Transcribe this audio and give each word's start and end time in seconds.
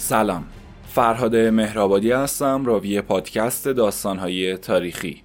سلام 0.00 0.44
فرهاد 0.88 1.36
مهرآبادی 1.36 2.12
هستم 2.12 2.66
راوی 2.66 3.00
پادکست 3.00 3.68
داستانهای 3.68 4.56
تاریخی 4.56 5.22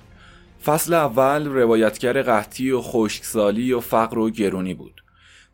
فصل 0.66 0.94
اول 0.94 1.46
روایتگر 1.48 2.22
قحطی 2.22 2.72
و 2.72 2.82
خشکسالی 2.82 3.74
و 3.74 3.80
فقر 3.80 4.18
و 4.18 4.30
گرونی 4.30 4.74
بود 4.74 5.04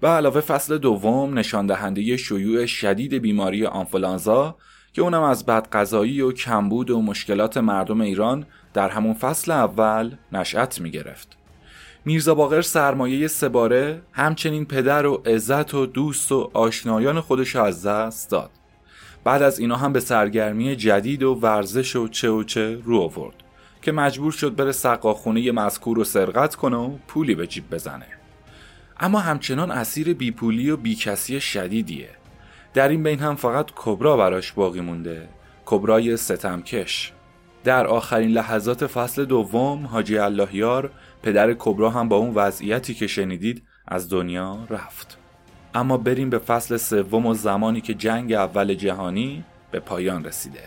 و 0.01 0.07
علاوه 0.07 0.41
فصل 0.41 0.77
دوم 0.77 1.39
نشان 1.39 1.67
دهنده 1.67 2.17
شیوع 2.17 2.65
شدید 2.65 3.13
بیماری 3.13 3.65
آنفولانزا 3.65 4.55
که 4.93 5.01
اونم 5.01 5.23
از 5.23 5.45
بدقضایی 5.45 6.21
و 6.21 6.31
کمبود 6.31 6.89
و 6.89 7.01
مشکلات 7.01 7.57
مردم 7.57 8.01
ایران 8.01 8.45
در 8.73 8.89
همون 8.89 9.13
فصل 9.13 9.51
اول 9.51 10.15
نشأت 10.31 10.81
می 10.81 10.91
گرفت. 10.91 11.37
میرزا 12.05 12.35
باقر 12.35 12.61
سرمایه 12.61 13.27
سباره 13.27 14.01
همچنین 14.11 14.65
پدر 14.65 15.05
و 15.05 15.21
عزت 15.25 15.73
و 15.73 15.85
دوست 15.85 16.31
و 16.31 16.51
آشنایان 16.53 17.21
خودش 17.21 17.55
از 17.55 17.85
دست 17.85 18.31
داد. 18.31 18.58
بعد 19.23 19.41
از 19.41 19.59
اینا 19.59 19.75
هم 19.75 19.93
به 19.93 19.99
سرگرمی 19.99 20.75
جدید 20.75 21.23
و 21.23 21.33
ورزش 21.33 21.95
و 21.95 22.07
چه 22.07 22.29
و 22.29 22.43
چه 22.43 22.81
رو 22.83 23.01
آورد 23.01 23.35
که 23.81 23.91
مجبور 23.91 24.31
شد 24.31 24.55
بره 24.55 24.71
سقاخونه 24.71 25.51
مذکور 25.51 25.97
رو 25.97 26.03
سرقت 26.03 26.55
کنه 26.55 26.77
و 26.77 26.97
پولی 27.07 27.35
به 27.35 27.47
جیب 27.47 27.69
بزنه. 27.69 28.05
اما 28.99 29.19
همچنان 29.19 29.71
اسیر 29.71 30.13
بیپولی 30.13 30.69
و 30.69 30.77
بیکسی 30.77 31.41
شدیدیه. 31.41 32.09
در 32.73 32.89
این 32.89 33.03
بین 33.03 33.19
هم 33.19 33.35
فقط 33.35 33.65
کبرا 33.75 34.17
براش 34.17 34.51
باقی 34.51 34.81
مونده. 34.81 35.29
کبرای 35.65 36.17
ستمکش. 36.17 37.13
در 37.63 37.87
آخرین 37.87 38.31
لحظات 38.31 38.87
فصل 38.87 39.25
دوم 39.25 39.85
حاجی 39.85 40.17
اللهیار 40.17 40.91
پدر 41.23 41.55
کبرا 41.59 41.89
هم 41.89 42.09
با 42.09 42.15
اون 42.15 42.33
وضعیتی 42.33 42.93
که 42.93 43.07
شنیدید 43.07 43.63
از 43.87 44.09
دنیا 44.09 44.57
رفت 44.69 45.18
اما 45.73 45.97
بریم 45.97 46.29
به 46.29 46.39
فصل 46.39 46.77
سوم 46.77 47.25
و 47.25 47.33
زمانی 47.33 47.81
که 47.81 47.93
جنگ 47.93 48.33
اول 48.33 48.73
جهانی 48.73 49.43
به 49.71 49.79
پایان 49.79 50.25
رسیده. 50.25 50.63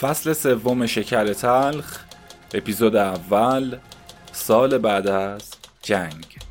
فصل 0.00 0.32
سوم 0.32 0.86
شکر 0.86 1.32
تلخ 1.32 2.04
اپیزود 2.54 2.96
اول 2.96 3.78
سال 4.32 4.78
بعد 4.78 5.06
از 5.06 5.50
جنگ. 5.82 6.45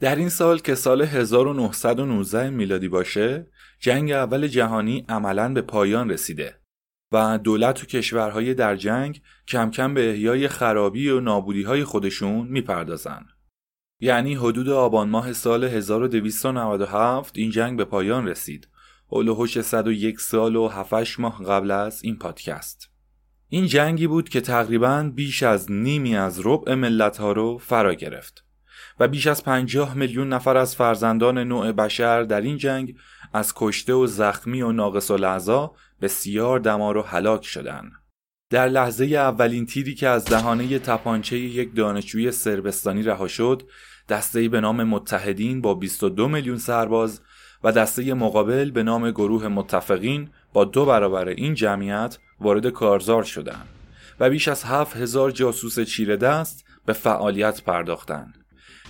در 0.00 0.16
این 0.16 0.28
سال 0.28 0.58
که 0.58 0.74
سال 0.74 1.02
1919 1.02 2.50
میلادی 2.50 2.88
باشه 2.88 3.46
جنگ 3.80 4.12
اول 4.12 4.46
جهانی 4.46 5.04
عملا 5.08 5.52
به 5.52 5.62
پایان 5.62 6.10
رسیده 6.10 6.60
و 7.12 7.38
دولت 7.38 7.82
و 7.82 7.86
کشورهای 7.86 8.54
در 8.54 8.76
جنگ 8.76 9.22
کم 9.48 9.70
کم 9.70 9.94
به 9.94 10.10
احیای 10.10 10.48
خرابی 10.48 11.08
و 11.08 11.20
نابودی 11.20 11.62
های 11.62 11.84
خودشون 11.84 12.48
می‌پردازن. 12.48 13.26
یعنی 14.00 14.34
حدود 14.34 14.68
آبان 14.68 15.08
ماه 15.08 15.32
سال 15.32 15.64
1297 15.64 17.38
این 17.38 17.50
جنگ 17.50 17.78
به 17.78 17.84
پایان 17.84 18.28
رسید. 18.28 18.68
هلوهوش 19.12 19.60
101 19.60 20.20
سال 20.20 20.56
و 20.56 20.68
7 20.68 21.20
ماه 21.20 21.44
قبل 21.44 21.70
از 21.70 22.04
این 22.04 22.16
پادکست. 22.16 22.90
این 23.48 23.66
جنگی 23.66 24.06
بود 24.06 24.28
که 24.28 24.40
تقریبا 24.40 25.10
بیش 25.14 25.42
از 25.42 25.72
نیمی 25.72 26.16
از 26.16 26.40
ربع 26.44 26.74
ملت 26.74 27.16
ها 27.16 27.32
رو 27.32 27.58
فرا 27.58 27.94
گرفت. 27.94 28.45
و 29.00 29.08
بیش 29.08 29.26
از 29.26 29.44
پنجاه 29.44 29.94
میلیون 29.94 30.28
نفر 30.28 30.56
از 30.56 30.76
فرزندان 30.76 31.38
نوع 31.38 31.72
بشر 31.72 32.22
در 32.22 32.40
این 32.40 32.56
جنگ 32.56 32.96
از 33.32 33.52
کشته 33.56 33.92
و 33.92 34.06
زخمی 34.06 34.62
و 34.62 34.72
ناقص 34.72 35.10
و 35.10 35.70
بسیار 36.02 36.58
دمار 36.58 36.96
و 36.96 37.02
هلاک 37.02 37.44
شدند. 37.44 37.92
در 38.50 38.68
لحظه 38.68 39.04
اولین 39.04 39.66
تیری 39.66 39.94
که 39.94 40.08
از 40.08 40.24
دهانه 40.24 40.78
تپانچه 40.78 41.38
یک 41.38 41.74
دانشجوی 41.74 42.30
سربستانی 42.30 43.02
رها 43.02 43.28
شد 43.28 43.62
دسته 44.08 44.48
به 44.48 44.60
نام 44.60 44.84
متحدین 44.84 45.60
با 45.60 45.74
22 45.74 46.28
میلیون 46.28 46.58
سرباز 46.58 47.20
و 47.64 47.72
دسته 47.72 48.14
مقابل 48.14 48.70
به 48.70 48.82
نام 48.82 49.10
گروه 49.10 49.48
متفقین 49.48 50.30
با 50.52 50.64
دو 50.64 50.84
برابر 50.84 51.28
این 51.28 51.54
جمعیت 51.54 52.18
وارد 52.40 52.66
کارزار 52.66 53.22
شدند 53.22 53.68
و 54.20 54.30
بیش 54.30 54.48
از 54.48 54.64
هفت 54.64 54.96
هزار 54.96 55.30
جاسوس 55.30 55.80
چیره 55.80 56.16
دست 56.16 56.64
به 56.86 56.92
فعالیت 56.92 57.62
پرداختند. 57.62 58.45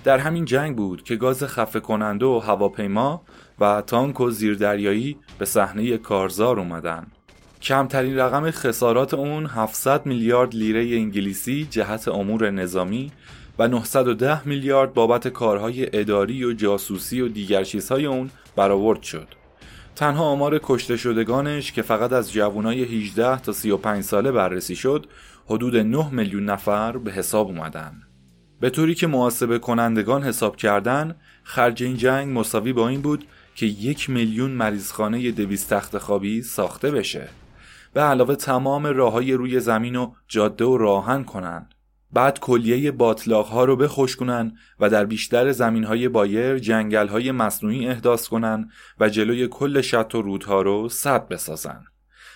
در 0.06 0.18
همین 0.18 0.44
جنگ 0.44 0.76
بود 0.76 1.02
که 1.02 1.16
گاز 1.16 1.44
خفه 1.44 1.80
کننده 1.80 2.26
و 2.26 2.38
هواپیما 2.38 3.22
و 3.60 3.82
تانک 3.86 4.20
و 4.20 4.30
زیردریایی 4.30 5.16
به 5.38 5.44
صحنه 5.44 5.98
کارزار 5.98 6.60
اومدن 6.60 7.06
کمترین 7.62 8.18
رقم 8.18 8.50
خسارات 8.50 9.14
اون 9.14 9.46
700 9.46 10.06
میلیارد 10.06 10.54
لیره 10.54 10.96
انگلیسی 10.96 11.66
جهت 11.70 12.08
امور 12.08 12.50
نظامی 12.50 13.12
و 13.58 13.68
910 13.68 14.48
میلیارد 14.48 14.94
بابت 14.94 15.28
کارهای 15.28 15.98
اداری 16.00 16.44
و 16.44 16.52
جاسوسی 16.52 17.20
و 17.20 17.28
دیگر 17.28 17.64
چیزهای 17.64 18.06
اون 18.06 18.30
برآورد 18.56 19.02
شد. 19.02 19.28
تنها 19.96 20.24
آمار 20.24 20.60
کشته 20.62 20.96
شدگانش 20.96 21.72
که 21.72 21.82
فقط 21.82 22.12
از 22.12 22.32
جوانای 22.32 22.84
18 22.84 23.38
تا 23.40 23.52
35 23.52 24.04
ساله 24.04 24.32
بررسی 24.32 24.76
شد 24.76 25.06
حدود 25.46 25.76
9 25.76 26.10
میلیون 26.10 26.44
نفر 26.44 26.98
به 26.98 27.12
حساب 27.12 27.46
اومدن. 27.46 28.02
به 28.60 28.70
طوری 28.70 28.94
که 28.94 29.06
محاسبه 29.06 29.58
کنندگان 29.58 30.22
حساب 30.22 30.56
کردن 30.56 31.16
خرج 31.42 31.82
این 31.82 31.96
جنگ 31.96 32.38
مساوی 32.38 32.72
با 32.72 32.88
این 32.88 33.00
بود 33.00 33.24
که 33.54 33.66
یک 33.66 34.10
میلیون 34.10 34.50
مریضخانه 34.50 35.30
دویست 35.30 35.70
تخت 35.70 35.98
خوابی 35.98 36.42
ساخته 36.42 36.90
بشه 36.90 37.28
به 37.92 38.00
علاوه 38.00 38.34
تمام 38.34 38.86
راه 38.86 39.12
های 39.12 39.32
روی 39.32 39.60
زمین 39.60 39.96
و 39.96 40.12
جاده 40.28 40.64
و 40.64 40.76
راهن 40.76 41.24
کنند 41.24 41.74
بعد 42.12 42.40
کلیه 42.40 42.90
باطلاق 42.90 43.46
ها 43.46 43.64
رو 43.64 43.76
بخشکنن 43.76 44.56
و 44.80 44.90
در 44.90 45.04
بیشتر 45.04 45.52
زمین 45.52 45.84
های 45.84 46.08
بایر 46.08 46.58
جنگل 46.58 47.08
های 47.08 47.32
مصنوعی 47.32 47.88
احداث 47.88 48.28
کنن 48.28 48.70
و 49.00 49.08
جلوی 49.08 49.48
کل 49.48 49.80
شط 49.80 50.14
و 50.14 50.22
رودها 50.22 50.62
رو 50.62 50.88
سد 50.88 51.28
بسازن. 51.28 51.84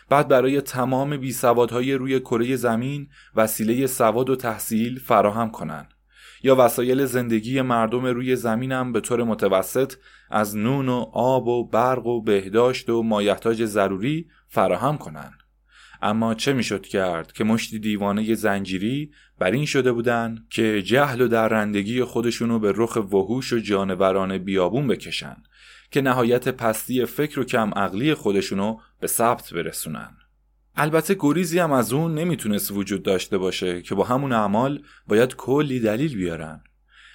بعد 0.08 0.28
برای 0.28 0.60
تمام 0.60 1.16
بی 1.16 1.34
های 1.70 1.94
روی 1.94 2.20
کره 2.20 2.56
زمین 2.56 3.08
وسیله 3.37 3.87
سواد 3.87 4.31
و 4.31 4.37
تحصیل 4.37 4.98
فراهم 4.98 5.50
کنند 5.50 5.94
یا 6.43 6.56
وسایل 6.59 7.05
زندگی 7.05 7.62
مردم 7.62 8.06
روی 8.06 8.37
زمینم 8.37 8.93
به 8.93 9.01
طور 9.01 9.25
متوسط 9.25 9.95
از 10.31 10.56
نون 10.56 10.89
و 10.89 11.06
آب 11.12 11.47
و 11.47 11.69
برق 11.69 12.06
و 12.06 12.23
بهداشت 12.23 12.91
و 12.91 13.03
مایحتاج 13.03 13.65
ضروری 13.65 14.27
فراهم 14.49 14.99
کنند. 14.99 15.41
اما 16.03 16.34
چه 16.34 16.53
می‌شد 16.53 16.87
کرد 16.87 17.33
که 17.33 17.45
مشتی 17.45 17.79
دیوانه 17.79 18.34
زنجیری 18.34 19.11
بر 19.39 19.50
این 19.50 19.67
شده 19.67 19.93
بودند 19.93 20.47
که 20.50 20.83
جهل 20.83 21.21
و 21.21 21.29
درندگی 21.29 22.05
خودشونو 22.05 22.59
به 22.59 22.73
رخ 22.77 22.97
وحوش 22.97 23.53
و 23.53 23.59
جانوران 23.59 24.39
بیابون 24.39 24.87
بکشن 24.87 25.37
که 25.91 26.00
نهایت 26.00 26.49
پستی 26.49 27.05
فکر 27.05 27.41
و 27.41 27.45
کم 27.45 27.71
عقلی 27.77 28.15
خودشونو 28.15 28.77
به 29.00 29.06
ثبت 29.06 29.55
برسونن 29.55 30.17
البته 30.76 31.16
گریزی 31.19 31.58
هم 31.58 31.72
از 31.72 31.92
اون 31.92 32.14
نمی‌تونست 32.14 32.70
وجود 32.70 33.03
داشته 33.03 33.38
باشه 33.38 33.82
که 33.82 33.94
با 33.94 34.04
همون 34.04 34.32
اعمال 34.32 34.82
باید 35.06 35.36
کلی 35.36 35.81
دلیل 35.81 36.16
بیارن. 36.16 36.64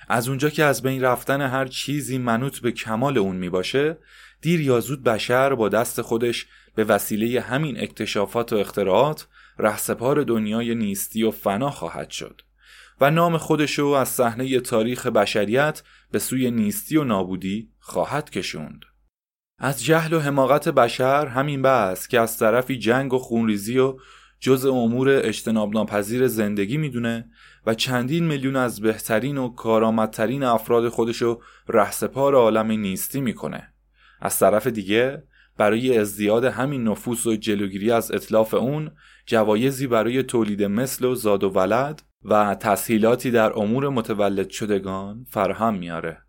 از 0.07 0.29
اونجا 0.29 0.49
که 0.49 0.63
از 0.63 0.81
بین 0.81 1.01
رفتن 1.01 1.41
هر 1.41 1.66
چیزی 1.66 2.17
منوط 2.17 2.59
به 2.59 2.72
کمال 2.72 3.17
اون 3.17 3.35
می‌باشه 3.35 3.97
دیر 4.41 4.61
یا 4.61 4.79
زود 4.79 5.03
بشر 5.03 5.55
با 5.55 5.69
دست 5.69 6.02
خودش 6.02 6.47
به 6.75 6.84
وسیله 6.84 7.41
همین 7.41 7.79
اکتشافات 7.79 8.53
و 8.53 8.55
اختراعات 8.55 9.28
رهسپار 9.59 10.23
دنیای 10.23 10.75
نیستی 10.75 11.23
و 11.23 11.31
فنا 11.31 11.72
خواهد 11.72 12.09
شد 12.09 12.41
و 13.01 13.11
نام 13.11 13.37
خودشو 13.37 13.85
از 13.85 14.09
صحنه 14.09 14.59
تاریخ 14.59 15.08
بشریت 15.08 15.84
به 16.11 16.19
سوی 16.19 16.51
نیستی 16.51 16.97
و 16.97 17.03
نابودی 17.03 17.69
خواهد 17.79 18.29
کشوند. 18.29 18.85
از 19.59 19.84
جهل 19.84 20.13
و 20.13 20.19
حماقت 20.19 20.69
بشر 20.69 21.25
همین 21.25 21.61
بس 21.61 22.07
که 22.07 22.19
از 22.19 22.37
طرفی 22.37 22.78
جنگ 22.78 23.13
و 23.13 23.17
خونریزی 23.17 23.79
و 23.79 23.97
جز 24.40 24.66
امور 24.66 25.09
اجتناب 25.09 25.73
ناپذیر 25.73 26.28
زندگی 26.28 26.78
می‌دونه 26.78 27.29
و 27.66 27.73
چندین 27.73 28.28
میلیون 28.28 28.55
از 28.55 28.81
بهترین 28.81 29.37
و 29.37 29.49
کارآمدترین 29.49 30.43
افراد 30.43 30.90
خودشو 30.90 31.41
رهسپار 31.67 32.35
عالم 32.35 32.72
نیستی 32.72 33.22
می‌کنه. 33.22 33.73
از 34.22 34.40
طرف 34.40 34.67
دیگه 34.67 35.23
برای 35.58 35.97
ازدیاد 35.97 36.46
همین 36.46 36.84
نفوس 36.84 37.28
و 37.28 37.35
جلوگیری 37.35 37.91
از 37.91 38.11
اطلاف 38.11 38.53
اون 38.53 38.91
جوایزی 39.25 39.87
برای 39.87 40.23
تولید 40.23 40.63
مثل 40.63 41.05
و 41.05 41.16
زاد 41.16 41.43
و 41.43 41.49
ولد 41.49 42.01
و 42.25 42.55
تسهیلاتی 42.55 43.31
در 43.31 43.59
امور 43.59 43.90
متولد 43.90 44.49
شدگان 44.49 45.25
فراهم 45.29 45.75
میاره 45.75 46.24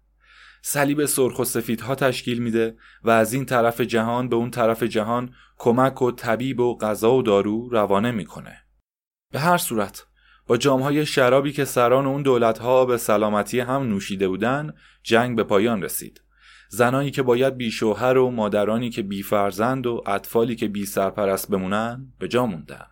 صلیب 0.69 1.05
سرخ 1.05 1.39
و 1.39 1.45
سفیدها 1.45 1.95
تشکیل 1.95 2.39
میده 2.39 2.77
و 3.05 3.11
از 3.11 3.33
این 3.33 3.45
طرف 3.45 3.81
جهان 3.81 4.29
به 4.29 4.37
اون 4.37 4.51
طرف 4.51 4.83
جهان 4.83 5.35
کمک 5.59 6.03
و 6.03 6.11
طبیب 6.11 6.61
و 6.61 6.79
غذا 6.79 7.15
و 7.15 7.23
دارو 7.23 7.69
روانه 7.69 8.11
می‌کنه. 8.11 8.59
به 9.33 9.39
هر 9.39 9.57
صورت 9.57 10.07
با 10.47 10.57
جامهای 10.57 11.07
شرابی 11.07 11.53
که 11.53 11.65
سران 11.65 12.07
اون 12.07 12.23
دولتها 12.23 12.85
به 12.85 12.97
سلامتی 12.97 13.61
هم 13.61 13.83
نوشیده 13.83 14.29
بودن 14.29 14.75
جنگ 15.03 15.37
به 15.37 15.45
پایان 15.45 15.83
رسید. 15.83 16.23
زنانی 16.69 17.11
که 17.11 17.23
باید 17.23 17.57
بی 17.57 17.71
شوهر 17.71 18.19
و 18.19 18.31
مادرانی 18.31 18.91
که 18.91 19.03
بی 19.03 19.23
فرزند 19.23 19.87
و 19.87 20.03
اطفالی 20.07 20.57
که 20.57 20.69
بی 20.69 20.87
سرپرست 20.87 21.51
بمونن 21.51 22.13
به 22.19 22.29
جا 22.29 22.47
موندن. 22.47 22.87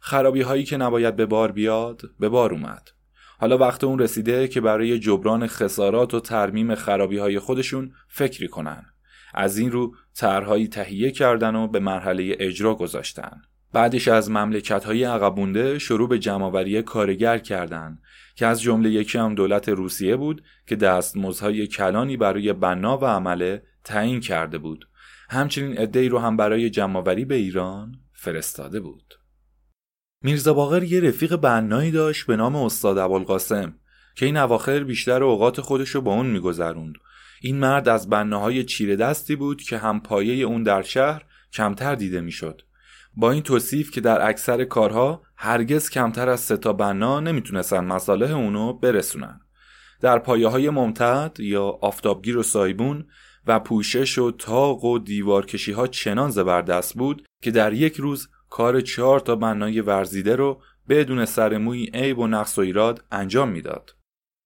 خرابی 0.00 0.40
هایی 0.40 0.64
که 0.64 0.76
نباید 0.76 1.16
به 1.16 1.26
بار 1.26 1.52
بیاد 1.52 2.02
به 2.20 2.28
بار 2.28 2.52
اومد. 2.52 2.97
حالا 3.40 3.58
وقت 3.58 3.84
اون 3.84 3.98
رسیده 3.98 4.48
که 4.48 4.60
برای 4.60 4.98
جبران 4.98 5.46
خسارات 5.46 6.14
و 6.14 6.20
ترمیم 6.20 6.74
خرابی 6.74 7.18
های 7.18 7.38
خودشون 7.38 7.92
فکری 8.08 8.48
کنن. 8.48 8.86
از 9.34 9.58
این 9.58 9.72
رو 9.72 9.94
طرحهایی 10.14 10.68
تهیه 10.68 11.10
کردن 11.10 11.56
و 11.56 11.68
به 11.68 11.80
مرحله 11.80 12.36
اجرا 12.38 12.74
گذاشتن. 12.74 13.42
بعدش 13.72 14.08
از 14.08 14.30
مملکت 14.30 14.84
های 14.84 15.04
عقبونده 15.04 15.78
شروع 15.78 16.08
به 16.08 16.18
جمعآوری 16.18 16.82
کارگر 16.82 17.38
کردند 17.38 18.02
که 18.34 18.46
از 18.46 18.62
جمله 18.62 18.90
یکی 18.90 19.18
هم 19.18 19.34
دولت 19.34 19.68
روسیه 19.68 20.16
بود 20.16 20.42
که 20.66 20.76
دستمزدهای 20.76 21.66
کلانی 21.66 22.16
برای 22.16 22.52
بنا 22.52 22.98
و 22.98 23.04
عمله 23.04 23.62
تعیین 23.84 24.20
کرده 24.20 24.58
بود. 24.58 24.88
همچنین 25.30 25.78
عدهای 25.78 26.08
رو 26.08 26.18
هم 26.18 26.36
برای 26.36 26.70
جمعآوری 26.70 27.24
به 27.24 27.34
ایران 27.34 27.94
فرستاده 28.12 28.80
بود. 28.80 29.17
میرزا 30.22 30.54
باقر 30.54 30.82
یه 30.82 31.00
رفیق 31.00 31.36
بنایی 31.36 31.90
داشت 31.90 32.26
به 32.26 32.36
نام 32.36 32.56
استاد 32.56 32.98
ابوالقاسم 32.98 33.74
که 34.16 34.26
این 34.26 34.36
اواخر 34.36 34.84
بیشتر 34.84 35.22
اوقات 35.22 35.60
خودش 35.60 35.88
رو 35.88 36.00
با 36.00 36.14
اون 36.14 36.26
میگذروند. 36.26 36.94
این 37.42 37.58
مرد 37.58 37.88
از 37.88 38.08
بناهای 38.08 38.64
چیره 38.64 38.96
دستی 38.96 39.36
بود 39.36 39.62
که 39.62 39.78
هم 39.78 40.00
پایه 40.00 40.44
اون 40.44 40.62
در 40.62 40.82
شهر 40.82 41.24
کمتر 41.52 41.94
دیده 41.94 42.20
می‌شد. 42.20 42.62
با 43.16 43.30
این 43.30 43.42
توصیف 43.42 43.90
که 43.90 44.00
در 44.00 44.28
اکثر 44.28 44.64
کارها 44.64 45.22
هرگز 45.36 45.90
کمتر 45.90 46.28
از 46.28 46.40
سه 46.40 46.56
تا 46.56 46.72
بنا 46.72 47.20
نمی‌تونستن 47.20 47.84
مصالح 47.84 48.30
اونو 48.30 48.72
برسونن. 48.72 49.40
در 50.00 50.18
پایه 50.18 50.48
های 50.48 50.70
ممتد 50.70 51.36
یا 51.40 51.64
آفتابگیر 51.64 52.38
و 52.38 52.42
سایبون 52.42 53.06
و 53.46 53.60
پوشش 53.60 54.18
و 54.18 54.30
تاق 54.30 54.84
و 54.84 54.98
دیوارکشی 54.98 55.72
ها 55.72 55.86
چنان 55.86 56.30
زبردست 56.30 56.94
بود 56.94 57.26
که 57.42 57.50
در 57.50 57.72
یک 57.72 57.96
روز 57.96 58.28
کار 58.50 58.80
چهار 58.80 59.20
تا 59.20 59.36
بنای 59.36 59.80
ورزیده 59.80 60.36
رو 60.36 60.60
بدون 60.88 61.24
سرموی 61.24 61.90
عیب 61.94 62.18
و 62.18 62.26
نقص 62.26 62.58
و 62.58 62.60
ایراد 62.60 63.04
انجام 63.10 63.48
می‌داد. 63.48 63.94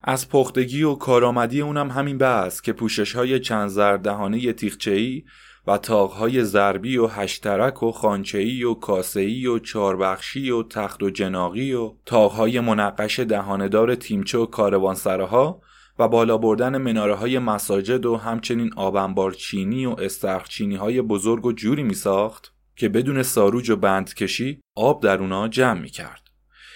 از 0.04 0.28
پختگی 0.28 0.82
و 0.82 0.94
کارآمدی 0.94 1.60
اونم 1.60 1.90
همین 1.90 2.18
بحث 2.18 2.60
که 2.60 2.72
پوشش 2.72 3.16
های 3.16 3.40
چند 3.40 3.68
زردهانه 3.68 4.52
تیخچهی 4.52 5.24
و 5.66 5.78
تاقهای 5.78 6.44
ضربی 6.44 6.96
و 6.96 7.06
هشترک 7.06 7.82
و 7.82 7.92
خانچهی 7.92 8.64
و 8.64 8.74
کاسهی 8.74 9.46
و 9.46 9.58
چاربخشی 9.58 10.50
و 10.50 10.62
تخت 10.62 11.02
و 11.02 11.10
جناقی 11.10 11.72
و 11.72 11.92
تاقهای 12.06 12.60
منقش 12.60 13.20
دهاندار 13.20 13.94
تیمچه 13.94 14.38
و 14.38 14.46
کاروانسراها 14.46 15.60
و 15.98 16.08
بالا 16.08 16.38
بردن 16.38 16.78
مناره 16.78 17.14
های 17.14 17.38
مساجد 17.38 18.06
و 18.06 18.16
همچنین 18.16 18.70
آبنبار 18.76 19.32
چینی 19.32 19.86
و 19.86 19.90
استرخ 19.90 20.48
چینی 20.48 20.76
های 20.76 21.02
بزرگ 21.02 21.46
و 21.46 21.52
جوری 21.52 21.82
می 21.82 21.94
ساخت 21.94 22.54
که 22.82 22.88
بدون 22.88 23.22
ساروج 23.22 23.70
و 23.70 23.76
بندکشی 23.76 24.60
آب 24.76 25.02
در 25.02 25.18
اونا 25.18 25.48
جمع 25.48 25.80
می 25.80 25.88
کرد. 25.88 26.22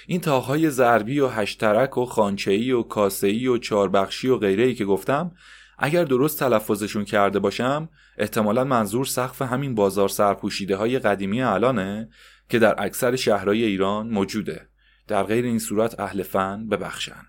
این 0.07 0.21
تاقهای 0.21 0.71
ضربی 0.71 1.21
و 1.21 1.29
هشترک 1.29 1.99
و 1.99 2.05
خانچهی 2.05 2.73
و 2.73 2.83
کاسهی 2.83 3.47
و 3.47 3.59
چاربخشی 3.59 4.29
و 4.29 4.37
غیره 4.37 4.75
که 4.75 4.85
گفتم 4.85 5.33
اگر 5.79 6.05
درست 6.05 6.39
تلفظشون 6.39 7.05
کرده 7.05 7.39
باشم 7.39 7.89
احتمالا 8.19 8.65
منظور 8.65 9.05
سقف 9.05 9.43
همین 9.43 9.75
بازار 9.75 10.09
سرپوشیده 10.09 10.77
های 10.77 10.99
قدیمی 10.99 11.43
الانه 11.43 12.09
که 12.49 12.59
در 12.59 12.75
اکثر 12.79 13.17
شهرهای 13.17 13.65
ایران 13.65 14.09
موجوده 14.09 14.69
در 15.09 15.23
غیر 15.23 15.45
این 15.45 15.59
صورت 15.59 16.01
اهل 16.01 16.23
فن 16.23 16.69
ببخشن 16.69 17.23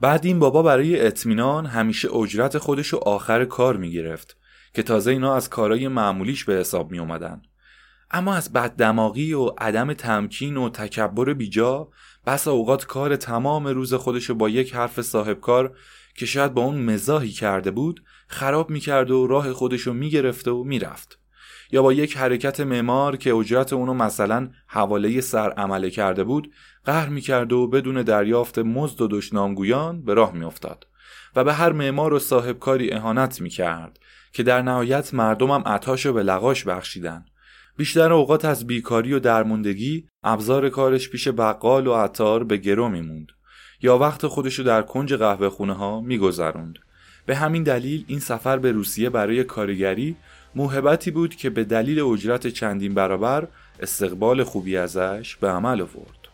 بعد 0.00 0.26
این 0.26 0.38
بابا 0.38 0.62
برای 0.62 1.06
اطمینان 1.06 1.66
همیشه 1.66 2.14
اجرت 2.14 2.58
خودشو 2.58 2.96
آخر 2.96 3.44
کار 3.44 3.76
می‌گرفت 3.76 4.36
که 4.74 4.82
تازه 4.82 5.10
اینا 5.10 5.36
از 5.36 5.50
کارهای 5.50 5.88
معمولیش 5.88 6.44
به 6.44 6.54
حساب 6.54 6.90
می 6.90 6.98
اومدن. 6.98 7.42
اما 8.10 8.34
از 8.34 8.52
بددماغی 8.52 9.32
و 9.32 9.46
عدم 9.58 9.92
تمکین 9.92 10.56
و 10.56 10.68
تکبر 10.68 11.32
بیجا 11.32 11.88
بس 12.26 12.48
اوقات 12.48 12.86
کار 12.86 13.16
تمام 13.16 13.66
روز 13.66 13.94
خودشو 13.94 14.34
با 14.34 14.48
یک 14.48 14.74
حرف 14.74 15.00
صاحب 15.00 15.40
کار 15.40 15.76
که 16.14 16.26
شاید 16.26 16.54
با 16.54 16.62
اون 16.62 16.82
مزاحی 16.82 17.30
کرده 17.30 17.70
بود 17.70 18.04
خراب 18.28 18.70
می‌کرد 18.70 19.10
و 19.10 19.26
راه 19.26 19.52
خودشو 19.52 19.92
می‌گرفت 19.92 20.48
و 20.48 20.64
می‌رفت. 20.64 21.18
یا 21.72 21.82
با 21.82 21.92
یک 21.92 22.16
حرکت 22.16 22.60
معمار 22.60 23.16
که 23.16 23.34
اجرت 23.34 23.72
اونو 23.72 23.94
مثلا 23.94 24.50
حواله 24.66 25.20
سر 25.20 25.50
عمله 25.50 25.90
کرده 25.90 26.24
بود 26.24 26.52
قهر 26.84 27.08
می‌کرد 27.08 27.52
و 27.52 27.66
بدون 27.66 28.02
دریافت 28.02 28.58
مزد 28.58 29.00
و 29.00 29.08
دشنامگویان 29.08 30.02
به 30.02 30.14
راه 30.14 30.32
میافتاد. 30.32 30.86
و 31.36 31.44
به 31.44 31.52
هر 31.52 31.72
معمار 31.72 32.14
و 32.14 32.18
صاحب 32.18 32.58
کاری 32.58 32.92
اهانت 32.92 33.40
می‌کرد 33.40 33.98
که 34.32 34.42
در 34.42 34.62
نهایت 34.62 35.14
مردمم 35.14 35.62
عطاشو 35.66 36.12
به 36.12 36.22
لغاش 36.22 36.64
بخشیدن. 36.64 37.24
بیشتر 37.80 38.12
اوقات 38.12 38.44
از 38.44 38.66
بیکاری 38.66 39.12
و 39.12 39.18
درموندگی 39.18 40.08
ابزار 40.22 40.68
کارش 40.68 41.08
پیش 41.08 41.28
بقال 41.28 41.86
و 41.86 41.94
عطار 41.94 42.44
به 42.44 42.56
گرو 42.56 42.88
میموند 42.88 43.32
یا 43.82 43.98
وقت 43.98 44.26
خودشو 44.26 44.62
در 44.62 44.82
کنج 44.82 45.14
قهوه 45.14 45.48
خونه 45.48 45.72
ها 45.72 46.00
میگذروند. 46.00 46.78
به 47.26 47.36
همین 47.36 47.62
دلیل 47.62 48.04
این 48.06 48.20
سفر 48.20 48.58
به 48.58 48.72
روسیه 48.72 49.10
برای 49.10 49.44
کارگری 49.44 50.16
موهبتی 50.54 51.10
بود 51.10 51.34
که 51.34 51.50
به 51.50 51.64
دلیل 51.64 52.00
اجرت 52.00 52.46
چندین 52.46 52.94
برابر 52.94 53.48
استقبال 53.80 54.44
خوبی 54.44 54.76
ازش 54.76 55.36
به 55.36 55.48
عمل 55.48 55.80
آورد. 55.80 56.28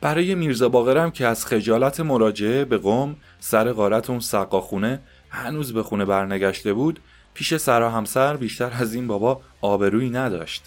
برای 0.00 0.34
میرزا 0.34 0.68
باقرم 0.68 1.10
که 1.10 1.26
از 1.26 1.46
خجالت 1.46 2.00
مراجعه 2.00 2.64
به 2.64 2.78
قوم 2.78 3.16
سر 3.40 3.72
غارت 3.72 4.10
اون 4.10 4.20
سقاخونه 4.20 5.00
هنوز 5.30 5.72
به 5.72 5.82
خونه 5.82 6.04
برنگشته 6.04 6.72
بود 6.72 7.00
پیش 7.38 7.56
سرا 7.56 7.90
همسر 7.90 8.36
بیشتر 8.36 8.72
از 8.80 8.94
این 8.94 9.06
بابا 9.06 9.40
آبرویی 9.60 10.10
نداشت. 10.10 10.64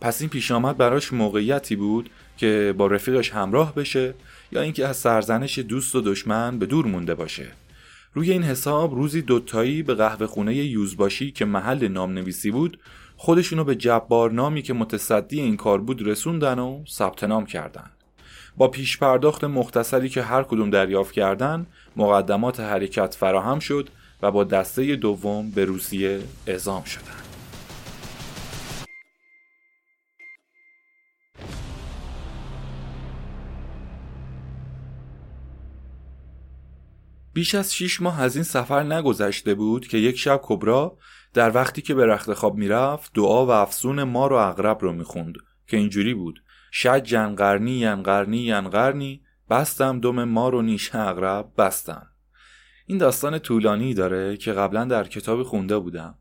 پس 0.00 0.20
این 0.20 0.30
پیش 0.30 0.50
آمد 0.50 0.76
براش 0.76 1.12
موقعیتی 1.12 1.76
بود 1.76 2.10
که 2.36 2.74
با 2.78 2.86
رفیقش 2.86 3.30
همراه 3.30 3.74
بشه 3.74 4.14
یا 4.52 4.60
اینکه 4.60 4.86
از 4.86 4.96
سرزنش 4.96 5.58
دوست 5.58 5.94
و 5.94 6.00
دشمن 6.00 6.58
به 6.58 6.66
دور 6.66 6.86
مونده 6.86 7.14
باشه. 7.14 7.46
روی 8.14 8.32
این 8.32 8.42
حساب 8.42 8.94
روزی 8.94 9.22
دوتایی 9.22 9.82
به 9.82 9.94
قهوه 9.94 10.26
خونه 10.26 10.54
یوزباشی 10.54 11.30
که 11.30 11.44
محل 11.44 11.88
نام 11.88 12.12
نویسی 12.12 12.50
بود 12.50 12.78
خودشونو 13.16 13.64
به 13.64 13.74
جبار 13.74 14.30
نامی 14.30 14.62
که 14.62 14.74
متصدی 14.74 15.40
این 15.40 15.56
کار 15.56 15.80
بود 15.80 16.06
رسوندن 16.06 16.58
و 16.58 16.84
ثبت 16.88 17.24
نام 17.24 17.46
کردن. 17.46 17.90
با 18.56 18.68
پیش 18.68 18.98
پرداخت 18.98 19.44
مختصری 19.44 20.08
که 20.08 20.22
هر 20.22 20.42
کدوم 20.42 20.70
دریافت 20.70 21.12
کردن 21.12 21.66
مقدمات 21.96 22.60
حرکت 22.60 23.14
فراهم 23.14 23.58
شد 23.58 23.88
و 24.22 24.30
با 24.30 24.44
دسته 24.44 24.96
دوم 24.96 25.50
به 25.50 25.64
روسیه 25.64 26.20
اعزام 26.46 26.84
شدند. 26.84 27.28
بیش 37.32 37.54
از 37.54 37.74
شیش 37.74 38.02
ماه 38.02 38.20
از 38.20 38.36
این 38.36 38.44
سفر 38.44 38.82
نگذشته 38.82 39.54
بود 39.54 39.86
که 39.86 39.98
یک 39.98 40.18
شب 40.18 40.40
کبرا 40.42 40.98
در 41.34 41.54
وقتی 41.54 41.82
که 41.82 41.94
به 41.94 42.06
رخت 42.06 42.32
خواب 42.32 42.56
می‌رفت 42.56 43.12
دعا 43.14 43.46
و 43.46 43.50
افسون 43.50 44.02
مار 44.02 44.32
و 44.32 44.36
اغرب 44.36 44.78
رو 44.80 44.92
می‌خوند 44.92 45.34
که 45.66 45.76
اینجوری 45.76 46.14
بود 46.14 46.42
شد 46.72 46.98
جنقرنی 46.98 47.70
ینقرنی 47.70 48.38
ینقرنی 48.38 49.22
بستم 49.50 50.00
دم 50.00 50.24
مار 50.24 50.54
و 50.54 50.62
نیش 50.62 50.94
اغرب 50.94 51.52
بستم 51.58 52.06
این 52.90 52.98
داستان 52.98 53.38
طولانی 53.38 53.94
داره 53.94 54.36
که 54.36 54.52
قبلا 54.52 54.84
در 54.84 55.04
کتاب 55.04 55.42
خونده 55.42 55.78
بودم 55.78 56.14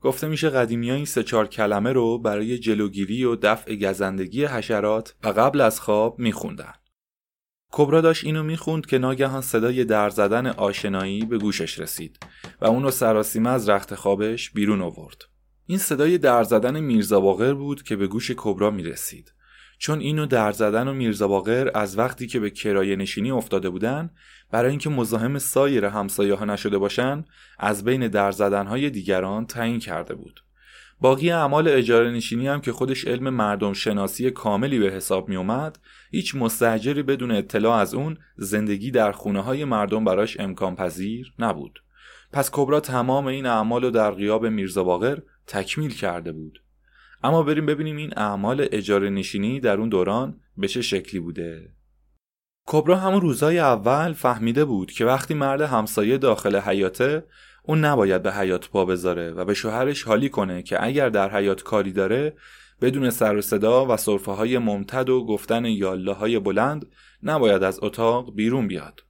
گفته 0.00 0.28
میشه 0.28 0.50
قدیمی 0.50 0.90
ها 0.90 0.96
این 0.96 1.04
سه 1.04 1.22
چهار 1.22 1.46
کلمه 1.46 1.92
رو 1.92 2.18
برای 2.18 2.58
جلوگیری 2.58 3.24
و 3.24 3.36
دفع 3.36 3.76
گزندگی 3.76 4.44
حشرات 4.44 5.14
و 5.24 5.28
قبل 5.28 5.60
از 5.60 5.80
خواب 5.80 6.18
میخوندن 6.18 6.72
کبرا 7.72 8.00
داشت 8.00 8.24
اینو 8.24 8.42
می‌خوند 8.42 8.86
که 8.86 8.98
ناگهان 8.98 9.42
صدای 9.42 9.84
در 9.84 10.10
زدن 10.10 10.46
آشنایی 10.46 11.24
به 11.24 11.38
گوشش 11.38 11.78
رسید 11.78 12.18
و 12.60 12.66
اونو 12.66 12.90
سراسیمه 12.90 13.50
از 13.50 13.68
رخت 13.68 13.94
خوابش 13.94 14.50
بیرون 14.50 14.82
آورد. 14.82 15.22
این 15.66 15.78
صدای 15.78 16.18
در 16.18 16.44
زدن 16.44 16.80
میرزا 16.80 17.20
باقر 17.20 17.54
بود 17.54 17.82
که 17.82 17.96
به 17.96 18.06
گوش 18.06 18.30
کبرا 18.36 18.70
می‌رسید. 18.70 19.32
چون 19.82 20.00
اینو 20.00 20.26
در 20.26 20.52
زدن 20.52 20.88
و 20.88 20.92
میرزا 20.92 21.28
باقر 21.28 21.70
از 21.74 21.98
وقتی 21.98 22.26
که 22.26 22.40
به 22.40 22.50
کرایه 22.50 22.96
نشینی 22.96 23.30
افتاده 23.30 23.70
بودن 23.70 24.10
برای 24.50 24.70
اینکه 24.70 24.90
مزاحم 24.90 25.38
سایر 25.38 25.84
همسایه 25.84 26.34
ها 26.34 26.44
نشده 26.44 26.78
باشن 26.78 27.24
از 27.58 27.84
بین 27.84 28.08
در 28.08 28.30
زدن 28.30 28.66
های 28.66 28.90
دیگران 28.90 29.46
تعیین 29.46 29.78
کرده 29.78 30.14
بود. 30.14 30.40
باقی 31.00 31.30
اعمال 31.30 31.68
اجاره 31.68 32.10
نشینی 32.10 32.48
هم 32.48 32.60
که 32.60 32.72
خودش 32.72 33.04
علم 33.04 33.30
مردم 33.30 33.72
شناسی 33.72 34.30
کاملی 34.30 34.78
به 34.78 34.90
حساب 34.90 35.28
می 35.28 35.36
اومد 35.36 35.78
هیچ 36.10 36.34
مستجری 36.34 37.02
بدون 37.02 37.30
اطلاع 37.30 37.78
از 37.78 37.94
اون 37.94 38.16
زندگی 38.36 38.90
در 38.90 39.12
خونه 39.12 39.40
های 39.40 39.64
مردم 39.64 40.04
براش 40.04 40.40
امکان 40.40 40.76
پذیر 40.76 41.32
نبود 41.38 41.82
پس 42.32 42.50
کبرا 42.52 42.80
تمام 42.80 43.26
این 43.26 43.46
اعمال 43.46 43.82
رو 43.82 43.90
در 43.90 44.10
غیاب 44.10 44.46
میرزا 44.46 44.84
باقر 44.84 45.18
تکمیل 45.46 45.94
کرده 45.94 46.32
بود 46.32 46.62
اما 47.24 47.42
بریم 47.42 47.66
ببینیم 47.66 47.96
این 47.96 48.12
اعمال 48.16 48.68
اجاره 48.72 49.10
نشینی 49.10 49.60
در 49.60 49.76
اون 49.76 49.88
دوران 49.88 50.40
به 50.56 50.68
چه 50.68 50.82
شکلی 50.82 51.20
بوده. 51.20 51.72
کبرا 52.66 52.96
همون 52.96 53.20
روزای 53.20 53.58
اول 53.58 54.12
فهمیده 54.12 54.64
بود 54.64 54.90
که 54.90 55.04
وقتی 55.04 55.34
مرد 55.34 55.60
همسایه 55.60 56.18
داخل 56.18 56.56
حیاته 56.56 57.24
اون 57.62 57.84
نباید 57.84 58.22
به 58.22 58.32
حیات 58.32 58.68
پا 58.68 58.84
بذاره 58.84 59.30
و 59.30 59.44
به 59.44 59.54
شوهرش 59.54 60.02
حالی 60.02 60.28
کنه 60.28 60.62
که 60.62 60.84
اگر 60.84 61.08
در 61.08 61.36
حیات 61.36 61.62
کاری 61.62 61.92
داره 61.92 62.36
بدون 62.80 63.10
سر 63.10 63.36
و 63.36 63.40
صدا 63.40 63.86
و 63.86 63.96
صرفه 63.96 64.32
های 64.32 64.58
ممتد 64.58 65.08
و 65.08 65.26
گفتن 65.26 65.64
یاله 65.64 66.12
های 66.12 66.38
بلند 66.38 66.86
نباید 67.22 67.62
از 67.62 67.78
اتاق 67.82 68.34
بیرون 68.34 68.68
بیاد. 68.68 69.00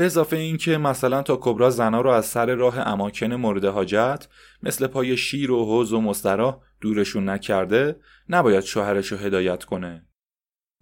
به 0.00 0.06
اضافه 0.06 0.36
اینکه 0.36 0.78
مثلا 0.78 1.22
تا 1.22 1.38
کبرا 1.40 1.70
زنا 1.70 2.00
رو 2.00 2.10
از 2.10 2.26
سر 2.26 2.54
راه 2.54 2.78
اماکن 2.78 3.34
مورد 3.34 3.64
حاجت 3.64 4.28
مثل 4.62 4.86
پای 4.86 5.16
شیر 5.16 5.50
و 5.50 5.64
حوز 5.64 5.92
و 5.92 6.00
مستراح 6.00 6.60
دورشون 6.80 7.28
نکرده 7.28 7.96
نباید 8.28 8.64
شوهرش 8.64 9.12
رو 9.12 9.18
هدایت 9.18 9.64
کنه. 9.64 10.06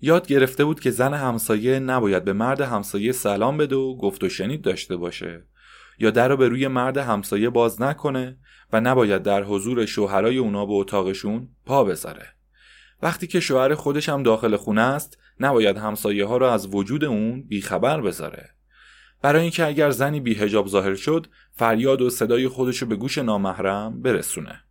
یاد 0.00 0.26
گرفته 0.26 0.64
بود 0.64 0.80
که 0.80 0.90
زن 0.90 1.14
همسایه 1.14 1.78
نباید 1.78 2.24
به 2.24 2.32
مرد 2.32 2.60
همسایه 2.60 3.12
سلام 3.12 3.56
بده 3.56 3.76
و 3.76 3.96
گفت 3.96 4.24
و 4.24 4.28
شنید 4.28 4.62
داشته 4.62 4.96
باشه. 4.96 5.46
یا 5.98 6.10
در 6.10 6.28
رو 6.28 6.36
به 6.36 6.48
روی 6.48 6.68
مرد 6.68 6.96
همسایه 6.96 7.50
باز 7.50 7.82
نکنه 7.82 8.38
و 8.72 8.80
نباید 8.80 9.22
در 9.22 9.42
حضور 9.42 9.86
شوهرای 9.86 10.38
اونا 10.38 10.66
به 10.66 10.72
اتاقشون 10.72 11.48
پا 11.66 11.84
بذاره. 11.84 12.26
وقتی 13.02 13.26
که 13.26 13.40
شوهر 13.40 13.74
خودش 13.74 14.08
هم 14.08 14.22
داخل 14.22 14.56
خونه 14.56 14.82
است 14.82 15.18
نباید 15.40 15.76
همسایه 15.76 16.26
ها 16.26 16.36
رو 16.36 16.46
از 16.46 16.74
وجود 16.74 17.04
اون 17.04 17.42
بیخبر 17.42 18.00
بذاره. 18.00 18.57
برای 19.22 19.42
اینکه 19.42 19.66
اگر 19.66 19.90
زنی 19.90 20.20
بیهجاب 20.20 20.68
ظاهر 20.68 20.94
شد 20.94 21.26
فریاد 21.52 22.02
و 22.02 22.10
صدای 22.10 22.48
خودش 22.48 22.78
رو 22.78 22.88
به 22.88 22.96
گوش 22.96 23.18
نامحرم 23.18 24.02
برسونه. 24.02 24.64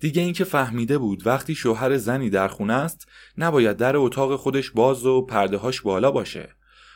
دیگه 0.00 0.22
اینکه 0.22 0.44
فهمیده 0.44 0.98
بود 0.98 1.26
وقتی 1.26 1.54
شوهر 1.54 1.96
زنی 1.96 2.30
در 2.30 2.48
خونه 2.48 2.72
است 2.72 3.08
نباید 3.38 3.76
در 3.76 3.96
اتاق 3.96 4.36
خودش 4.36 4.70
باز 4.70 5.06
و 5.06 5.22
پردههاش 5.22 5.80
بالا 5.80 6.10
باشه. 6.10 6.48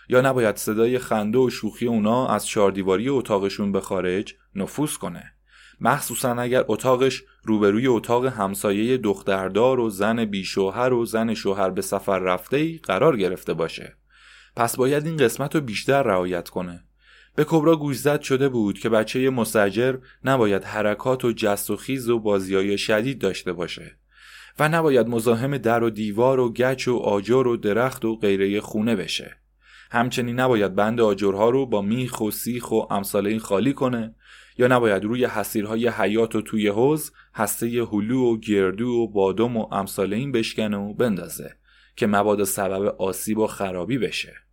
یا 0.09 0.21
نباید 0.21 0.57
صدای 0.57 0.99
خنده 0.99 1.39
و 1.39 1.51
شوخی 1.51 1.87
اونا 1.87 2.29
از 2.29 2.47
چهاردیواری 2.47 3.09
اتاقشون 3.09 3.73
به 3.73 3.81
خارج 3.81 4.35
نفوذ 4.55 4.95
کنه. 4.95 5.33
مخصوصا 5.81 6.35
اگر 6.35 6.65
اتاقش 6.69 7.23
روبروی 7.43 7.87
اتاق 7.87 8.27
همسایه 8.27 8.97
دختردار 8.97 9.81
و 9.81 9.91
زن 9.91 10.25
بیشوهر 10.25 10.93
و 10.93 11.05
زن 11.05 11.35
شوهر 11.35 11.71
به 11.71 11.83
سفر 11.83 12.19
رفته 12.19 12.57
ای 12.57 12.81
قرار 12.83 13.17
گرفته 13.17 13.55
باشه. 13.55 13.97
پس 14.57 14.77
باید 14.77 15.07
این 15.07 15.17
قسمت 15.17 15.55
رو 15.55 15.61
بیشتر 15.61 16.03
رعایت 16.03 16.49
کنه. 16.49 16.85
به 17.41 17.47
کبرا 17.49 17.77
گوشزد 17.77 18.21
شده 18.21 18.49
بود 18.49 18.79
که 18.79 18.89
بچه 18.89 19.31
مستجر 19.31 19.97
نباید 20.25 20.65
حرکات 20.65 21.25
و 21.25 21.33
جست 21.33 21.71
و 21.71 21.77
خیز 21.77 22.09
و 22.09 22.19
بازیای 22.19 22.79
شدید 22.79 23.19
داشته 23.19 23.53
باشه 23.53 23.97
و 24.59 24.69
نباید 24.69 25.09
مزاحم 25.09 25.59
در 25.59 25.83
و 25.83 25.91
دیوار 25.91 26.41
و 26.41 26.53
گچ 26.53 26.89
و 26.89 26.97
آجر 26.97 27.47
و 27.47 27.57
درخت 27.57 28.05
و 28.05 28.17
غیره 28.17 28.61
خونه 28.61 28.97
بشه. 28.97 29.37
همچنین 29.91 30.41
نباید 30.41 30.75
بند 30.75 31.01
آجرها 31.01 31.51
رو 31.51 31.67
با 31.67 31.83
میخ 31.83 32.21
و 32.21 32.31
سیخ 32.31 32.73
و 32.73 32.81
امثال 32.91 33.27
این 33.27 33.39
خالی 33.39 33.73
کنه 33.73 34.15
یا 34.59 34.67
نباید 34.67 35.05
روی 35.05 35.25
حسیرهای 35.25 35.89
حیات 35.89 36.35
و 36.35 36.43
توی 36.43 36.69
حوز 36.69 37.13
هسته 37.35 37.67
هلو 37.67 38.33
و 38.33 38.39
گردو 38.39 38.89
و 38.89 39.09
بادم 39.09 39.57
و 39.57 39.75
امثال 39.75 40.15
این 40.15 40.33
بشکنه 40.33 40.77
و 40.77 40.95
بندازه 40.95 41.57
که 41.97 42.07
مبادا 42.07 42.45
سبب 42.45 42.95
آسیب 42.99 43.39
و 43.39 43.47
خرابی 43.47 43.99
بشه. 43.99 44.50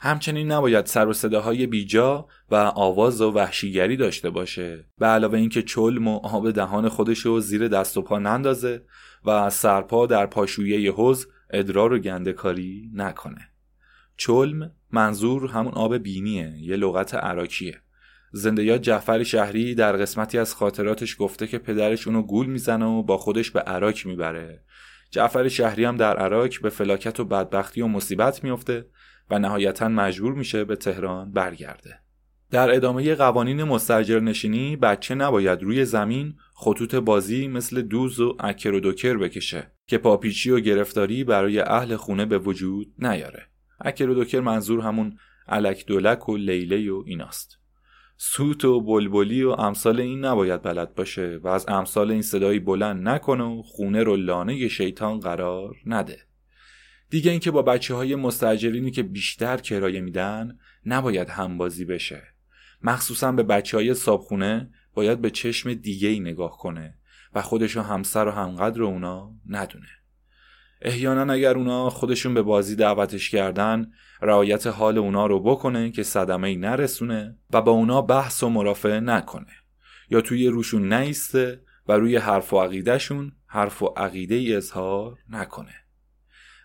همچنین 0.00 0.52
نباید 0.52 0.86
سر 0.86 1.08
و 1.08 1.12
صداهای 1.12 1.66
بیجا 1.66 2.26
و 2.50 2.54
آواز 2.54 3.20
و 3.20 3.30
وحشیگری 3.30 3.96
داشته 3.96 4.30
باشه. 4.30 4.84
به 4.98 5.06
علاوه 5.06 5.38
اینکه 5.38 5.62
چلم 5.62 6.08
و 6.08 6.16
آب 6.16 6.50
دهان 6.50 6.88
خودش 6.88 7.18
رو 7.18 7.40
زیر 7.40 7.68
دست 7.68 7.96
و 7.96 8.02
پا 8.02 8.18
نندازه 8.18 8.82
و 9.24 9.50
سرپا 9.50 10.06
در 10.06 10.26
پاشویه 10.26 10.92
حوز 10.92 11.28
ادرار 11.50 11.92
و 11.92 11.98
گندکاری 11.98 12.90
نکنه. 12.94 13.48
چلم 14.16 14.72
منظور 14.90 15.50
همون 15.50 15.72
آب 15.72 15.96
بینیه 15.96 16.54
یه 16.58 16.76
لغت 16.76 17.14
عراکیه 17.14 17.80
زندیات 18.32 18.82
جعفر 18.82 19.22
شهری 19.22 19.74
در 19.74 19.96
قسمتی 19.96 20.38
از 20.38 20.54
خاطراتش 20.54 21.16
گفته 21.18 21.46
که 21.46 21.58
پدرش 21.58 22.06
اونو 22.06 22.22
گول 22.22 22.46
می‌زنه 22.46 22.84
و 22.84 23.02
با 23.02 23.18
خودش 23.18 23.50
به 23.50 23.60
عراک 23.60 24.06
می‌بره. 24.06 24.64
جعفر 25.10 25.48
شهری 25.48 25.84
هم 25.84 25.96
در 25.96 26.16
عراک 26.16 26.60
به 26.60 26.68
فلاکت 26.68 27.20
و 27.20 27.24
بدبختی 27.24 27.82
و 27.82 27.86
مصیبت 27.86 28.44
میفته 28.44 28.86
و 29.30 29.38
نهایتا 29.38 29.88
مجبور 29.88 30.34
میشه 30.34 30.64
به 30.64 30.76
تهران 30.76 31.32
برگرده. 31.32 31.98
در 32.50 32.74
ادامه 32.74 33.14
قوانین 33.14 33.64
مستجر 33.64 34.20
نشینی 34.20 34.76
بچه 34.76 35.14
نباید 35.14 35.62
روی 35.62 35.84
زمین 35.84 36.34
خطوط 36.54 36.94
بازی 36.94 37.48
مثل 37.48 37.82
دوز 37.82 38.20
و 38.20 38.36
اکر 38.40 38.72
و 38.72 38.80
دوکر 38.80 39.16
بکشه 39.16 39.72
که 39.86 39.98
پاپیچی 39.98 40.50
و 40.50 40.60
گرفتاری 40.60 41.24
برای 41.24 41.60
اهل 41.60 41.96
خونه 41.96 42.26
به 42.26 42.38
وجود 42.38 42.92
نیاره. 42.98 43.46
اکر 43.80 44.08
و 44.08 44.14
دوکر 44.14 44.40
منظور 44.40 44.80
همون 44.80 45.18
علک 45.48 45.86
دولک 45.86 46.28
و 46.28 46.36
لیله 46.36 46.92
و 46.92 47.02
ایناست. 47.06 47.58
سوت 48.16 48.64
و 48.64 48.80
بلبلی 48.80 49.42
و 49.42 49.50
امثال 49.50 50.00
این 50.00 50.24
نباید 50.24 50.62
بلد 50.62 50.94
باشه 50.94 51.40
و 51.42 51.48
از 51.48 51.64
امثال 51.68 52.10
این 52.10 52.22
صدایی 52.22 52.58
بلند 52.58 53.08
نکنه 53.08 53.44
و 53.44 53.62
خونه 53.62 54.02
رو 54.02 54.16
لانه 54.16 54.68
شیطان 54.68 55.20
قرار 55.20 55.76
نده. 55.86 56.25
دیگه 57.10 57.30
اینکه 57.30 57.50
با 57.50 57.62
بچه 57.62 57.94
های 57.94 58.14
مستجرینی 58.14 58.90
که 58.90 59.02
بیشتر 59.02 59.56
کرایه 59.56 60.00
میدن 60.00 60.58
نباید 60.86 61.28
همبازی 61.28 61.84
بشه. 61.84 62.22
مخصوصا 62.82 63.32
به 63.32 63.42
بچه 63.42 63.76
های 63.76 63.94
صابخونه 63.94 64.70
باید 64.94 65.20
به 65.20 65.30
چشم 65.30 65.74
دیگه 65.74 66.08
ای 66.08 66.20
نگاه 66.20 66.58
کنه 66.58 66.94
و 67.34 67.42
خودشو 67.42 67.80
همسر 67.80 68.28
و 68.28 68.30
همقدر 68.30 68.82
اونا 68.82 69.34
ندونه. 69.46 69.86
احیانا 70.82 71.32
اگر 71.32 71.56
اونا 71.56 71.90
خودشون 71.90 72.34
به 72.34 72.42
بازی 72.42 72.76
دعوتش 72.76 73.30
کردن 73.30 73.92
رعایت 74.22 74.66
حال 74.66 74.98
اونا 74.98 75.26
رو 75.26 75.40
بکنه 75.40 75.90
که 75.90 76.02
صدمه 76.02 76.48
ای 76.48 76.56
نرسونه 76.56 77.38
و 77.52 77.62
با 77.62 77.72
اونا 77.72 78.02
بحث 78.02 78.42
و 78.42 78.48
مرافعه 78.48 79.00
نکنه. 79.00 79.52
یا 80.10 80.20
توی 80.20 80.48
روشون 80.48 80.92
نیسته 80.92 81.60
و 81.88 81.92
روی 81.92 82.16
حرف 82.16 82.52
و 82.52 82.60
عقیدهشون 82.60 83.32
حرف 83.46 83.82
و 83.82 83.86
عقیده 83.86 84.34
ای 84.34 84.54
اظهار 84.54 85.18
نکنه. 85.30 85.85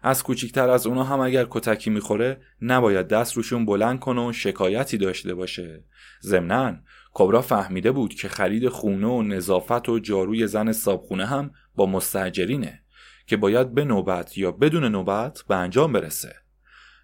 از 0.01 0.23
کوچیکتر 0.23 0.69
از 0.69 0.87
اونا 0.87 1.03
هم 1.03 1.19
اگر 1.19 1.47
کتکی 1.49 1.89
می‌خوره 1.89 2.41
نباید 2.61 3.07
دست 3.07 3.37
روشون 3.37 3.65
بلند 3.65 3.99
کنه 3.99 4.27
و 4.29 4.33
شکایتی 4.33 4.97
داشته 4.97 5.35
باشه. 5.35 5.83
ضمنا 6.23 6.75
کبرا 7.13 7.41
فهمیده 7.41 7.91
بود 7.91 8.13
که 8.13 8.29
خرید 8.29 8.69
خونه 8.69 9.07
و 9.07 9.21
نظافت 9.21 9.89
و 9.89 9.99
جاروی 9.99 10.47
زن 10.47 10.71
صابخونه 10.71 11.25
هم 11.25 11.51
با 11.75 11.85
مستجرینه 11.85 12.81
که 13.27 13.37
باید 13.37 13.73
به 13.73 13.83
نوبت 13.83 14.37
یا 14.37 14.51
بدون 14.51 14.83
نوبت 14.83 15.43
به 15.47 15.55
انجام 15.55 15.93
برسه. 15.93 16.35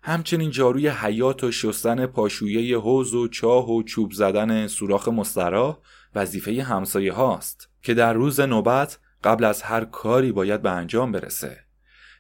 همچنین 0.04 0.52
جاروی 0.52 0.88
حیات 0.88 1.44
و 1.44 1.52
شستن 1.52 2.06
پاشویه 2.06 2.78
حوز 2.78 3.14
و 3.14 3.28
چاه 3.28 3.72
و 3.72 3.84
چوب 3.84 4.12
زدن 4.12 4.68
سوراخ 4.68 5.08
مستراح 5.08 5.78
وظیفه 6.16 6.64
همسایه 6.64 7.14
هاست 7.14 7.70
که 7.82 7.94
در 7.94 8.14
روز 8.14 8.40
نوبت 8.40 9.00
قبل 9.24 9.44
از 9.44 9.62
هر 9.62 9.86
کاری 9.86 10.32
باید 10.32 10.62
به 10.62 10.72
انجام 10.72 11.12
برسه. 11.12 11.67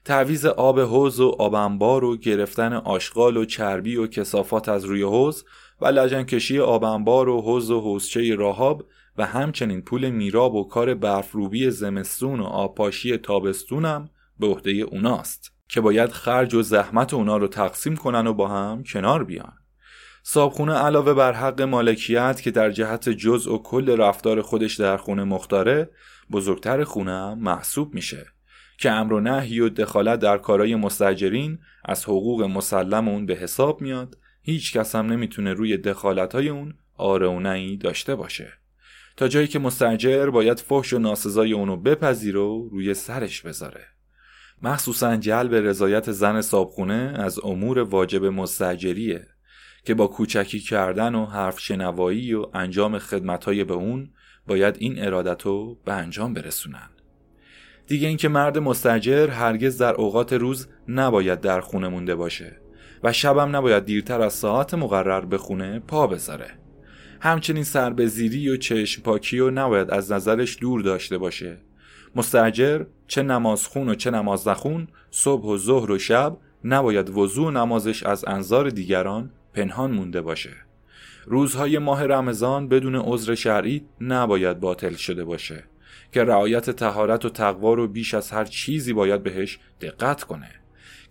تعویز 0.07 0.45
آب 0.45 0.79
حوز 0.79 1.19
و 1.19 1.35
آبنبار 1.39 2.03
و 2.03 2.17
گرفتن 2.17 2.73
آشغال 2.73 3.37
و 3.37 3.45
چربی 3.45 3.95
و 3.95 4.07
کسافات 4.07 4.69
از 4.69 4.85
روی 4.85 5.03
حوز 5.03 5.45
و 5.81 5.85
لجنکشی 5.85 6.59
آبنبار 6.59 7.29
و 7.29 7.41
حوز 7.41 7.71
و 7.71 7.81
حوزچه 7.81 8.35
راهاب 8.35 8.85
و 9.17 9.25
همچنین 9.25 9.81
پول 9.81 10.09
میراب 10.09 10.55
و 10.55 10.67
کار 10.67 10.93
برفروبی 10.93 11.71
زمستون 11.71 12.39
و 12.39 12.43
آبپاشی 12.43 13.17
تابستونم 13.17 14.09
به 14.39 14.47
عهده 14.47 14.71
اوناست 14.71 15.51
که 15.69 15.81
باید 15.81 16.11
خرج 16.11 16.53
و 16.53 16.61
زحمت 16.61 17.13
اونا 17.13 17.37
رو 17.37 17.47
تقسیم 17.47 17.95
کنن 17.95 18.27
و 18.27 18.33
با 18.33 18.47
هم 18.47 18.83
کنار 18.83 19.23
بیان. 19.23 19.53
صابخونه 20.23 20.73
علاوه 20.73 21.13
بر 21.13 21.33
حق 21.33 21.61
مالکیت 21.61 22.41
که 22.41 22.51
در 22.51 22.71
جهت 22.71 23.09
جزء 23.09 23.53
و 23.53 23.63
کل 23.63 23.97
رفتار 23.97 24.41
خودش 24.41 24.75
در 24.75 24.97
خونه 24.97 25.23
مختاره 25.23 25.89
بزرگتر 26.31 26.83
خونه 26.83 27.35
محسوب 27.35 27.93
میشه. 27.93 28.36
که 28.77 28.91
امر 28.91 29.13
و 29.13 29.19
نهی 29.19 29.59
و 29.59 29.69
دخالت 29.69 30.19
در 30.19 30.37
کارهای 30.37 30.75
مستجرین 30.75 31.59
از 31.85 32.03
حقوق 32.05 32.43
مسلم 32.43 33.07
اون 33.07 33.25
به 33.25 33.35
حساب 33.35 33.81
میاد 33.81 34.17
هیچ 34.41 34.73
کس 34.73 34.95
هم 34.95 35.05
نمی‌تونه 35.05 35.53
روی 35.53 35.77
دخالت 35.77 36.35
های 36.35 36.49
اون 36.49 36.73
آره 36.97 37.27
و 37.27 37.75
داشته 37.75 38.15
باشه. 38.15 38.53
تا 39.17 39.27
جایی 39.27 39.47
که 39.47 39.59
مستجر 39.59 40.29
باید 40.29 40.59
فحش 40.59 40.93
و 40.93 40.99
ناسزای 40.99 41.53
اونو 41.53 41.77
بپذیر 41.77 42.37
و 42.37 42.69
روی 42.71 42.93
سرش 42.93 43.41
بذاره. 43.41 43.85
مخصوصا 44.61 45.17
جلب 45.17 45.55
رضایت 45.55 46.11
زن 46.11 46.41
صابخونه 46.41 47.13
از 47.15 47.39
امور 47.39 47.79
واجب 47.79 48.25
مستجریه 48.25 49.27
که 49.85 49.93
با 49.93 50.07
کوچکی 50.07 50.59
کردن 50.59 51.15
و 51.15 51.25
حرف 51.25 51.59
شنوایی 51.59 52.33
و 52.33 52.45
انجام 52.53 52.99
خدمتهای 52.99 53.63
به 53.63 53.73
اون 53.73 54.09
باید 54.47 54.75
این 54.79 55.05
ارادت 55.05 55.41
رو 55.41 55.77
به 55.85 55.93
انجام 55.93 56.33
برسونن. 56.33 56.89
دیگه 57.87 58.07
اینکه 58.07 58.29
مرد 58.29 58.57
مستجر 58.57 59.29
هرگز 59.29 59.77
در 59.77 59.93
اوقات 59.93 60.33
روز 60.33 60.67
نباید 60.87 61.41
در 61.41 61.61
خونه 61.61 61.87
مونده 61.87 62.15
باشه 62.15 62.57
و 63.03 63.13
شبم 63.13 63.55
نباید 63.55 63.85
دیرتر 63.85 64.21
از 64.21 64.33
ساعت 64.33 64.73
مقرر 64.73 65.25
به 65.25 65.37
خونه 65.37 65.79
پا 65.79 66.07
بذاره. 66.07 66.49
همچنین 67.19 67.63
سربزیری 67.63 68.49
و 68.49 68.57
چشم 68.57 69.01
پاکی 69.01 69.39
و 69.39 69.51
نباید 69.51 69.91
از 69.91 70.11
نظرش 70.11 70.57
دور 70.61 70.81
داشته 70.81 71.17
باشه. 71.17 71.57
مستجر 72.15 72.85
چه 73.07 73.23
نماز 73.23 73.67
خون 73.67 73.89
و 73.89 73.95
چه 73.95 74.11
نماز 74.11 74.47
نخون 74.47 74.87
صبح 75.11 75.45
و 75.45 75.57
ظهر 75.57 75.91
و 75.91 75.99
شب 75.99 76.37
نباید 76.63 77.09
وضوع 77.09 77.51
نمازش 77.51 78.03
از 78.03 78.25
انظار 78.27 78.69
دیگران 78.69 79.29
پنهان 79.53 79.91
مونده 79.91 80.21
باشه. 80.21 80.53
روزهای 81.25 81.77
ماه 81.77 82.05
رمضان 82.05 82.67
بدون 82.67 82.95
عذر 82.95 83.35
شرعی 83.35 83.85
نباید 84.01 84.59
باطل 84.59 84.93
شده 84.93 85.25
باشه. 85.25 85.63
که 86.11 86.23
رعایت 86.23 86.69
تهارت 86.69 87.25
و 87.25 87.29
تقوا 87.29 87.73
رو 87.73 87.87
بیش 87.87 88.13
از 88.13 88.31
هر 88.31 88.45
چیزی 88.45 88.93
باید 88.93 89.23
بهش 89.23 89.59
دقت 89.81 90.23
کنه. 90.23 90.49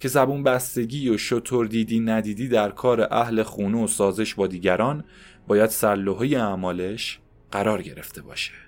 که 0.01 0.09
زبون 0.09 0.43
بستگی 0.43 1.09
و 1.09 1.19
شطور 1.19 1.67
دیدی 1.67 2.01
ندیدی 2.01 2.49
در 2.49 2.71
کار 2.71 3.09
اهل 3.11 3.43
خونه 3.43 3.85
و 3.85 3.87
سازش 3.87 4.35
با 4.35 4.47
دیگران 4.47 5.05
باید 5.47 5.71
سرلوحه 5.71 6.27
اعمالش 6.27 7.19
قرار 7.53 7.83
گرفته 7.83 8.23
باشه. 8.23 8.66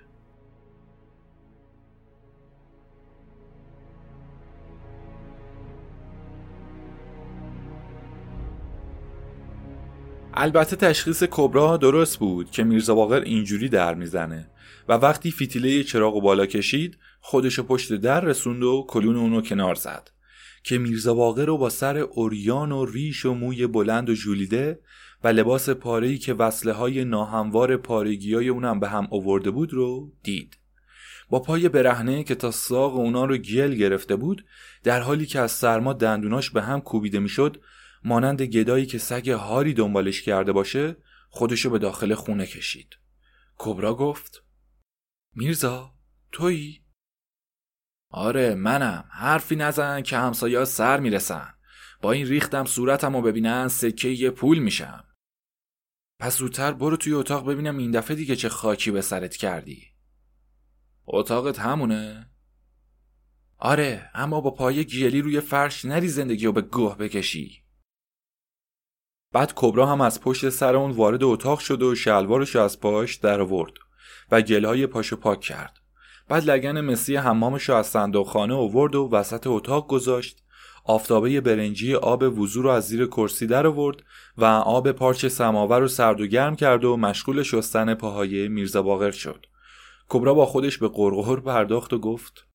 البته 10.41 10.75
تشخیص 10.75 11.23
کبرا 11.31 11.77
درست 11.77 12.19
بود 12.19 12.51
که 12.51 12.63
میرزا 12.63 12.95
باقر 12.95 13.19
اینجوری 13.19 13.69
در 13.69 13.93
می‌زنه 13.93 14.49
و 14.89 14.93
وقتی 14.93 15.31
فیتیله 15.31 15.83
چراغ 15.83 16.15
و 16.15 16.21
بالا 16.21 16.45
کشید 16.45 16.97
خودشو 17.21 17.63
پشت 17.63 17.93
در 17.93 18.21
رسوند 18.21 18.63
و 18.63 18.85
کلون 18.87 19.15
اونو 19.15 19.41
کنار 19.41 19.75
زد. 19.75 20.09
که 20.63 20.77
میرزا 20.77 21.13
باقر 21.13 21.45
رو 21.45 21.57
با 21.57 21.69
سر 21.69 21.97
اوریان 21.97 22.71
و 22.71 22.85
ریش 22.85 23.25
و 23.25 23.33
موی 23.33 23.67
بلند 23.67 24.09
و 24.09 24.13
جولیده 24.13 24.79
و 25.23 25.27
لباس 25.27 25.69
پارهی 25.69 26.17
که 26.17 26.33
وصله 26.33 26.73
های 26.73 27.05
ناهموار 27.05 27.77
پارگی 27.77 28.33
های 28.33 28.49
اونم 28.49 28.79
به 28.79 28.89
هم 28.89 29.07
آورده 29.11 29.51
بود 29.51 29.73
رو 29.73 30.11
دید. 30.23 30.57
با 31.29 31.39
پای 31.39 31.69
برهنه 31.69 32.23
که 32.23 32.35
تا 32.35 32.51
ساق 32.51 32.95
اونا 32.95 33.25
رو 33.25 33.37
گل 33.37 33.73
گرفته 33.73 34.15
بود 34.15 34.45
در 34.83 35.01
حالی 35.01 35.25
که 35.25 35.39
از 35.39 35.51
سرما 35.51 35.93
دندوناش 35.93 36.49
به 36.49 36.61
هم 36.61 36.81
کوبیده 36.81 37.19
می‌شد 37.19 37.57
مانند 38.03 38.41
گدایی 38.41 38.85
که 38.85 38.97
سگ 38.97 39.29
هاری 39.29 39.73
دنبالش 39.73 40.21
کرده 40.21 40.51
باشه 40.51 40.95
خودشو 41.29 41.69
به 41.69 41.79
داخل 41.79 42.13
خونه 42.13 42.45
کشید. 42.45 42.95
کبرا 43.57 43.95
گفت 43.95 44.43
میرزا 45.35 45.93
تویی؟ 46.31 46.83
آره 48.09 48.55
منم. 48.55 49.09
حرفی 49.11 49.55
نزن 49.55 50.01
که 50.01 50.17
همسایه 50.17 50.65
سر 50.65 50.99
می‌رسن. 50.99 51.53
با 52.01 52.11
این 52.11 52.27
ریختم 52.27 52.65
صورتم 52.65 53.15
رو 53.15 53.21
ببینن 53.21 53.67
سکه 53.67 54.07
یه 54.07 54.29
پول 54.29 54.59
میشم. 54.59 55.03
پس 56.19 56.37
زودتر 56.37 56.71
برو 56.71 56.97
توی 56.97 57.13
اتاق 57.13 57.49
ببینم 57.49 57.77
این 57.77 57.91
دفعه 57.91 58.15
دیگه 58.15 58.35
چه 58.35 58.49
خاکی 58.49 58.91
به 58.91 59.01
سرت 59.01 59.35
کردی. 59.35 59.87
اتاقت 61.07 61.59
همونه؟ 61.59 62.29
آره 63.57 64.09
اما 64.13 64.41
با 64.41 64.51
پای 64.51 64.85
گیلی 64.85 65.21
روی 65.21 65.41
فرش 65.41 65.85
نری 65.85 66.07
زندگی 66.07 66.45
رو 66.45 66.51
به 66.51 66.61
گوه 66.61 66.97
بکشی. 66.97 67.63
بعد 69.31 69.53
کبرا 69.55 69.85
هم 69.85 70.01
از 70.01 70.21
پشت 70.21 70.49
سر 70.49 70.75
اون 70.75 70.91
وارد 70.91 71.23
اتاق 71.23 71.59
شد 71.59 71.81
و 71.81 71.95
شلوارش 71.95 72.55
از 72.55 72.79
پاش 72.79 73.15
در 73.15 73.41
آورد 73.41 73.73
و 74.31 74.41
گلهای 74.41 74.87
پاشو 74.87 75.15
پاک 75.15 75.39
کرد. 75.39 75.77
بعد 76.27 76.43
لگن 76.49 76.81
مسی 76.81 77.15
حمامش 77.15 77.69
رو 77.69 77.75
از 77.75 77.87
صندوق 77.87 78.27
خانه 78.27 78.53
آورد 78.53 78.95
و 78.95 79.09
وسط 79.11 79.47
اتاق 79.47 79.87
گذاشت. 79.87 80.43
آفتابه 80.83 81.41
برنجی 81.41 81.95
آب 81.95 82.39
وضو 82.39 82.61
رو 82.61 82.69
از 82.69 82.87
زیر 82.87 83.05
کرسی 83.05 83.47
در 83.47 83.67
آورد 83.67 83.97
و 84.37 84.45
آب 84.45 84.91
پارچ 84.91 85.25
سماور 85.25 85.79
رو 85.79 85.87
سرد 85.87 86.21
و 86.21 86.27
گرم 86.27 86.55
کرد 86.55 86.85
و 86.85 86.97
مشغول 86.97 87.43
شستن 87.43 87.93
پاهای 87.93 88.47
میرزا 88.47 88.81
باقر 88.81 89.11
شد. 89.11 89.45
کبرا 90.09 90.33
با 90.33 90.45
خودش 90.45 90.77
به 90.77 90.87
قرقر 90.87 91.39
پرداخت 91.39 91.93
و 91.93 91.99
گفت 91.99 92.45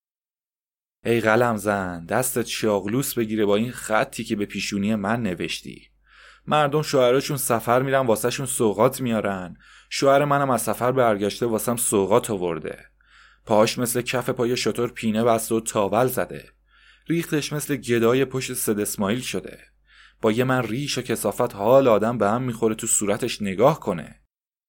ای 1.05 1.21
قلم 1.21 1.57
زن 1.57 2.05
دستت 2.05 2.45
شاغلوس 2.45 3.13
بگیره 3.13 3.45
با 3.45 3.55
این 3.55 3.71
خطی 3.71 4.23
که 4.23 4.35
به 4.35 4.45
پیشونی 4.45 4.95
من 4.95 5.23
نوشتی. 5.23 5.89
مردم 6.47 6.81
شوهراشون 6.81 7.37
سفر 7.37 7.81
میرن 7.81 8.05
واسهشون 8.05 8.45
سوقات 8.45 9.01
میارن. 9.01 9.57
شوهر 9.89 10.25
منم 10.25 10.49
از 10.49 10.61
سفر 10.61 10.91
برگشته 10.91 11.45
واسم 11.45 11.75
سوقات 11.75 12.31
آورده. 12.31 12.79
پاش 13.45 13.77
مثل 13.77 14.01
کف 14.01 14.29
پای 14.29 14.57
شطور 14.57 14.91
پینه 14.91 15.23
بسته 15.23 15.55
و 15.55 15.59
تاول 15.59 16.07
زده. 16.07 16.45
ریختش 17.07 17.53
مثل 17.53 17.75
گدای 17.75 18.25
پشت 18.25 18.53
سد 18.53 18.79
اسماعیل 18.79 19.21
شده. 19.21 19.59
با 20.21 20.31
یه 20.31 20.43
من 20.43 20.63
ریش 20.63 20.97
و 20.97 21.01
کسافت 21.01 21.55
حال 21.55 21.87
آدم 21.87 22.17
به 22.17 22.29
هم 22.29 22.43
می‌خوره 22.43 22.75
تو 22.75 22.87
صورتش 22.87 23.41
نگاه 23.41 23.79
کنه. 23.79 24.21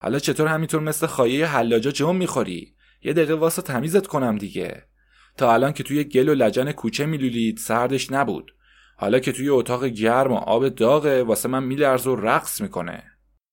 حالا 0.03 0.19
چطور 0.19 0.47
همینطور 0.47 0.81
مثل 0.81 1.07
خایه 1.07 1.47
حلاجا 1.47 1.91
جم 1.91 2.17
می‌خوری؟ 2.17 2.75
یه 3.03 3.13
دقیقه 3.13 3.35
واسه 3.35 3.63
تمیزت 3.63 4.07
کنم 4.07 4.39
دیگه. 4.39 4.89
تا 5.37 5.53
الان 5.53 5.73
که 5.73 5.83
توی 5.83 6.05
گل 6.05 6.29
و 6.29 6.35
لجن 6.35 6.73
کوچه 6.73 7.07
میلولید 7.07 7.59
سردش 7.59 8.13
نبود. 8.13 8.56
حالا 8.99 9.19
که 9.19 9.33
توی 9.33 9.49
اتاق 9.49 9.85
گرم 9.85 10.33
و 10.33 10.37
آب 10.37 10.69
داغه 10.69 11.23
واسه 11.23 11.49
من 11.49 11.65
میلرز 11.65 12.07
و 12.07 12.17
رقص 12.17 12.61
می‌کنه. 12.61 13.03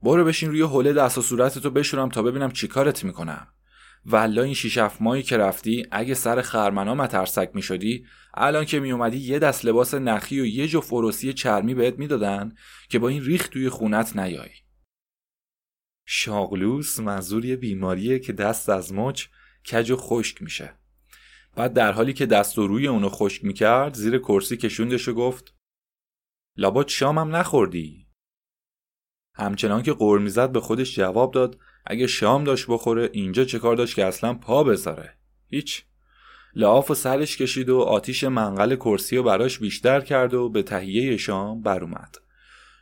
برو 0.01 0.25
بشین 0.25 0.49
روی 0.49 0.62
حوله 0.62 0.93
دست 0.93 1.17
و 1.17 1.21
صورتتو 1.21 1.69
بشورم 1.69 2.10
تا 2.10 2.21
ببینم 2.21 2.51
چیکارت 2.51 3.03
می‌کنم. 3.03 3.47
والا 4.06 4.43
این 4.43 4.53
شیش 4.53 4.77
ماهی 4.99 5.23
که 5.23 5.38
رفتی 5.38 5.86
اگه 5.91 6.13
سر 6.13 6.41
خرمنا 6.41 6.95
مترسک 6.95 7.49
می‌شدی 7.53 8.06
الان 8.34 8.65
که 8.65 8.79
میومدی 8.79 9.17
یه 9.17 9.39
دست 9.39 9.65
لباس 9.65 9.93
نخی 9.93 10.39
و 10.39 10.45
یه 10.45 10.67
جو 10.67 10.82
فروسی 10.82 11.34
چرمی 11.34 11.73
بهت 11.73 11.99
می‌دادن 11.99 12.56
که 12.89 12.99
با 12.99 13.08
این 13.08 13.23
ریخت 13.23 13.51
توی 13.51 13.69
خونت 13.69 14.17
نیای. 14.17 14.49
شاغلوس 16.06 16.99
منظور 16.99 17.45
یه 17.45 17.56
بیماریه 17.56 18.19
که 18.19 18.34
دست 18.34 18.69
از 18.69 18.93
مچ 18.93 19.25
کج 19.71 19.91
و 19.91 19.95
خشک 19.95 20.41
میشه. 20.41 20.73
بعد 21.56 21.74
در 21.74 21.92
حالی 21.92 22.13
که 22.13 22.26
دست 22.26 22.60
و 22.60 22.68
روی 22.68 22.88
اونو 22.88 23.10
خشک 23.10 23.46
می‌کرد 23.46 23.94
زیر 23.94 24.18
کرسی 24.18 24.58
کشوندش 24.58 25.08
و 25.08 25.13
گفت 25.13 25.56
لابد 26.58 26.88
شامم 26.88 27.36
نخوردی. 27.36 28.08
همچنان 29.36 29.84
که 29.84 29.94
قور 29.94 30.20
می‌زد 30.20 30.52
به 30.52 30.60
خودش 30.60 30.96
جواب 30.96 31.34
داد 31.34 31.60
اگه 31.86 32.08
شام 32.08 32.44
داشت 32.44 32.66
بخوره 32.70 33.10
اینجا 33.13 33.46
چه 33.46 33.60
کار 33.60 33.76
داشت 33.76 33.96
که 33.96 34.06
اصلا 34.06 34.34
پا 34.34 34.63
بذاره؟ 34.63 35.18
هیچ. 35.50 35.86
لعاف 36.56 36.92
و 36.92 36.96
سرش 36.96 37.38
کشید 37.38 37.70
و 37.70 37.80
آتیش 37.80 38.24
منقل 38.24 38.76
کرسی 38.76 39.18
و 39.18 39.24
براش 39.24 39.60
بیشتر 39.60 40.02
کرد 40.02 40.34
و 40.34 40.50
به 40.50 40.63
تهیه 40.63 41.18
شام 41.18 41.62
بر 41.62 41.84
اومد. 41.84 42.18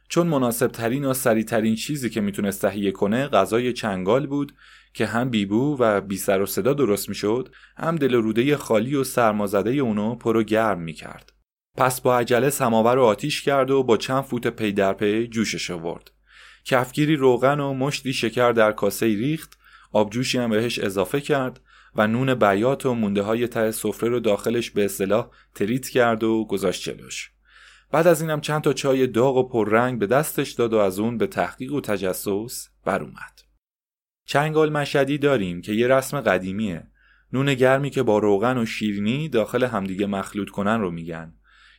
چون 0.09 0.27
مناسب 0.27 0.67
ترین 0.67 1.05
و 1.05 1.13
سریع 1.13 1.43
ترین 1.43 1.75
چیزی 1.75 2.09
که 2.09 2.21
می‌تونست 2.21 2.61
تهیه 2.61 2.91
کنه 2.91 3.27
غذای 3.27 3.73
چنگال 3.73 4.27
بود 4.27 4.53
که 4.93 5.05
هم 5.05 5.29
بی 5.29 5.53
بو 5.53 5.77
و 5.79 6.01
بی 6.01 6.17
سر 6.17 6.41
و 6.41 6.45
صدا 6.45 6.73
درست 6.73 7.09
می‌شد 7.09 7.55
هم 7.77 7.95
دل 7.95 8.07
و 8.07 8.13
روده 8.13 8.57
خالی 8.57 8.95
و 8.95 9.03
سرمازده 9.03 9.71
اونو 9.71 10.15
پر 10.15 10.34
و 10.34 10.43
گرم 10.43 10.79
می‌کرد. 10.79 11.33
پس 11.77 12.01
با 12.01 12.17
عجله 12.17 12.49
سماور 12.49 12.95
رو 12.95 13.03
آتیش 13.03 13.41
کرد 13.41 13.71
و 13.71 13.83
با 13.83 13.97
چند 13.97 14.23
فوت 14.23 14.47
پی 14.47 14.71
در 14.71 14.93
پی 14.93 15.27
جوشش 15.27 15.71
آورد 15.71 16.11
کفگیری 16.65 17.15
روغن 17.15 17.59
و 17.59 17.73
مشتی 17.73 18.13
شکر 18.13 18.51
در 18.51 18.71
کاسه 18.71 19.05
ریخت 19.05 19.57
آبجوشی 19.91 20.37
هم 20.37 20.49
بهش 20.49 20.79
اضافه 20.79 21.21
کرد 21.21 21.61
و 21.95 22.07
نون 22.07 22.35
بیات 22.35 22.85
و 22.85 22.93
مونده 22.93 23.21
های 23.21 23.47
ته 23.47 23.71
سفره 23.71 24.09
رو 24.09 24.19
داخلش 24.19 24.71
به 24.71 24.85
اصطلاح 24.85 25.29
تریت 25.55 25.87
کرد 25.89 26.23
و 26.23 26.45
گذاشت 26.45 26.83
جلوش. 26.83 27.31
بعد 27.91 28.07
از 28.07 28.21
اینم 28.21 28.41
چند 28.41 28.61
تا 28.61 28.73
چای 28.73 29.07
داغ 29.07 29.37
و 29.37 29.49
پررنگ 29.49 29.99
به 29.99 30.07
دستش 30.07 30.51
داد 30.51 30.73
و 30.73 30.77
از 30.77 30.99
اون 30.99 31.17
به 31.17 31.27
تحقیق 31.27 31.73
و 31.73 31.81
تجسس 31.81 32.69
بر 32.85 33.01
اومد. 33.01 33.50
چنگال 34.31 34.69
مشدی 34.69 35.17
داریم 35.17 35.61
که 35.61 35.73
یه 35.73 35.87
رسم 35.87 36.21
قدیمیه. 36.21 36.87
نون 37.33 37.53
گرمی 37.53 37.89
که 37.89 38.03
با 38.03 38.17
روغن 38.17 38.57
و 38.57 38.65
شیرینی 38.65 39.29
داخل 39.29 39.63
همدیگه 39.63 40.05
مخلوط 40.05 40.49
کنن 40.49 40.81
رو 40.81 40.91
میگن. 40.91 41.33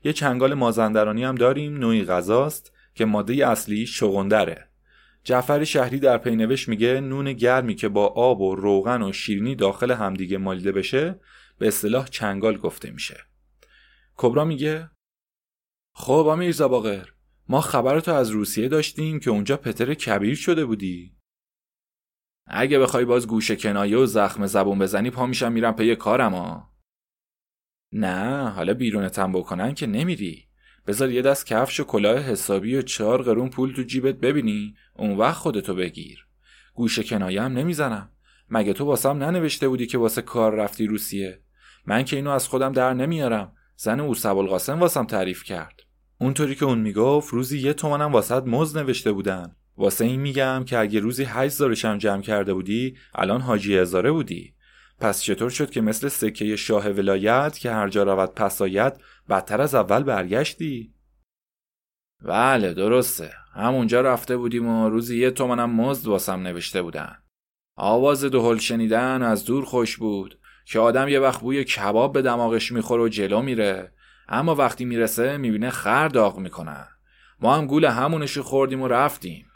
یه 0.05 0.13
چنگال 0.13 0.55
مازندرانی 0.55 1.25
هم 1.25 1.35
داریم 1.35 1.77
نوعی 1.77 2.05
غذاست 2.05 2.73
که 2.95 3.05
ماده 3.05 3.49
اصلی 3.49 3.87
شغندره. 3.87 4.69
جعفر 5.25 5.65
شهری 5.65 5.99
در 5.99 6.19
پینوش 6.19 6.69
میگه 6.69 7.01
نون 7.01 7.33
گرمی 7.33 7.75
که 7.75 7.89
با 7.89 8.07
آب 8.07 8.41
و 8.41 8.55
روغن 8.55 9.03
و 9.03 9.13
شیرینی 9.13 9.55
داخل 9.55 9.91
همدیگه 9.91 10.39
مالیده 10.39 10.73
بشه 10.73 11.21
به 11.59 11.69
اصطلاح 11.69 12.07
چنگال 12.07 12.57
گفته 12.57 12.91
میشه. 12.91 13.17
کبرا 14.17 14.45
میگه 14.45 14.91
خب 15.95 16.35
میرزا 16.39 16.69
باقر 16.69 17.09
ما 17.49 17.61
خبرتو 17.61 18.13
از 18.15 18.31
روسیه 18.31 18.69
داشتیم 18.69 19.21
که 19.21 19.31
اونجا 19.31 19.57
پتر 19.57 19.95
کبیر 19.95 20.35
شده 20.35 20.65
بودی 20.65 21.22
اگه 22.47 22.79
بخوای 22.79 23.05
باز 23.05 23.27
گوشه 23.27 23.57
کنایه 23.57 23.97
و 23.97 24.07
زخم 24.07 24.47
زبون 24.47 24.79
بزنی 24.79 25.11
پا 25.11 25.27
میشم 25.27 25.53
میرم 25.53 25.73
پی 25.73 25.97
کارم 25.97 26.35
ها. 26.35 26.73
نه 27.93 28.49
حالا 28.49 28.75
بیرونتم 28.75 29.33
بکنن 29.33 29.75
که 29.75 29.87
نمیری. 29.87 30.49
بذار 30.87 31.11
یه 31.11 31.23
دست 31.23 31.47
کفش 31.47 31.81
و 31.81 31.85
کلاه 31.85 32.19
حسابی 32.19 32.77
و 32.77 32.83
چهار 32.83 33.23
قرون 33.23 33.51
پول 33.51 33.73
تو 33.75 33.83
جیبت 33.83 34.15
ببینی. 34.15 34.75
اون 34.95 35.17
وقت 35.17 35.37
خودتو 35.37 35.75
بگیر. 35.75 36.27
گوشه 36.75 37.03
کنایه 37.03 37.43
هم 37.43 37.53
نمی‌زنم. 37.53 38.09
مگه 38.51 38.73
تو 38.73 38.85
واسم 38.85 39.19
ننوشته 39.19 39.69
بودی 39.69 39.87
که 39.87 39.99
واسه 39.99 40.23
کار 40.23 40.55
رفتی 40.55 40.87
روسیه؟ 40.87 41.43
من 41.87 42.05
که 42.05 42.17
اینو 42.17 42.31
از 42.31 42.49
خودم 42.49 42.73
در 42.73 42.95
نمیارم. 42.95 43.53
زن 43.77 44.01
او 44.01 44.15
القاسم 44.25 44.81
واسم 44.81 45.05
تعریف 45.05 45.45
کرد. 45.45 45.81
اونطوری 46.19 46.55
که 46.55 46.65
اون 46.65 46.79
می‌گفت 46.79 47.33
روزی 47.33 47.59
یه 47.59 47.73
تومنم 47.73 48.13
واسط 48.13 48.43
مز 48.47 48.77
نوشته 48.77 49.13
بودن. 49.13 49.57
واسه 49.77 50.05
این 50.05 50.21
میگم 50.21 50.65
که 50.67 50.79
اگه 50.79 51.01
روزی 51.01 51.25
هشت 51.25 51.55
زارشم 51.55 51.99
جمع 51.99 52.23
کرده 52.23 52.55
بودی 52.55 52.97
الان 53.15 53.41
حاجی 53.41 53.79
هزاره 53.79 54.13
بودی. 54.13 54.55
پس 54.99 55.23
چطور 55.23 55.51
شد 55.51 55.71
که 55.71 55.81
مثل 55.81 56.09
سکه 56.09 56.57
شاه 56.57 56.89
ولایت 56.89 57.59
که 57.59 57.71
هر 57.71 57.89
جا 57.89 58.03
رود 58.03 58.35
پس 58.35 58.63
بدتر 59.29 59.61
از 59.61 59.75
اول 59.75 60.03
برگشتی؟ 60.03 60.95
بله 62.25 62.75
درسته. 62.75 63.33
همونجا 63.55 64.01
رفته 64.01 64.37
بودیم 64.37 64.67
و 64.67 64.89
روزی 64.89 65.19
یه 65.19 65.31
تومنم 65.31 65.71
مزد 65.71 66.07
واسم 66.07 66.41
نوشته 66.41 66.83
بودن. 66.83 67.17
آواز 67.77 68.25
دهل 68.25 68.59
شنیدن 68.59 69.23
از 69.23 69.45
دور 69.45 69.65
خوش 69.65 69.97
بود. 69.97 70.39
که 70.65 70.79
آدم 70.79 71.09
یه 71.09 71.21
وقت 71.21 71.41
بوی 71.41 71.65
کباب 71.65 72.13
به 72.13 72.23
دماغش 72.23 72.73
می‌خوره 72.73 73.03
و 73.03 73.09
جلو 73.09 73.43
میره. 73.43 73.93
اما 74.29 74.55
وقتی 74.55 74.85
می‌رسه 74.85 75.37
می‌بینه 75.37 75.71
خر 75.71 76.09
داغ 76.09 76.39
می‌کنن 76.39 76.89
ما 77.41 77.57
هم 77.57 77.67
گول 77.67 77.85
همونشو 77.85 78.43
خوردیم 78.43 78.83
و 78.83 78.89
رفتیم. 78.89 79.47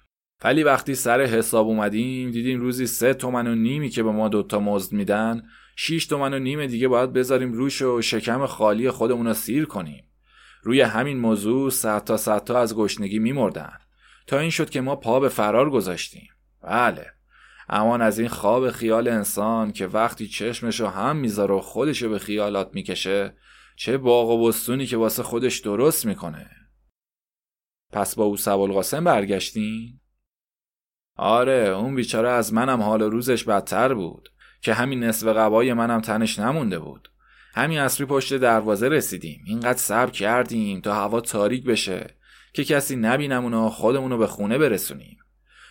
ولی 0.45 0.63
وقتی 0.63 0.95
سر 0.95 1.21
حساب 1.21 1.67
اومدیم 1.67 2.31
دیدیم 2.31 2.61
روزی 2.61 2.87
سه 2.87 3.15
تومن 3.15 3.47
و 3.47 3.55
نیمی 3.55 3.89
که 3.89 4.03
به 4.03 4.11
ما 4.11 4.29
دوتا 4.29 4.61
مزد 4.61 4.93
میدن 4.93 5.43
شیش 5.77 6.07
تومن 6.07 6.35
و 6.35 6.39
نیم 6.39 6.67
دیگه 6.67 6.89
باید 6.89 7.13
بذاریم 7.13 7.53
روش 7.53 7.83
و 7.83 8.03
شکم 8.03 8.47
خالی 8.47 8.91
خودمون 8.91 9.27
رو 9.27 9.35
سیر 9.35 9.65
کنیم. 9.65 10.05
روی 10.63 10.81
همین 10.81 11.19
موضوع 11.19 11.71
صد 11.71 12.05
تا 12.05 12.17
صد 12.17 12.45
تا 12.45 12.59
از 12.59 12.77
گشنگی 12.77 13.19
میمردن. 13.19 13.79
تا 14.27 14.39
این 14.39 14.51
شد 14.51 14.71
که 14.71 14.81
ما 14.81 14.97
پا 14.97 15.21
به 15.21 15.29
فرار 15.29 15.71
گذاشتیم. 15.71 16.29
بله. 16.63 17.07
امان 17.69 18.03
از 18.03 18.19
این 18.19 18.29
خواب 18.29 18.71
خیال 18.71 19.09
انسان 19.09 19.73
که 19.73 19.87
وقتی 19.87 20.27
چشمشو 20.27 20.87
هم 20.87 21.17
می‌ذاره 21.17 21.55
و 21.55 21.61
خودشو 21.61 22.09
به 22.09 22.19
خیالات 22.19 22.71
می‌کشه 22.73 23.37
چه 23.77 23.99
باغ 23.99 24.31
و 24.31 24.49
بستونی 24.49 24.87
که 24.87 24.97
واسه 24.97 25.23
خودش 25.23 25.59
درست 25.59 26.07
می‌کنه. 26.07 26.51
پس 27.93 28.15
با 28.15 28.25
او 28.25 28.37
قاسم 28.47 29.05
برگشتین؟ 29.05 30.01
آره 31.17 31.69
اون 31.69 31.95
بیچاره 31.95 32.29
از 32.29 32.55
منم 32.55 32.83
حال 32.83 33.03
روزش 33.03 33.45
بدتر 33.45 33.95
بود 33.95 34.29
که 34.61 34.75
همین 34.75 35.05
نصف 35.05 35.27
قبای 35.27 35.73
منم 35.73 36.01
تنش 36.01 36.39
نمونده 36.39 36.79
بود. 36.79 37.09
همین 37.55 37.79
اصری 37.79 38.07
پشت 38.07 38.35
دروازه 38.35 38.89
رسیدیم. 38.89 39.43
اینقدر 39.47 39.79
صبر 39.79 40.11
کردیم 40.11 40.81
تا 40.81 40.95
هوا 40.95 41.21
تاریک 41.21 41.65
بشه 41.65 42.15
که 42.53 42.65
کسی 42.65 42.97
نبینمون 42.97 43.55
و 43.55 43.69
خودمونو 43.69 44.19
به 44.19 44.27
خونه 44.27 44.59
برسونیم. 44.59 45.19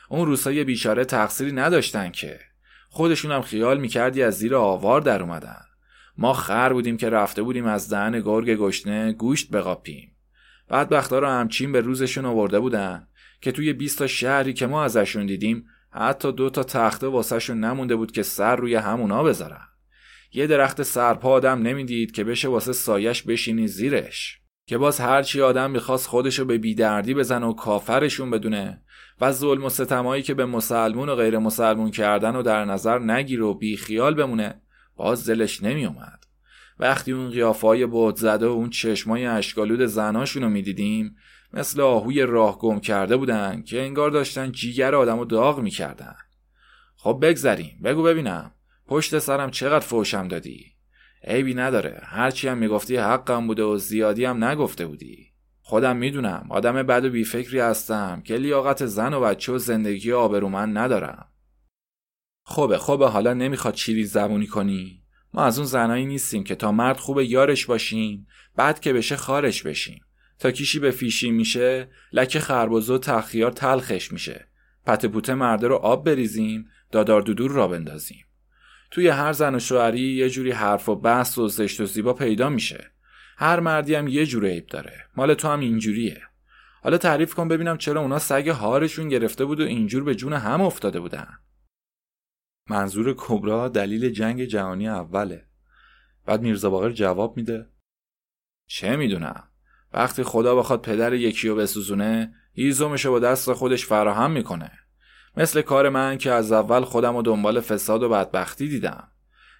اون 0.10 0.25
روسای 0.25 0.63
بیچاره 0.63 1.05
تقصیری 1.05 1.51
نداشتن 1.51 2.12
که. 2.12 2.39
خودشونم 2.89 3.41
خیال 3.41 3.79
می‌کردی 3.79 4.23
از 4.23 4.38
زیر 4.38 4.55
آوار 4.55 5.01
در 5.01 5.21
اومدن. 5.21 5.62
ما 6.17 6.34
خر 6.34 6.73
بودیم 6.73 6.97
که 6.97 7.10
رفته 7.10 7.43
بودیم 7.43 7.65
از 7.65 7.89
دهن 7.89 8.19
گرگ 8.21 8.55
گشنه 8.55 9.13
گوشت 9.13 9.51
بقاپیم. 9.51 10.12
بعد 10.67 11.13
رو 11.13 11.27
همچین 11.27 11.71
به 11.71 11.81
روزشون 11.81 12.25
آورده 12.25 12.60
بودن. 12.60 13.08
که 13.45 13.51
توی 13.51 13.73
20 13.73 13.99
تا 13.99 14.08
شهری 14.08 14.53
که 14.53 14.67
ما 14.67 14.84
ازشون 14.84 15.25
دیدیم 15.25 15.65
حتی 15.91 16.31
دو 16.31 16.49
تا 16.49 16.63
تخته 16.63 17.08
واسهشون 17.08 17.60
نمونده 17.60 17.95
بود 17.95 18.12
که 18.12 18.23
سر 18.23 18.55
روی 18.55 18.75
همونا 18.75 19.23
بذارن. 19.23 19.67
یه 20.34 20.47
درخت 20.47 20.84
سرپا 20.84 21.29
آدم 21.29 21.62
نمی‌دید 21.62 22.12
که 22.12 22.23
بشه 22.23 22.47
واسه 22.47 22.73
سایش 22.73 23.23
بشینی 23.23 23.67
زیرش. 23.67 24.39
که 24.67 24.77
باز 24.77 24.99
هرچی 24.99 25.41
آدم 25.41 25.71
می‌خواست 25.71 26.08
خودشو 26.08 26.45
به 26.45 26.58
بیدردی 26.58 27.13
بزنه 27.13 27.45
و 27.45 27.53
کافرشون 27.53 28.31
بدونه 28.31 28.81
و 29.21 29.31
ظلم 29.31 29.63
و 29.63 29.69
ستمایی 29.69 30.23
که 30.23 30.34
به 30.34 30.45
مسلمون 30.45 31.10
و 31.10 31.15
غیر 31.15 31.38
مسلمون 31.38 31.91
کردن 31.91 32.36
و 32.36 32.41
در 32.41 32.65
نظر 32.65 32.99
نگیر 32.99 33.41
و 33.41 33.53
بیخیال 33.53 34.13
بمونه 34.13 34.62
باز 34.95 35.29
دلش 35.29 35.63
نمیومد 35.63 36.24
وقتی 36.79 37.11
اون 37.11 37.29
قیافای 37.29 37.85
بود 37.85 38.15
زده 38.15 38.47
و 38.47 38.49
اون 38.49 38.69
چشمای 38.69 39.25
اشکالود 39.25 39.85
زناشون 39.85 40.43
رو 40.43 40.49
می‌دیدیم 40.49 41.15
مثل 41.53 41.81
آهوی 41.81 42.21
راه 42.21 42.59
گم 42.59 42.79
کرده 42.79 43.17
بودن 43.17 43.61
که 43.61 43.81
انگار 43.81 44.09
داشتن 44.11 44.51
جیگر 44.51 44.95
آدم 44.95 45.19
و 45.19 45.25
داغ 45.25 45.59
می‌کردن. 45.59 46.15
خب 46.95 47.19
بگذریم 47.21 47.79
بگو 47.83 48.03
ببینم 48.03 48.51
پشت 48.88 49.19
سرم 49.19 49.51
چقدر 49.51 49.85
فوشم 49.85 50.27
دادی؟ 50.27 50.75
عیبی 51.23 51.53
نداره 51.53 52.01
هرچی 52.03 52.47
هم 52.47 52.57
می‌گفتی 52.57 52.97
حقم 52.97 53.47
بوده 53.47 53.63
و 53.63 53.77
زیادی 53.77 54.25
هم 54.25 54.43
نگفته 54.43 54.85
بودی. 54.85 55.31
خودم 55.61 55.97
می‌دونم 55.97 56.47
آدم 56.49 56.83
بد 56.83 57.05
و 57.05 57.09
بیفکری 57.09 57.59
هستم 57.59 58.21
که 58.25 58.38
لیاقت 58.38 58.85
زن 58.85 59.13
و 59.13 59.21
بچه 59.21 59.51
و 59.51 59.57
زندگی 59.57 60.11
آبرومند 60.11 60.77
ندارم. 60.77 61.27
خوبه 62.43 62.77
خوبه 62.77 63.07
حالا 63.07 63.33
نمی‌خواد 63.33 63.73
چیری 63.73 64.03
زبونی 64.03 64.47
کنی؟ 64.47 65.04
ما 65.36 65.43
از 65.43 65.58
اون 65.58 65.67
زنایی 65.67 66.06
نیستیم 66.06 66.43
که 66.43 66.56
تا 66.56 66.71
مرد 66.71 66.98
خوب 66.98 67.19
یارش 67.19 67.65
باشیم 67.65 68.28
بعد 68.56 68.80
که 68.80 68.93
بشه 68.93 69.15
خارش 69.15 69.63
بشیم. 69.63 70.02
تا 70.39 70.52
کیشی 70.52 70.80
به 70.80 70.91
فیشی 70.91 71.32
میشه 71.32 71.89
لکه 72.13 72.39
خربزه 72.39 72.93
و 72.93 72.98
تخیار 72.98 73.52
تلخش 73.52 74.12
میشه. 74.12 74.48
پت 74.86 75.06
پوته 75.06 75.34
مرده 75.34 75.67
رو 75.67 75.76
آب 75.76 76.06
بریزیم 76.06 76.69
دادار 76.91 77.21
دودور 77.21 77.52
را 77.52 77.67
بندازیم. 77.67 78.26
توی 78.91 79.08
هر 79.08 79.34
زن 79.34 79.56
و 79.56 79.60
شوهری 79.60 80.00
یه 80.00 80.30
جوری 80.30 80.52
حرف 80.52 80.89
و 80.89 80.95
بحث 80.95 81.38
و 81.38 81.48
زشت 81.48 81.82
و 81.82 81.86
زیبا 81.86 82.13
پیدا 82.13 82.50
میشه. 82.50 82.91
هر 83.38 83.60
مردی 83.60 83.95
هم 83.95 84.08
یه 84.08 84.26
جور 84.26 84.45
عیب 84.45 84.67
داره. 84.67 85.06
مال 85.15 85.34
تو 85.34 85.48
هم 85.48 85.60
اینجوریه. 85.60 86.21
حالا 86.84 86.98
تعریف 86.98 87.34
کن 87.34 87.48
ببینم 87.48 87.78
چرا 87.78 88.02
اونا 88.02 88.19
سگ 88.19 88.50
هارشون 88.50 89.10
گرفته 89.10 89.45
بود 89.45 89.60
و 89.60 89.63
اینجور 89.63 90.04
به 90.04 90.15
جون 90.15 90.34
هم 90.34 90.62
افتاده 90.62 91.00
بودن. 91.00 91.28
منظور 92.69 93.15
کبرا 93.17 93.67
دلیل 93.67 94.10
جنگ 94.10 94.43
جهانی 94.43 94.88
اوله. 94.88 95.45
بعد 96.25 96.41
میرزا 96.41 96.69
باقر 96.69 96.91
جواب 96.91 97.38
میده. 97.38 97.69
چه 98.67 98.95
می‌دونم؟ 98.95 99.43
وقتی 99.93 100.23
خدا 100.23 100.56
بخواد 100.56 100.82
پدر 100.82 101.13
یکی 101.13 101.47
رو 101.47 101.56
بسوزونه 101.56 102.34
هیزومشو 102.54 103.12
با 103.12 103.19
دست 103.19 103.54
خودش 103.54 103.86
فراهم 103.86 104.32
می‌کنه. 104.32 104.71
مثل 105.38 105.62
کار 105.62 105.89
من 105.89 106.17
که 106.17 106.32
از 106.32 106.51
اول 106.51 106.82
خودم 106.82 107.15
و 107.15 107.21
دنبال 107.21 107.60
فساد 107.60 108.04
و 108.04 108.10
بدبختی 108.10 108.67
دیدم. 108.67 109.08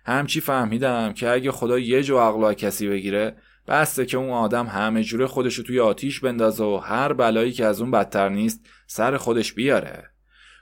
همچی 0.06 0.42
فهمیدم 0.42 1.14
که 1.14 1.30
اگه 1.30 1.52
خدا 1.52 1.80
یه 1.80 2.04
جو 2.04 2.18
عقل 2.18 2.54
کسی 2.54 2.88
بگیره 2.88 3.38
بسته 3.68 4.06
که 4.06 4.18
اون 4.18 4.30
آدم 4.30 4.68
همه 4.68 5.04
جوره 5.04 5.28
خودشو 5.28 5.64
توی 5.64 5.80
آتیش 5.80 6.20
بندازه 6.20 6.64
و 6.64 6.78
هر 6.78 7.14
بلایی 7.14 7.52
که 7.52 7.66
از 7.66 7.82
اون 7.82 7.92
بدتر 7.92 8.30
نیست 8.30 8.66
سر 8.88 9.18
خودش 9.18 9.54
بیاره. 9.54 10.15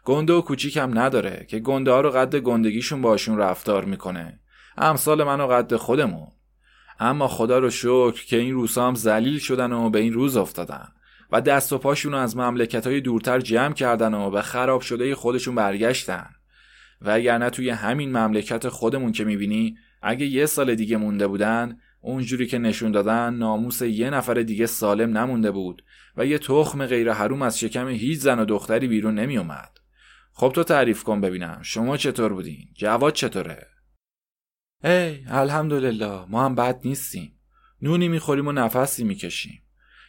گنده 0.03 0.33
و 0.33 0.43
هم 0.75 0.99
نداره 0.99 1.45
که 1.49 1.59
گنده 1.59 1.91
ها 1.91 2.01
رو 2.01 2.09
قد 2.09 2.35
گندگیشون 2.35 3.01
باشون 3.01 3.37
رفتار 3.37 3.85
می‌کنه. 3.85 4.39
امثال 4.77 5.23
من 5.23 5.41
و 5.41 5.47
قد 5.47 5.75
خودمون. 5.75 6.27
اما 6.99 7.27
خدا 7.27 7.59
رو 7.59 7.69
شکر 7.69 8.25
که 8.25 8.37
این 8.37 8.53
روسا 8.53 8.87
هم 8.87 8.95
زلیل 8.95 9.39
شدن 9.39 9.71
و 9.71 9.89
به 9.89 9.99
این 9.99 10.13
روز 10.13 10.37
افتادن 10.37 10.87
و 11.31 11.41
دست 11.41 11.73
و 11.73 11.77
پاشون 11.77 12.13
از 12.13 12.37
مملکت 12.37 12.87
های 12.87 13.01
دورتر 13.01 13.39
جمع 13.39 13.73
کردن 13.73 14.13
و 14.13 14.29
به 14.29 14.41
خراب 14.41 14.81
شده 14.81 15.15
خودشون 15.15 15.55
برگشتن. 15.55 16.29
و 17.01 17.09
اگر 17.09 17.37
نه 17.37 17.49
توی 17.49 17.69
همین 17.69 18.17
مملکت 18.17 18.69
خودمون 18.69 19.11
که 19.11 19.23
می‌بینی 19.23 19.77
اگه 20.01 20.25
یه 20.25 20.45
سال 20.45 20.75
دیگه 20.75 20.97
مونده 20.97 21.27
بودن 21.27 21.77
اونجوری 22.01 22.47
که 22.47 22.57
نشون 22.57 22.91
دادن 22.91 23.33
ناموس 23.33 23.81
یه 23.81 24.09
نفر 24.09 24.33
دیگه 24.33 24.65
سالم 24.65 25.17
نمونده 25.17 25.51
بود 25.51 25.83
و 26.17 26.25
یه 26.25 26.37
تخم 26.37 26.85
غیر 26.85 27.11
حروم 27.11 27.41
از 27.41 27.59
شکم 27.59 27.87
هیچ 27.87 28.19
زن 28.19 28.39
و 28.39 28.45
دختری 28.45 28.87
بیرون 28.87 29.19
نمیومد 29.19 29.82
خب 30.35 30.51
تو 30.55 30.63
تعریف 30.63 31.03
کن 31.03 31.21
ببینم. 31.21 31.61
شما 31.61 31.97
چطور 31.97 32.33
بودین؟ 32.33 32.69
جواد 32.75 33.13
چطوره؟ 33.13 33.67
ای 34.83 35.25
الحمدلله. 35.27 36.25
ما 36.25 36.45
هم 36.45 36.55
بد 36.55 36.79
نیستیم. 36.85 37.39
نونی 37.81 38.07
می‌خوریم 38.07 38.47
و 38.47 38.51
نفسی 38.51 39.03
می‌کشیم. 39.03 39.63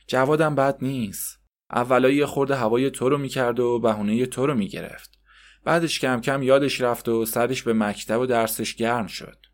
جوادم 0.07 0.55
بد 0.55 0.79
نیست. 0.83 1.41
اولایی 1.71 2.17
یه 2.17 2.27
خورده 2.27 2.57
هوای 2.57 2.91
تو 2.91 3.09
رو 3.09 3.19
می‌کرد 3.19 3.61
و 3.61 3.79
بهونه 3.79 4.27
تو 4.27 4.47
رو 4.47 4.55
می‌گرفت. 4.55 5.19
بعدش 5.65 6.01
کم 6.01 6.21
کم 6.21 6.43
یادش 6.43 6.81
رفت 6.81 7.09
و 7.09 7.25
سرش 7.25 7.63
به 7.63 7.73
مکتب 7.73 8.21
و 8.21 8.27
درسش 8.27 8.75
گرم 8.75 9.07
شد. 9.07 9.47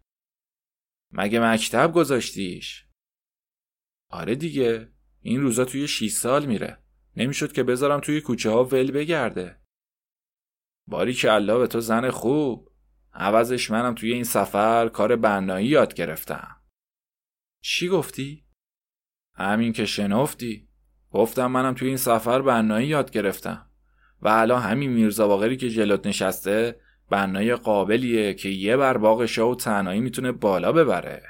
مگه 1.13 1.41
مکتب 1.41 1.93
گذاشتیش؟ 1.93 2.87
آره 4.09 4.35
دیگه. 4.35 4.89
این 5.21 5.41
روزا 5.41 5.65
توی 5.65 5.89
6 5.89 6.11
سال 6.11 6.47
میره. 6.47 6.79
نمی‌شد 7.17 7.53
که 7.53 7.63
بذارم 7.63 8.01
توی 8.01 8.21
کوچه 8.21 8.51
ها 8.51 8.65
ول 8.65 8.91
بگرده. 8.91 9.60
باری 10.91 11.15
که 11.15 11.33
الله 11.33 11.59
به 11.59 11.67
تو 11.67 11.81
زن 11.81 12.11
خوب. 12.11 12.71
عوضش 13.15 13.71
منم 13.71 13.95
توی 13.95 14.13
این 14.13 14.25
سفر 14.25 14.89
کار 14.89 15.17
بنایی 15.17 15.67
یاد 15.67 15.95
گرفتم. 15.95 16.57
چی 17.63 17.89
گفتی؟ 17.89 18.45
همین 19.35 19.73
که 19.73 19.87
شنفتی. 19.87 20.69
گفتم 21.11 21.47
منم 21.47 21.75
توی 21.75 21.89
این 21.89 21.97
سفر 21.97 22.43
بنایی 22.43 22.89
یاد 22.89 23.11
گرفتم. 23.11 23.67
و 24.23 24.29
الان 24.29 24.63
همین 24.63 24.91
میرزا 24.91 25.29
باقری 25.29 25.57
که 25.57 25.71
جلوت 25.71 26.07
نشسته 26.07 26.81
بنای 27.11 27.55
قابلیه 27.55 28.35
که 28.35 28.49
یه 28.49 28.77
بر 28.77 28.97
باغ 28.97 29.27
شاه 29.27 29.51
و 29.51 29.55
تنهایی 29.55 30.01
می‌تونه 30.01 30.33
بالا 30.33 30.73
ببره. 30.73 31.23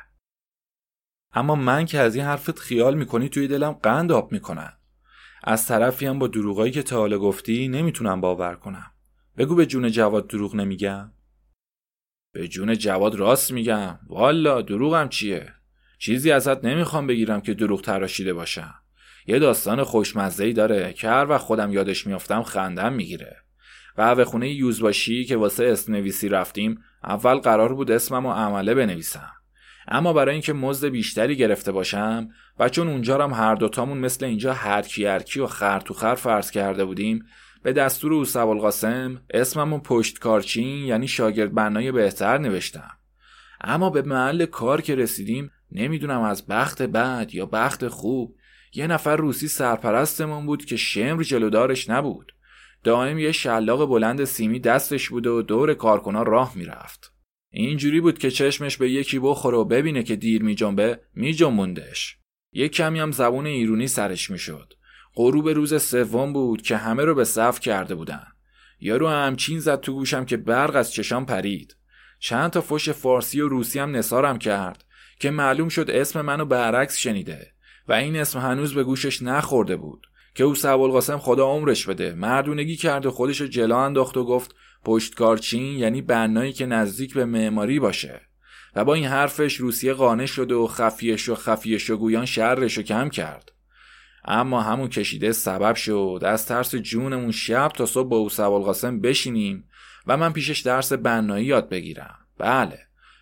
اما 1.33 1.55
من 1.55 1.87
که 1.87 1.99
از 1.99 2.14
این 2.14 2.25
حرفت 2.25 2.59
خیال 2.59 2.94
می‌کنی 2.94 3.29
توی 3.29 3.49
دلم 3.49 3.73
قند 3.73 4.12
آب 4.12 4.33
می‌کنن. 4.33 4.73
از 5.44 5.66
طرفی 5.66 6.07
هم 6.07 6.18
با 6.18 6.27
دروغایی 6.27 6.73
که 6.73 6.83
تا 6.83 6.96
حالا 6.96 7.18
گفتی 7.18 7.68
نمی‌تونم 7.68 8.20
باور 8.20 8.55
کنم. 8.55 8.90
بگو 9.38 9.55
به 9.55 9.66
جون 9.66 9.90
جواد 9.90 10.29
دروغ 10.29 10.57
نمیگم. 10.57 11.12
به 12.33 12.49
جون 12.49 12.75
جواد 12.75 13.14
راست 13.14 13.53
میگم. 13.53 13.99
والا 14.07 14.62
دروغم 14.62 15.09
چیه؟ 15.09 15.55
چیزی 15.99 16.33
ازت 16.33 16.64
نمی‌خوام 16.64 17.07
بگیرم 17.07 17.40
که 17.40 17.55
دروغ 17.55 17.81
تراشیده 17.81 18.35
باشم. 18.35 18.75
یه 19.27 19.38
داستان 19.38 19.83
خوشمزه 19.83 20.45
ای 20.45 20.53
داره 20.53 20.93
که 20.93 21.09
هر 21.09 21.27
وقت 21.27 21.40
خودم 21.45 21.73
یادش 21.73 22.07
میافتم 22.07 22.43
خندم 22.43 22.93
می‌گیره. 22.93 23.37
قهوه 23.97 24.25
خونه 24.25 24.51
یوزباشی 24.51 25.25
که 25.25 25.37
واسه 25.37 25.64
اسم 25.64 25.93
نویسی 25.93 26.29
رفتیم 26.29 26.83
اول 27.05 27.35
قرار 27.35 27.75
بود 27.75 27.90
اسمم 27.90 28.27
و 28.27 28.33
عمله 28.33 28.75
بنویسم. 28.75 29.33
اما 29.88 30.12
برای 30.12 30.33
اینکه 30.33 30.53
مزد 30.53 30.88
بیشتری 30.88 31.37
گرفته 31.37 31.73
باشم 31.73 32.29
و 32.59 32.69
چون 32.69 32.88
اونجا 32.88 33.25
هم 33.25 33.33
هر 33.33 33.55
دوتامون 33.55 33.99
مثل 33.99 34.25
اینجا 34.25 34.55
هرکی 34.55 35.07
هرکی 35.07 35.40
و 35.40 35.47
خر 35.47 35.81
تو 35.81 35.95
خر 35.95 36.14
فرض 36.14 36.51
کرده 36.51 36.85
بودیم 36.85 37.25
به 37.62 37.73
دستور 37.73 38.14
او 38.14 38.25
القاسم 38.37 39.23
اسممو 39.31 39.79
پشت 39.79 40.18
کارچین 40.18 40.85
یعنی 40.85 41.09
شاگرد 41.09 41.55
بنای 41.55 41.92
بهتر 41.92 42.38
نوشتم. 42.38 42.90
اما 43.61 43.90
به 43.90 44.03
محل 44.03 44.46
کار 44.46 44.81
که 44.81 44.94
رسیدیم 44.94 45.51
نمی‌دونم 45.73 46.20
از 46.20 46.46
بخت 46.46 46.83
بد 46.83 47.31
یا 47.33 47.46
بخت 47.46 47.88
خوب 47.88 48.37
یه 48.75 48.87
نفر 48.87 49.16
روسی 49.16 49.49
سرپرستمون 49.49 50.46
بود 50.46 50.64
که 50.64 50.77
شمر 50.77 51.23
جلودارش 51.23 51.90
نبود. 51.90 52.33
دائم 52.85 53.18
یه 53.18 53.33
شلاق 53.33 53.88
بلند 53.88 54.25
سیمی 54.25 54.61
دستش 54.61 55.09
بود 55.09 55.27
و 55.27 55.42
دور 55.42 55.75
کارکنا 55.75 56.23
راه 56.23 56.53
می‌رفت. 56.57 57.12
اینجوری 57.53 58.01
بود 58.01 58.18
که 58.18 58.31
چشمش 58.31 58.77
به 58.77 58.90
یکی 58.90 59.18
بخوره 59.18 59.57
و 59.57 59.64
ببینه 59.64 60.03
که 60.03 60.16
دیر 60.16 60.42
میجنبه 60.42 61.01
میجنبوندش. 61.14 62.16
یه 62.53 62.68
کمی 62.68 63.01
هم 63.01 63.12
زبون 63.12 63.46
ایرونی 63.46 63.87
سرش 63.87 64.31
می‌شد. 64.31 64.75
غروب 65.21 65.49
روز 65.49 65.83
سوم 65.83 66.33
بود 66.33 66.63
که 66.63 66.77
همه 66.77 67.05
رو 67.05 67.15
به 67.15 67.25
صف 67.25 67.61
کرده 67.61 67.95
بودن. 67.95 68.27
یارو 68.81 69.09
همچین 69.09 69.61
زد 69.61 69.81
تو 69.81 69.93
گوشم 69.93 70.25
که 70.25 70.37
برق 70.37 70.77
از 70.77 70.93
چشام 70.93 71.27
پرید. 71.27 71.77
چند 72.19 72.51
تا 72.51 72.61
فش 72.61 72.91
فارسی 72.91 73.41
و 73.41 73.49
روسی 73.49 73.79
هم 73.79 73.97
نسارم 73.97 74.39
کرد 74.39 74.85
که 75.19 75.31
معلوم 75.31 75.69
شد 75.69 75.91
اسم 75.91 76.21
منو 76.21 76.45
برعکس 76.45 76.97
شنیده 76.97 77.53
و 77.89 77.93
این 77.93 78.17
اسم 78.17 78.39
هنوز 78.39 78.75
به 78.75 78.85
گوشش 78.85 79.23
نخورده 79.23 79.77
بود 79.77 80.07
که 80.35 80.45
او 80.45 80.55
قاسم 80.65 81.19
خدا 81.19 81.47
عمرش 81.47 81.87
بده. 81.87 82.15
مردونگی 82.15 82.77
کرد 82.77 83.07
و 83.07 83.11
خودشو 83.11 83.47
جلو 83.47 83.77
انداخت 83.77 84.17
و 84.17 84.25
گفت 84.25 84.55
پشتکارچین 84.85 85.79
یعنی 85.79 86.03
بنایی 86.03 86.53
که 86.53 86.67
نزدیک 86.67 87.15
به 87.15 87.25
معماری 87.25 87.81
باشه. 87.81 88.21
و 88.77 88.85
با 88.85 88.95
این 88.95 89.07
حرفش 89.07 89.57
روسیه 89.57 89.93
قانع 89.93 90.27
شد 90.27 90.53
و 90.53 90.67
خفیش 90.67 91.29
و 91.29 91.35
خفیش 91.35 91.91
و 91.91 91.97
گویان 91.97 92.27
شرش 92.27 92.77
رو 92.77 92.83
کم 92.83 93.09
کرد. 93.09 93.53
اما 94.25 94.63
همون 94.63 94.89
کشیده 94.89 95.33
سبب 95.33 95.75
شد. 95.75 96.23
از 96.27 96.47
ترس 96.47 96.75
جونمون 96.75 97.31
شب 97.31 97.69
تا 97.69 97.87
صبح 97.87 98.09
با 98.09 98.17
او 98.17 98.29
قاسم 98.39 99.01
بشینیم 99.01 99.65
و 100.07 100.17
من 100.17 100.33
پیشش 100.33 100.61
درس 100.61 100.93
بنایی 100.93 101.47
یاد 101.47 101.69
بگیرم. 101.69 102.15
بله. 102.39 102.79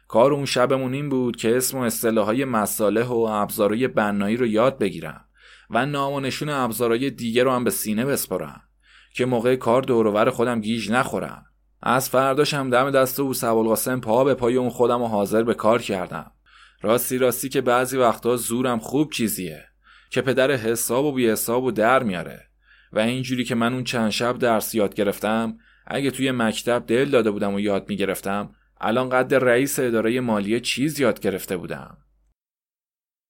کار 0.09 0.33
اون 0.33 0.45
شبمون 0.45 0.95
این 0.95 1.09
بود 1.09 1.37
که 1.37 1.57
اسم 1.57 1.79
و 1.79 1.81
اصطلاحهای 1.81 2.45
مصالح 2.45 3.07
و 3.07 3.27
ابزارهای 3.31 3.89
بنایی 3.89 4.37
رو 4.37 4.47
یاد 4.47 4.79
بگیرم 4.79 5.25
و 5.71 5.87
نام 5.87 6.13
و 6.13 6.21
نشون 6.21 6.49
ابزارهای 6.49 7.11
دیگه 7.11 7.43
رو 7.43 7.53
هم 7.53 7.65
به 7.65 7.71
سینه 7.71 8.05
بسپرم 8.05 8.61
که 9.15 9.27
موقع 9.27 9.57
کار 9.57 9.83
دورور 9.83 10.31
خودم 10.31 10.61
گیج 10.61 10.91
نخورم. 10.91 11.45
از 11.83 12.09
فرداشم 12.09 12.71
دم 12.71 12.91
دست 12.91 13.21
او 13.21 13.33
قاسم 13.43 14.01
پا 14.01 14.25
به 14.25 14.35
پای 14.35 14.57
اون 14.57 14.71
خودم 14.71 15.03
و 15.03 15.07
حاضر 15.07 15.43
به 15.43 15.55
کار 15.55 15.83
کردم. 15.83 16.31
راستی 16.83 17.19
راستی 17.19 17.49
که 17.49 17.61
بعضی 17.61 17.97
وقتا 17.97 18.37
زورم 18.37 18.79
خوب 18.79 19.13
چیزیه. 19.13 19.68
که 20.11 20.23
پدر 20.23 20.53
حساب 20.53 21.05
و 21.05 21.13
بی 21.13 21.29
حساب 21.29 21.65
و 21.65 21.71
در 21.71 22.03
میاره. 22.03 22.49
و 22.93 22.99
اینجوری 22.99 23.45
که 23.45 23.55
من 23.55 23.75
اون 23.75 23.85
چند 23.85 24.11
شب 24.11 24.39
درس 24.39 24.75
یاد 24.75 24.95
گرفتم 24.95 25.59
اگه 25.87 26.11
توی 26.11 26.31
مکتب 26.31 26.85
دل 26.87 27.11
داده 27.11 27.31
بودم 27.31 27.55
و 27.55 27.61
یاد 27.61 27.89
می‌گرفتم 27.89 28.55
الان 28.81 29.09
قد 29.09 29.35
رئیس 29.35 29.79
اداره 29.79 30.21
مالیه 30.21 30.61
چیز 30.61 31.01
یاد 31.01 31.21
گرفته 31.21 31.57
بودم. 31.57 31.99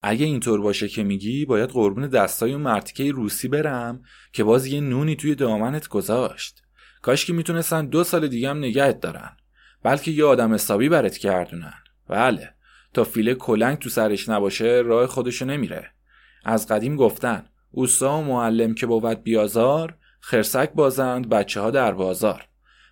اگه 0.03 0.27
اینطور 0.27 0.61
باشه 0.61 0.89
که 0.89 1.03
میگی 1.03 1.45
باید 1.45 1.71
قربون 1.71 2.07
دستای 2.07 2.53
اون 2.53 2.63
مرتیکه 2.63 3.13
روسی 3.13 3.49
برم 3.49 4.03
که 4.33 4.45
باز 4.45 4.67
یه 4.67 4.81
نونی 4.81 5.17
توی 5.17 5.35
دامنت 5.35 5.89
گذاشت. 5.89 6.63
کاش 7.03 7.25
که 7.25 7.33
می‌تونستن 7.33 7.87
دو 7.87 8.05
سال 8.05 8.29
دیگه 8.29 8.51
هم 8.51 8.59
نگهت 8.59 9.01
دارن. 9.01 9.37
بلکه 9.83 10.11
یه 10.11 10.25
آدم 10.25 10.55
حسابی 10.55 10.89
برات 10.89 11.19
گردونن. 11.19 11.75
بله 12.09 12.55
تا 12.95 13.05
فیله 13.05 13.35
کلنگ 13.35 13.79
تو 13.79 13.89
سرش 13.89 14.29
نباشه 14.29 14.83
راه 14.87 15.07
خودشو 15.07 15.45
نمیره. 15.45 15.91
از 16.45 16.69
قدیم 16.69 16.97
گفتن 16.97 17.45
اوستا 17.71 18.19
و 18.19 18.25
معلم 18.25 18.75
که 18.75 18.87
بود 18.87 19.23
بیازار 19.23 19.97
خرسک 20.21 20.73
بازند 20.73 21.29
بچه 21.29 21.61
ها 21.61 21.71
در 21.71 21.93
بازار. 21.93 22.49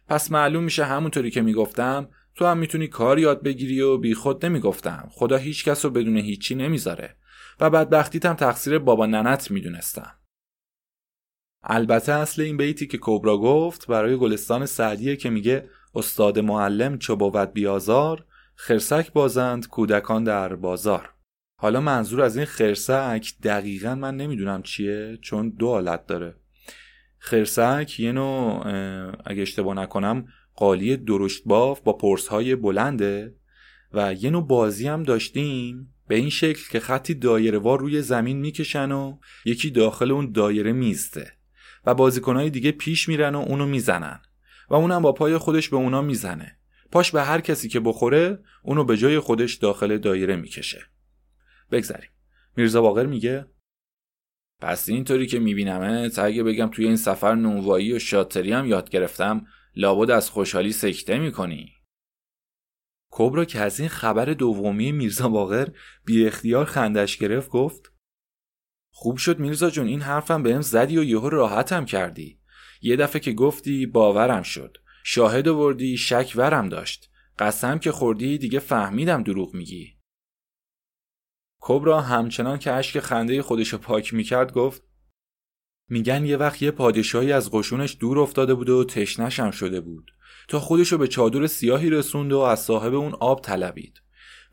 پس 0.08 0.32
معلوم 0.32 0.64
میشه 0.64 0.84
همونطوری 0.84 1.30
که 1.30 1.42
می‌گفتم 1.42 2.08
تو 2.34 2.46
هم 2.46 2.58
می‌تونی 2.58 2.88
کار 2.88 3.18
یاد 3.18 3.42
بگیری 3.42 3.80
و 3.80 3.98
بی 3.98 4.14
خود 4.14 4.46
نمی‌گفتم. 4.46 5.08
خدا 5.10 5.36
هیچ 5.36 5.64
کس 5.64 5.84
رو 5.84 5.90
بدون 5.90 6.16
هیچی 6.16 6.54
نمی‌ذاره. 6.54 7.16
و 7.60 7.70
بدبختیتم 7.70 8.34
تقصیر 8.34 8.78
بابا 8.78 9.06
ننت 9.06 9.50
می‌دونستم. 9.50 10.12
البته 11.62 12.12
اصل 12.12 12.42
این 12.42 12.56
بیتی 12.56 12.86
که 12.86 12.98
کبرا 13.00 13.38
گفت 13.38 13.86
برای 13.86 14.16
گلستان 14.16 14.66
سعدیه 14.66 15.16
که 15.16 15.30
میگه 15.30 15.68
استاد 15.94 16.38
معلم 16.38 16.98
چو 16.98 17.16
بود 17.16 17.52
بیازار 17.52 18.24
خرسک 18.54 19.12
بازند 19.12 19.68
کودکان 19.68 20.24
در 20.24 20.54
بازار. 20.54 21.15
حالا 21.58 21.80
منظور 21.80 22.22
از 22.22 22.36
این 22.36 22.46
خرسک 22.46 23.32
دقیقا 23.42 23.94
من 23.94 24.16
نمی‌دونم 24.16 24.62
چیه 24.62 25.18
چون 25.22 25.48
دو 25.48 25.68
حالت 25.68 26.06
داره. 26.06 26.34
خرسک 27.18 28.00
یه 28.00 28.12
نوع 28.12 28.66
اگه 29.26 29.42
اشتباه 29.42 29.74
نکنم 29.74 30.26
قالی 30.54 30.96
درشت 30.96 31.42
باف 31.44 31.80
با 31.80 32.16
های 32.30 32.56
بلنده 32.56 33.34
و 33.92 34.14
یه 34.14 34.30
نوع 34.30 34.46
بازی 34.46 34.88
هم 34.88 35.02
داشتیم 35.02 35.94
به 36.08 36.14
این 36.14 36.30
شکل 36.30 36.70
که 36.70 36.80
خطی 36.80 37.14
دایره 37.14 37.58
وار 37.58 37.80
روی 37.80 38.02
زمین 38.02 38.36
می‌کشن 38.36 38.92
و 38.92 39.18
یکی 39.44 39.70
داخل 39.70 40.10
اون 40.10 40.32
دایره 40.32 40.72
میسته 40.72 41.32
و 41.86 41.94
بازیکنهای 41.94 42.50
دیگه 42.50 42.72
پیش 42.72 43.08
میرن 43.08 43.34
و 43.34 43.38
اونو 43.38 43.66
می‌زنن 43.66 44.20
و 44.70 44.74
اونم 44.74 45.02
با 45.02 45.12
پای 45.12 45.38
خودش 45.38 45.68
به 45.68 45.76
اونا 45.76 46.02
می‌زنه. 46.02 46.58
پاش 46.92 47.10
به 47.10 47.22
هر 47.22 47.40
کسی 47.40 47.68
که 47.68 47.80
بخوره 47.80 48.38
اونو 48.62 48.84
به 48.84 48.96
جای 48.96 49.18
خودش 49.18 49.54
داخل 49.54 49.98
دایره 49.98 50.36
می‌کشه. 50.36 50.82
بگذریم. 51.70 52.10
میرزا 52.56 52.82
باقر 52.82 53.06
میگه 53.06 53.46
پس 54.60 54.88
اینطوری 54.88 55.26
که 55.26 55.38
میبینمت 55.38 56.18
اگه 56.18 56.42
بگم 56.42 56.66
توی 56.66 56.86
این 56.86 56.96
سفر 56.96 57.34
نونوایی 57.34 57.92
و 57.92 57.98
شاتری 57.98 58.52
هم 58.52 58.66
یاد 58.66 58.90
گرفتم 58.90 59.46
لابد 59.74 60.10
از 60.10 60.30
خوشحالی 60.30 60.72
سکته 60.72 61.18
می‌کنی. 61.18 61.72
کبرا 63.10 63.44
که 63.44 63.60
از 63.60 63.80
این 63.80 63.88
خبر 63.88 64.24
دومی 64.24 64.92
میرزا 64.92 65.28
باقر 65.28 65.68
بی 66.04 66.26
اختیار 66.26 66.64
خندش 66.64 67.16
گرفت 67.16 67.50
گفت 67.50 67.92
خوب 68.92 69.16
شد 69.16 69.38
میرزا 69.38 69.70
جون 69.70 69.86
این 69.86 70.00
حرفم 70.00 70.42
بهم 70.42 70.60
زدی 70.60 70.98
و 70.98 71.04
یهو 71.04 71.28
راحتم 71.28 71.84
کردی. 71.84 72.40
یه 72.82 72.96
دفعه 72.96 73.20
که 73.20 73.32
گفتی 73.32 73.86
باورم 73.86 74.42
شد. 74.42 74.76
شاهد 75.04 75.48
آوردی 75.48 75.96
شک 75.96 76.32
ورم 76.36 76.68
داشت. 76.68 77.10
قسم 77.38 77.78
که 77.78 77.92
خوردی 77.92 78.38
دیگه 78.38 78.58
فهمیدم 78.58 79.22
دروغ 79.22 79.54
میگی. 79.54 79.95
کبرا 81.68 82.00
همچنان 82.00 82.58
که 82.58 82.72
اشک 82.72 83.00
خنده 83.00 83.42
خودشو 83.42 83.78
پاک 83.78 84.14
می‌کرد 84.14 84.52
گفت 84.52 84.82
میگن 85.88 86.26
یه 86.26 86.36
وقت 86.36 86.62
یه 86.62 86.70
پادشاهی 86.70 87.32
از 87.32 87.50
قشونش 87.50 87.96
دور 88.00 88.18
افتاده 88.18 88.54
بود 88.54 88.68
و 88.68 88.84
تشنشم 88.84 89.50
شده 89.50 89.80
بود. 89.80 90.10
تا 90.48 90.60
خودشو 90.60 90.98
به 90.98 91.08
چادر 91.08 91.46
سیاهی 91.46 91.90
رسوند 91.90 92.32
و 92.32 92.38
از 92.38 92.60
صاحب 92.60 92.94
اون 92.94 93.12
آب 93.12 93.40
طلبید. 93.42 94.02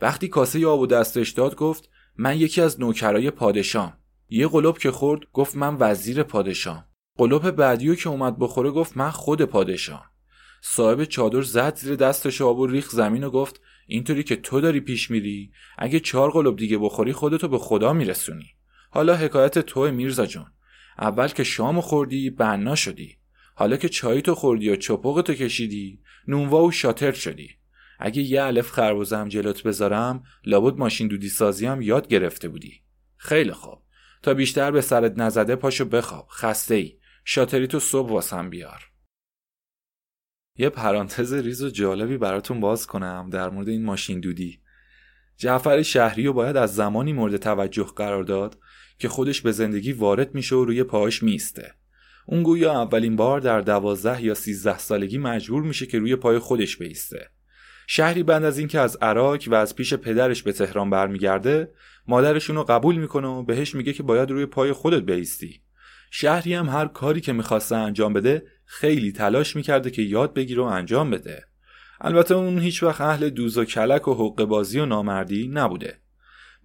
وقتی 0.01 0.27
کاسه 0.27 0.67
آب 0.67 0.79
و 0.79 0.87
دستش 0.87 1.29
داد 1.29 1.55
گفت 1.55 1.89
من 2.17 2.37
یکی 2.37 2.61
از 2.61 2.79
نوکرای 2.79 3.31
پادشام. 3.31 3.93
یه 4.29 4.47
قلوب 4.47 4.77
که 4.77 4.91
خورد 4.91 5.21
گفت 5.33 5.55
من 5.55 5.77
وزیر 5.79 6.23
پادشام. 6.23 6.85
قلوب 7.17 7.51
بعدیو 7.51 7.95
که 7.95 8.09
اومد 8.09 8.39
بخوره 8.39 8.71
گفت 8.71 8.97
من 8.97 9.09
خود 9.09 9.41
پادشام. 9.41 10.03
صاحب 10.61 11.03
چادر 11.03 11.41
زد 11.41 11.75
زیر 11.75 11.95
دستش 11.95 12.41
آب 12.41 12.59
و 12.59 12.67
ریخ 12.67 12.89
زمین 12.89 13.23
و 13.23 13.29
گفت 13.29 13.61
اینطوری 13.87 14.23
که 14.23 14.35
تو 14.35 14.61
داری 14.61 14.79
پیش 14.79 15.11
میری 15.11 15.51
اگه 15.77 15.99
چهار 15.99 16.31
قلوب 16.31 16.57
دیگه 16.57 16.77
بخوری 16.77 17.13
خودتو 17.13 17.47
به 17.47 17.57
خدا 17.57 17.93
میرسونی. 17.93 18.49
حالا 18.89 19.15
حکایت 19.15 19.59
تو 19.59 19.91
میرزا 19.91 20.25
جون. 20.25 20.45
اول 20.99 21.27
که 21.27 21.43
شام 21.43 21.81
خوردی 21.81 22.29
بنا 22.29 22.75
شدی. 22.75 23.17
حالا 23.55 23.77
که 23.77 23.89
چای 23.89 24.21
تو 24.21 24.35
خوردی 24.35 24.69
و 24.69 24.75
چپق 24.75 25.21
تو 25.21 25.33
کشیدی 25.33 25.99
نونوا 26.27 26.63
و 26.63 26.71
شاتر 26.71 27.11
شدی. 27.11 27.49
اگه 27.99 28.21
یه 28.21 28.43
الف 28.43 28.71
خربوزم 28.71 29.27
جلوت 29.27 29.63
بذارم 29.63 30.23
لابد 30.45 30.77
ماشین 30.77 31.07
دودی 31.07 31.29
سازی 31.29 31.65
هم 31.65 31.81
یاد 31.81 32.07
گرفته 32.07 32.47
بودی. 32.47 32.81
خیلی 33.17 33.51
خوب. 33.51 33.79
تا 34.23 34.33
بیشتر 34.33 34.71
به 34.71 34.81
سرت 34.81 35.13
نزده 35.17 35.55
پاشو 35.55 35.85
بخواب. 35.85 36.27
خسته 36.31 36.75
ای 36.75 36.97
شاتری 37.25 37.67
تو 37.67 37.79
صبح 37.79 38.09
واسم 38.09 38.49
بیار. 38.49 38.92
یه 40.57 40.69
پرانتز 40.69 41.33
ریز 41.33 41.63
و 41.63 41.69
جالبی 41.69 42.17
براتون 42.17 42.59
باز 42.59 42.87
کنم 42.87 43.29
در 43.31 43.49
مورد 43.49 43.69
این 43.69 43.85
ماشین 43.85 44.19
دودی. 44.19 44.59
جعفر 45.37 45.81
شهری 45.81 46.25
رو 46.25 46.33
باید 46.33 46.57
از 46.57 46.75
زمانی 46.75 47.13
مورد 47.13 47.37
توجه 47.37 47.87
قرار 47.95 48.23
داد 48.23 48.57
که 48.99 49.09
خودش 49.09 49.41
به 49.41 49.51
زندگی 49.51 49.91
وارد 49.91 50.35
میشه 50.35 50.55
و 50.55 50.65
روی 50.65 50.83
پاهاش 50.83 51.23
میسته 51.23 51.73
اون 52.25 52.43
گویا 52.43 52.81
اولین 52.81 53.15
بار 53.15 53.39
در 53.39 53.61
دوازده 53.61 54.23
یا 54.23 54.33
سیزده 54.33 54.77
سالگی 54.77 55.17
مجبور 55.17 55.63
میشه 55.63 55.85
که 55.85 55.99
روی 55.99 56.15
پای 56.15 56.39
خودش 56.39 56.77
بیسته. 56.77 57.29
شهری 57.87 58.23
بند 58.23 58.43
از 58.43 58.57
اینکه 58.57 58.79
از 58.79 58.97
عراق 59.01 59.41
و 59.47 59.55
از 59.55 59.75
پیش 59.75 59.93
پدرش 59.93 60.43
به 60.43 60.51
تهران 60.51 60.89
برمیگرده 60.89 61.73
مادرشون 62.07 62.55
رو 62.55 62.63
قبول 62.63 62.95
می‌کنه 62.95 63.27
و 63.27 63.43
بهش 63.43 63.75
میگه 63.75 63.93
که 63.93 64.03
باید 64.03 64.31
روی 64.31 64.45
پای 64.45 64.71
خودت 64.71 65.01
بیستی. 65.01 65.62
شهری 66.15 66.53
هم 66.53 66.69
هر 66.69 66.87
کاری 66.87 67.21
که 67.21 67.33
می‌خواسته 67.33 67.75
انجام 67.75 68.13
بده 68.13 68.43
خیلی 68.65 69.11
تلاش 69.11 69.55
می‌کرده 69.55 69.91
که 69.91 70.01
یاد 70.01 70.33
بگیره 70.33 70.61
و 70.61 70.65
انجام 70.65 71.09
بده. 71.09 71.43
البته 72.01 72.35
اون 72.35 72.59
هیچ 72.59 72.83
وقت 72.83 73.01
اهل 73.01 73.29
دوز 73.29 73.57
و 73.57 73.65
کلک 73.65 74.07
و 74.07 74.13
حق 74.13 74.43
بازی 74.43 74.79
و 74.79 74.85
نامردی 74.85 75.47
نبوده. 75.47 75.99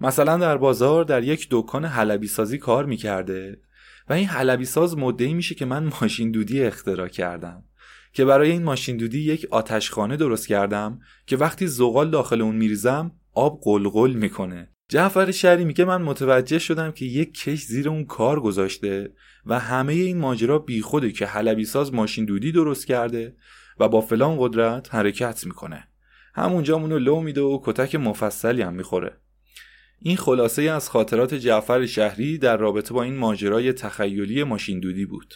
مثلا 0.00 0.36
در 0.36 0.56
بازار 0.56 1.04
در 1.04 1.24
یک 1.24 1.48
دکان 1.50 1.84
حلبی 1.84 2.26
سازی 2.26 2.58
کار 2.58 2.86
می‌کرده 2.86 3.60
و 4.08 4.12
این 4.12 4.26
حلبی 4.26 4.64
ساز 4.64 4.98
مدعی 4.98 5.34
میشه 5.34 5.54
که 5.54 5.64
من 5.64 5.90
ماشین 6.00 6.30
دودی 6.30 6.62
اختراع 6.62 7.08
کردم. 7.08 7.64
که 8.12 8.24
برای 8.24 8.50
این 8.50 8.62
ماشین 8.62 8.96
دودی 8.96 9.20
یک 9.20 9.46
آتشخانه 9.50 10.16
درست 10.16 10.48
کردم 10.48 10.98
که 11.26 11.36
وقتی 11.36 11.66
زغال 11.66 12.10
داخل 12.10 12.42
اون 12.42 12.56
میریزم 12.56 13.12
آب 13.34 13.60
قلقل 13.62 14.12
می‌کنه. 14.12 14.70
جعفر 14.90 15.30
شهری 15.30 15.64
میگه 15.64 15.84
من 15.84 16.02
متوجه 16.02 16.58
شدم 16.58 16.92
که 16.92 17.04
یک 17.04 17.34
کش 17.34 17.64
زیر 17.64 17.88
اون 17.88 18.04
کار 18.04 18.40
گذاشته 18.40 19.12
و 19.46 19.58
همه 19.58 19.92
این 19.92 20.18
ماجرا 20.18 20.58
بیخوده 20.58 21.12
که 21.12 21.26
حلبی 21.26 21.64
ساز 21.64 21.94
ماشین 21.94 22.24
دودی 22.24 22.52
درست 22.52 22.86
کرده 22.86 23.36
و 23.78 23.88
با 23.88 24.00
فلان 24.00 24.36
قدرت 24.40 24.94
حرکت 24.94 25.46
می‌کنه. 25.46 25.88
همونجا 26.34 26.78
مونو 26.78 26.98
لو 26.98 27.20
میده 27.20 27.40
و 27.40 27.60
کتک 27.64 27.94
مفصلی 27.94 28.62
هم 28.62 28.74
می‌خوره. 28.74 29.20
این 29.98 30.16
خلاصه 30.16 30.62
از 30.62 30.90
خاطرات 30.90 31.34
جعفر 31.34 31.86
شهری 31.86 32.38
در 32.38 32.56
رابطه 32.56 32.94
با 32.94 33.02
این 33.02 33.16
ماجرای 33.16 33.72
تخیلی 33.72 34.44
ماشین 34.44 34.80
دودی 34.80 35.06
بود. 35.06 35.34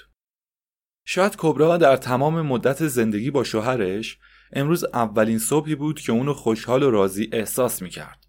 شاید 1.05 1.35
کبرا 1.38 1.77
در 1.77 1.97
تمام 1.97 2.41
مدت 2.41 2.87
زندگی 2.87 3.31
با 3.31 3.45
شوهرش 3.45 4.19
امروز 4.53 4.85
اولین 4.85 5.38
صبحی 5.38 5.75
بود 5.75 6.01
که 6.01 6.12
اونو 6.12 6.35
خوشحال 6.35 6.83
و 6.83 6.91
راضی 6.91 7.31
احساس 7.33 7.83
می‌کرد. 7.83 8.22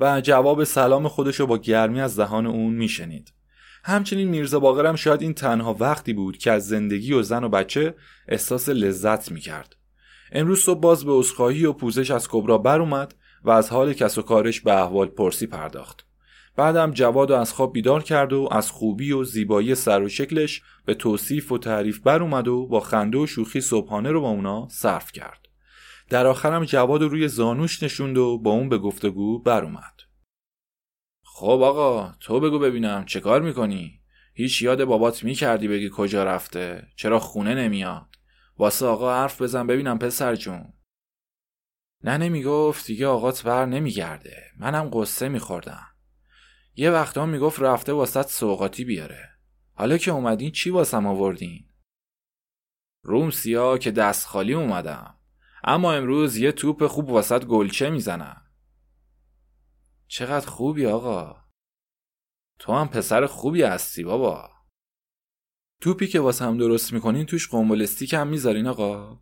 و 0.00 0.20
جواب 0.20 0.64
سلام 0.64 1.08
خودش 1.08 1.40
رو 1.40 1.46
با 1.46 1.58
گرمی 1.58 2.00
از 2.00 2.18
دهان 2.18 2.46
اون 2.46 2.74
میشنید. 2.74 3.32
همچنین 3.84 4.28
میرزا 4.28 4.60
باقرم 4.60 4.96
شاید 4.96 5.22
این 5.22 5.34
تنها 5.34 5.76
وقتی 5.80 6.12
بود 6.12 6.38
که 6.38 6.52
از 6.52 6.68
زندگی 6.68 7.12
و 7.12 7.22
زن 7.22 7.44
و 7.44 7.48
بچه 7.48 7.94
احساس 8.28 8.68
لذت 8.68 9.32
می‌کرد. 9.32 9.76
امروز 10.32 10.60
صبح 10.60 10.80
باز 10.80 11.04
به 11.04 11.12
اسخاهی 11.12 11.64
و 11.64 11.72
پوزش 11.72 12.10
از 12.10 12.28
کبرا 12.28 12.58
بر 12.58 12.80
اومد 12.80 13.14
و 13.44 13.50
از 13.50 13.70
حال 13.70 13.92
کس 13.92 14.18
و 14.18 14.22
کارش 14.22 14.60
به 14.60 14.72
احوال 14.72 15.06
پرسی 15.06 15.46
پرداخت. 15.46 16.06
بعدم 16.56 16.90
جواد 16.90 17.32
از 17.32 17.52
خواب 17.52 17.72
بیدار 17.72 18.02
کرد 18.02 18.32
و 18.32 18.48
از 18.50 18.70
خوبی 18.70 19.12
و 19.12 19.24
زیبایی 19.24 19.74
سر 19.74 20.02
و 20.02 20.08
شکلش 20.08 20.62
به 20.84 20.94
توصیف 20.94 21.52
و 21.52 21.58
تعریف 21.58 21.98
بر 21.98 22.22
اومد 22.22 22.48
و 22.48 22.66
با 22.66 22.80
خنده 22.80 23.18
و 23.18 23.26
شوخی 23.26 23.60
صبحانه 23.60 24.10
رو 24.10 24.20
با 24.20 24.30
اونا 24.30 24.68
صرف 24.70 25.12
کرد. 25.12 25.49
در 26.10 26.26
آخرم 26.26 26.64
جواد 26.64 27.02
رو 27.02 27.08
روی 27.08 27.28
زانوش 27.28 27.82
نشوند 27.82 28.18
و 28.18 28.38
با 28.38 28.50
اون 28.50 28.68
به 28.68 28.78
گفتگو 28.78 29.42
بر 29.42 29.64
اومد. 29.64 29.94
خب 31.24 31.60
آقا 31.62 32.14
تو 32.20 32.40
بگو 32.40 32.58
ببینم 32.58 33.04
چه 33.04 33.20
کار 33.20 33.42
می‌کنی؟ 33.42 34.00
هیچ 34.34 34.62
یاد 34.62 34.84
بابات 34.84 35.24
می‌کردی 35.24 35.68
بگی 35.68 35.90
کجا 35.92 36.24
رفته؟ 36.24 36.88
چرا 36.96 37.18
خونه 37.18 37.54
نمیاد؟ 37.54 38.08
واسه 38.58 38.86
آقا 38.86 39.14
حرف 39.14 39.42
بزن 39.42 39.66
ببینم 39.66 39.98
پسر 39.98 40.36
جون. 40.36 40.72
نه 42.04 42.16
نمی‌گفت. 42.18 42.86
دیگه 42.86 43.06
آقات 43.06 43.42
بر 43.42 43.66
نمیگرده. 43.66 44.42
منم 44.58 44.90
قصه 44.92 45.28
میخوردم. 45.28 45.86
یه 46.74 46.90
وقتا 46.90 47.26
می‌گفت 47.26 47.62
رفته 47.62 47.92
واسط 47.92 48.26
سوقاتی 48.26 48.84
بیاره. 48.84 49.28
حالا 49.74 49.98
که 49.98 50.10
اومدین 50.10 50.50
چی 50.50 50.70
واسم 50.70 51.06
آوردین؟ 51.06 51.68
روم 53.04 53.30
سیا 53.30 53.78
که 53.78 53.90
دست 53.90 54.26
خالی 54.26 54.54
اومدم. 54.54 55.19
اما 55.64 55.92
امروز 55.92 56.36
یه 56.36 56.52
توپ 56.52 56.86
خوب 56.86 57.10
واسط 57.10 57.44
گلچه 57.44 57.90
می‌زنم 57.90 58.42
چقدر 60.08 60.46
خوبی 60.46 60.86
آقا. 60.86 61.44
تو 62.58 62.72
هم 62.72 62.88
پسر 62.88 63.26
خوبی 63.26 63.62
هستی 63.62 64.04
بابا. 64.04 64.50
توپی 65.80 66.06
که 66.06 66.20
واسه 66.20 66.44
هم 66.44 66.58
درست 66.58 66.92
می‌کنین 66.92 67.26
توش 67.26 67.48
قنبلستیک 67.48 68.14
هم 68.14 68.28
می‌ذارین 68.28 68.66
آقا. 68.66 69.20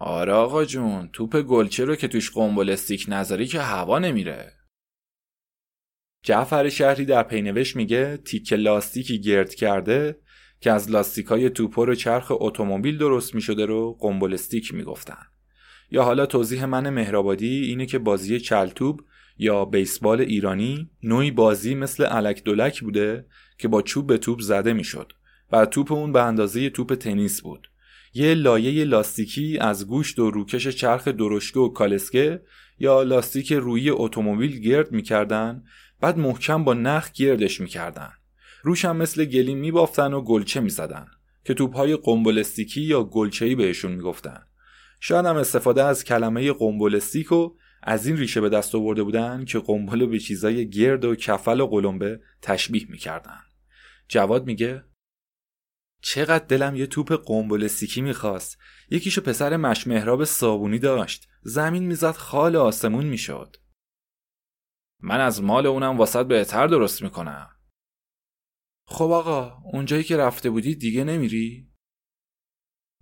آره 0.00 0.32
آقا 0.32 0.64
جون 0.64 1.08
توپ 1.08 1.36
گلچه 1.36 1.84
رو 1.84 1.96
که 1.96 2.08
توش 2.08 2.30
قنبلستیک 2.30 3.04
نذاری 3.08 3.46
که 3.46 3.60
هوا 3.60 3.98
نمیره. 3.98 4.52
جعفر 6.24 6.68
شهری 6.68 7.04
در 7.04 7.22
پینوش 7.22 7.76
میگه 7.76 8.16
تیک 8.16 8.52
لاستیکی 8.52 9.20
گرد 9.20 9.54
کرده 9.54 10.20
که 10.60 10.72
از 10.72 10.90
لاستیکای 10.90 11.50
توپر 11.50 11.94
چرخ 11.94 12.26
اتومبیل 12.30 12.98
درست 12.98 13.34
می‌شده 13.34 13.66
رو 13.66 13.96
قنبلستیک 14.00 14.74
می‌گفتن. 14.74 15.22
یا 15.90 16.02
حالا 16.02 16.26
توضیح 16.26 16.64
من 16.64 16.90
مهرآبادی 16.90 17.64
اینه 17.64 17.86
که 17.86 17.98
بازی 17.98 18.40
چلتوب 18.40 19.00
یا 19.38 19.64
بیسبال 19.64 20.20
ایرانی 20.20 20.90
نوعی 21.02 21.30
بازی 21.30 21.74
مثل 21.74 22.04
علک 22.04 22.44
دولک 22.44 22.80
بوده 22.80 23.26
که 23.58 23.68
با 23.68 23.82
چوب 23.82 24.06
به 24.06 24.18
توپ 24.18 24.40
زده 24.40 24.72
می‌شد 24.72 25.12
و 25.52 25.66
توپ 25.66 25.92
اون 25.92 26.12
به 26.12 26.22
اندازه 26.22 26.70
توپ 26.70 26.94
تنیس 26.94 27.42
بود. 27.42 27.70
یه 28.14 28.34
لایه 28.34 28.84
لاستیکی 28.84 29.58
از 29.58 29.86
گوشت 29.86 30.18
و 30.18 30.30
روکش 30.30 30.68
چرخ 30.68 31.08
درشکه 31.08 31.60
و 31.60 31.68
کالسکه 31.68 32.42
یا 32.78 33.02
لاستیک 33.02 33.52
روی 33.52 33.90
اتومبیل 33.90 34.60
گرد 34.60 34.92
می‌کردن 34.92 35.62
بعد 36.00 36.18
محکم 36.18 36.64
با 36.64 36.74
نخ 36.74 37.12
گردش 37.12 37.60
می‌کردن. 37.60 38.10
روش 38.62 38.84
هم 38.84 38.96
مثل 38.96 39.24
گلی 39.24 39.54
میبافتن 39.54 40.12
و 40.12 40.20
گلچه 40.20 40.60
می‌زدن 40.60 41.06
که 41.44 41.54
توپهای 41.54 41.96
قنبلستیکی 41.96 42.80
یا 42.80 43.04
گلچه‌ای 43.04 43.54
بهشون 43.54 43.92
می‌گفتن. 43.92 44.42
شاید 45.00 45.26
هم 45.26 45.36
استفاده 45.36 45.84
از 45.84 46.04
کلمه 46.04 46.52
قنبلستیک 46.52 47.32
و 47.32 47.54
از 47.82 48.06
این 48.06 48.16
ریشه 48.16 48.40
به 48.40 48.48
دست 48.48 48.74
آورده 48.74 49.02
بودن 49.02 49.44
که 49.44 49.58
قنبله 49.58 50.06
به 50.06 50.18
چیزای 50.18 50.70
گرد 50.70 51.04
و 51.04 51.14
کفل 51.14 51.60
و 51.60 51.66
قلمبه 51.66 52.20
تشبیه 52.42 52.86
می‌کردن. 52.88 53.40
جواد 54.08 54.46
میگه 54.46 54.84
چقدر 56.02 56.44
دلم 56.44 56.76
یه 56.76 56.86
توپ 56.86 57.12
قنبلستیکی 57.26 58.00
می‌خواست. 58.00 58.58
یکیشو 58.90 59.20
پسر 59.20 59.56
مشمهراب 59.56 60.24
صابونی 60.24 60.78
داشت. 60.78 61.28
زمین 61.42 61.86
می‌زد 61.86 62.14
خال 62.16 62.56
آسمون 62.56 63.04
می‌شد. 63.04 63.56
من 65.00 65.20
از 65.20 65.42
مال 65.42 65.66
اونم 65.66 65.98
واسط 65.98 66.26
بهتر 66.26 66.66
درست 66.66 67.02
می‌کنم. 67.02 67.50
خب 68.90 69.10
آقا 69.10 69.62
اونجایی 69.72 70.04
که 70.04 70.16
رفته 70.16 70.50
بودی 70.50 70.74
دیگه 70.74 71.04
نمیری؟ 71.04 71.72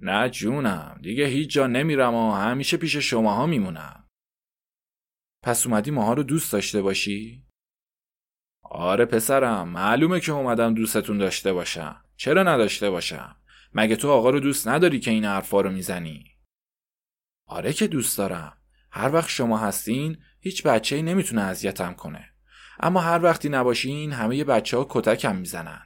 نه 0.01 0.31
جونم 0.31 1.01
دیگه 1.03 1.27
هیچ 1.27 1.51
جا 1.51 1.67
نمیرم 1.67 2.15
و 2.15 2.33
همیشه 2.33 2.77
پیش 2.77 2.97
شماها 2.97 3.47
میمونم 3.47 4.09
پس 5.43 5.67
اومدی 5.67 5.91
ماها 5.91 6.13
رو 6.13 6.23
دوست 6.23 6.53
داشته 6.53 6.83
باشی؟ 6.83 7.47
آره 8.63 9.05
پسرم 9.05 9.69
معلومه 9.69 10.21
که 10.21 10.33
اومدم 10.33 10.75
دوستتون 10.75 11.19
داشته 11.19 11.53
باشم 11.53 12.05
چرا 12.17 12.43
نداشته 12.43 12.91
باشم؟ 12.91 13.37
مگه 13.73 13.97
تو 13.97 14.11
آقا 14.11 14.31
رو 14.31 14.41
دوست 14.41 14.69
نداری 14.69 15.01
که 15.01 15.11
این 15.11 15.25
حرفا 15.25 15.61
رو 15.61 15.71
می‌زنی؟ 15.71 16.37
آره 17.47 17.73
که 17.73 17.87
دوست 17.87 18.19
دارم 18.19 18.63
هر 18.91 19.13
وقت 19.13 19.29
شما 19.29 19.59
هستین 19.59 20.23
هیچ 20.41 20.63
بچه 20.63 20.97
ای 20.97 21.03
نمی‌تونه 21.03 21.43
اذیتم 21.43 21.95
کنه 21.95 22.36
اما 22.81 23.01
هر 23.01 23.23
وقتی 23.23 23.49
نباشین 23.49 24.13
همه 24.13 24.45
بچه 24.45 24.77
ها 24.77 24.87
کتکم 24.91 25.37
می‌زنن. 25.37 25.83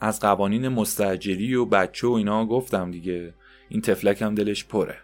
از 0.00 0.20
قوانین 0.20 0.68
مستجری 0.68 1.54
و 1.54 1.64
بچه 1.64 2.06
و 2.06 2.10
اینا 2.10 2.46
گفتم 2.46 2.90
دیگه 2.90 3.34
این 3.68 3.80
تفلک 3.80 4.22
هم 4.22 4.34
دلش 4.34 4.64
پره. 4.64 4.98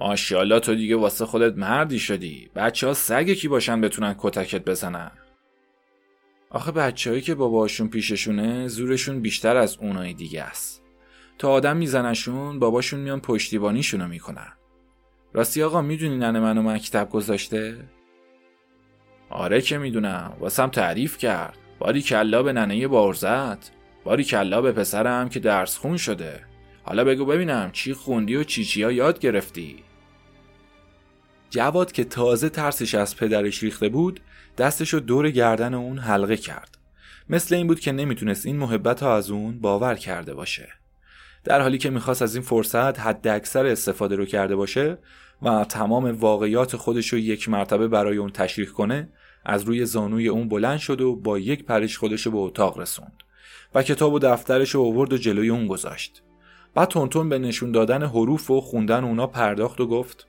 ماشاءالله 0.00 0.60
تو 0.60 0.74
دیگه 0.74 0.96
واسه 0.96 1.26
خودت 1.26 1.58
مردی 1.58 1.98
شدی. 1.98 2.50
بچه 2.54 2.86
ها 2.86 2.94
سگ 2.94 3.32
کی 3.32 3.48
باشن 3.48 3.80
بتونن 3.80 4.14
کتکت 4.18 4.64
بزنن؟ 4.64 5.10
آخه 6.50 6.72
بچههایی 6.72 7.22
که 7.22 7.34
باباشون 7.34 7.88
پیششونه 7.88 8.68
زورشون 8.68 9.20
بیشتر 9.20 9.56
از 9.56 9.76
اونای 9.76 10.14
دیگه 10.14 10.42
است. 10.42 10.82
تا 11.38 11.50
آدم 11.50 11.76
میزنشون 11.76 12.58
باباشون 12.58 13.00
میان 13.00 13.20
پشتیبانیشونو 13.20 14.08
می‌کنن. 14.08 14.52
راستی 15.32 15.62
آقا 15.62 15.82
می‌دونی 15.82 16.18
ننه 16.18 16.40
منو 16.40 16.62
مکتب 16.62 17.10
گذاشته؟ 17.10 17.88
آره 19.30 19.60
که 19.60 19.78
می‌دونم. 19.78 20.36
واسم 20.40 20.68
تعریف 20.68 21.18
کرد. 21.18 21.58
باری 21.78 22.02
کلا 22.02 22.42
به 22.42 22.52
ننه 22.52 22.88
بارزت 22.88 23.70
باری 24.04 24.24
کلا 24.24 24.60
به 24.60 24.72
پسرم 24.72 25.28
که 25.28 25.40
درس 25.40 25.78
خون 25.78 25.96
شده. 25.96 26.40
حالا 26.82 27.04
بگو 27.04 27.24
ببینم 27.24 27.70
چی 27.72 27.94
خوندی 27.94 28.36
و 28.36 28.44
چی 28.44 28.64
چیا 28.64 28.92
یاد 28.92 29.18
گرفتی. 29.18 29.76
جواد 31.50 31.92
که 31.92 32.04
تازه 32.04 32.48
ترسش 32.48 32.94
از 32.94 33.16
پدرش 33.16 33.62
ریخته 33.62 33.88
بود 33.88 34.20
دستش 34.58 34.94
رو 34.94 35.00
دور 35.00 35.30
گردن 35.30 35.74
اون 35.74 35.98
حلقه 35.98 36.36
کرد. 36.36 36.78
مثل 37.28 37.54
این 37.54 37.66
بود 37.66 37.80
که 37.80 37.92
نمی‌تونست 37.92 38.46
این 38.46 38.56
محبت 38.56 39.02
ها 39.02 39.16
از 39.16 39.30
اون 39.30 39.60
باور 39.60 39.94
کرده 39.94 40.34
باشه. 40.34 40.68
در 41.44 41.60
حالی 41.60 41.78
که 41.78 41.90
می‌خواست 41.90 42.22
از 42.22 42.34
این 42.34 42.44
فرصت 42.44 43.00
حد 43.00 43.28
اکثر 43.28 43.66
استفاده 43.66 44.16
رو 44.16 44.24
کرده 44.24 44.56
باشه 44.56 44.98
و 45.42 45.64
تمام 45.64 46.04
واقعیات 46.04 46.76
خودش 46.76 47.08
رو 47.08 47.18
یک 47.18 47.48
مرتبه 47.48 47.88
برای 47.88 48.16
اون 48.16 48.30
تشریح 48.30 48.68
کنه 48.68 49.08
از 49.44 49.62
روی 49.62 49.86
زانوی 49.86 50.28
اون 50.28 50.48
بلند 50.48 50.78
شد 50.78 51.00
و 51.00 51.16
با 51.16 51.38
یک 51.38 51.64
پرش 51.64 51.98
خودش 51.98 52.28
به 52.28 52.38
اتاق 52.38 52.78
رسوند 52.78 53.22
و 53.74 53.82
کتاب 53.82 54.12
و 54.12 54.18
دفترش 54.18 54.70
رو 54.70 54.82
آورد 54.82 55.12
و 55.12 55.16
جلوی 55.16 55.48
اون 55.48 55.66
گذاشت. 55.66 56.22
بعد 56.74 56.88
تونتون 56.88 57.28
به 57.28 57.38
نشون 57.38 57.72
دادن 57.72 58.02
حروف 58.02 58.50
و 58.50 58.60
خوندن 58.60 59.04
اونا 59.04 59.26
پرداخت 59.26 59.80
و 59.80 59.86
گفت 59.86 60.26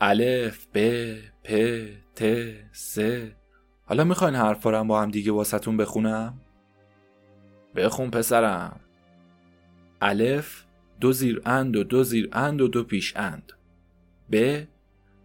الف 0.00 0.66
ب 0.74 1.14
پ 1.44 1.52
ت 2.14 2.24
س. 2.72 2.98
حالا 3.84 4.04
می‌خواین 4.04 4.34
حرفا 4.34 4.70
رو 4.70 4.84
با 4.84 5.02
هم 5.02 5.10
دیگه 5.10 5.32
واسطون 5.32 5.76
بخونم؟ 5.76 6.40
بخون 7.76 8.10
پسرم. 8.10 8.80
الف 10.00 10.64
دو 11.00 11.12
زیر 11.12 11.42
اند 11.46 11.76
و 11.76 11.84
دو 11.84 12.04
زیر 12.04 12.28
اند 12.32 12.60
و 12.60 12.68
دو 12.68 12.84
پیش 12.84 13.16
اند. 13.16 13.52
ب 14.32 14.62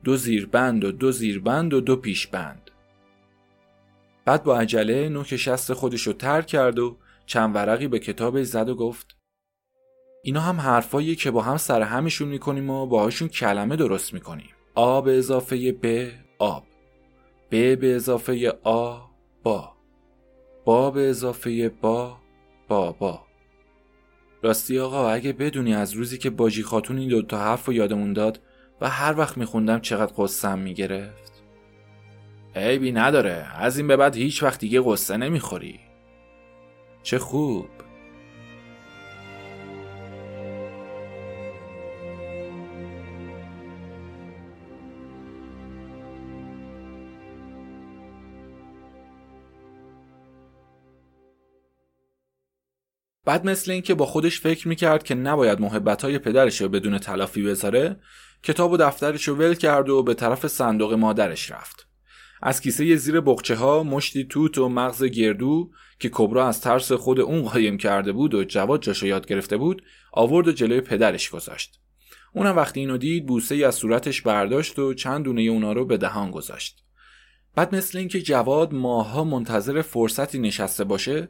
دو 0.03 0.15
زیر 0.15 0.45
بند 0.45 0.83
و 0.83 0.91
دو 0.91 1.11
زیر 1.11 1.39
بند 1.39 1.73
و 1.73 1.81
دو 1.81 1.95
پیش 1.95 2.27
بند 2.27 2.71
بعد 4.25 4.43
با 4.43 4.59
عجله 4.59 5.09
نوک 5.09 5.35
شست 5.35 5.73
خودش 5.73 6.01
رو 6.01 6.13
تر 6.13 6.41
کرد 6.41 6.79
و 6.79 6.97
چند 7.25 7.55
ورقی 7.55 7.87
به 7.87 7.99
کتابش 7.99 8.45
زد 8.45 8.69
و 8.69 8.75
گفت 8.75 9.17
اینا 10.23 10.41
هم 10.41 10.59
حرفایی 10.59 11.15
که 11.15 11.31
با 11.31 11.41
هم 11.41 11.57
سر 11.57 11.81
همشون 11.81 12.27
می‌کنیم 12.27 12.69
و 12.69 12.85
باهاشون 12.85 13.27
کلمه 13.27 13.75
درست 13.75 14.13
می‌کنیم. 14.13 14.49
آ 14.75 15.01
به 15.01 15.17
اضافه 15.17 15.71
ب 15.71 16.11
آب 16.39 16.63
ب 17.51 17.75
به 17.79 17.95
اضافه 17.95 18.53
آ 18.63 18.99
با 19.43 19.73
با 20.65 20.91
به 20.91 21.09
اضافه 21.09 21.69
با 21.69 22.17
با 22.67 22.91
با 22.91 23.23
راستی 24.43 24.79
آقا 24.79 25.09
اگه 25.09 25.33
بدونی 25.33 25.73
از 25.73 25.93
روزی 25.93 26.17
که 26.17 26.29
باجی 26.29 26.63
خاتون 26.63 26.97
این 26.97 27.09
دوتا 27.09 27.37
حرف 27.37 27.65
رو 27.65 27.73
یادمون 27.73 28.13
داد 28.13 28.39
و 28.81 28.89
هر 28.89 29.17
وقت 29.17 29.37
میخوندم 29.37 29.79
چقدر 29.79 30.13
قصم 30.17 30.59
می‌گرفت. 30.59 31.43
عیبی 32.55 32.91
نداره 32.91 33.47
از 33.55 33.77
این 33.77 33.87
به 33.87 33.97
بعد 33.97 34.15
هیچ 34.15 34.43
وقت 34.43 34.59
دیگه 34.59 34.81
قصه 34.85 35.17
نمی‌خوری. 35.17 35.79
چه 37.03 37.19
خوب. 37.19 37.67
بعد 53.31 53.45
مثل 53.45 53.71
اینکه 53.71 53.93
با 53.93 54.05
خودش 54.05 54.39
فکر 54.39 54.67
می‌کرد 54.67 55.03
که 55.03 55.15
نباید 55.15 55.61
محبت 55.61 56.05
پدرش 56.05 56.61
رو 56.61 56.69
بدون 56.69 56.97
تلافی 56.97 57.43
بذاره 57.43 57.99
کتاب 58.43 58.71
و 58.71 58.77
دفترش 58.77 59.27
رو 59.27 59.35
ول 59.35 59.53
کرد 59.53 59.89
و 59.89 60.03
به 60.03 60.13
طرف 60.13 60.47
صندوق 60.47 60.93
مادرش 60.93 61.51
رفت. 61.51 61.87
از 62.41 62.61
کیسه 62.61 62.95
زیر 62.95 63.21
بخچه 63.21 63.55
ها 63.55 63.83
مشتی 63.83 64.23
توت 64.23 64.57
و 64.57 64.69
مغز 64.69 65.03
گردو 65.03 65.71
که 65.99 66.09
کبرا 66.13 66.47
از 66.47 66.61
ترس 66.61 66.91
خود 66.91 67.19
اون 67.19 67.41
قایم 67.41 67.77
کرده 67.77 68.11
بود 68.11 68.33
و 68.33 68.43
جواد 68.43 68.81
جاشو 68.81 69.05
یاد 69.07 69.27
گرفته 69.27 69.57
بود 69.57 69.83
آورد 70.11 70.47
و 70.47 70.51
جلوی 70.51 70.81
پدرش 70.81 71.29
گذاشت. 71.29 71.79
اونم 72.33 72.55
وقتی 72.55 72.79
اینو 72.79 72.97
دید 72.97 73.25
بوسه 73.25 73.55
از 73.55 73.75
صورتش 73.75 74.21
برداشت 74.21 74.79
و 74.79 74.93
چند 74.93 75.25
دونه 75.25 75.41
اونا 75.41 75.73
رو 75.73 75.85
به 75.85 75.97
دهان 75.97 76.31
گذاشت. 76.31 76.83
بعد 77.55 77.75
مثل 77.75 77.97
اینکه 77.97 78.21
جواد 78.21 78.73
ماها 78.73 79.23
منتظر 79.23 79.81
فرصتی 79.81 80.39
نشسته 80.39 80.83
باشه 80.83 81.29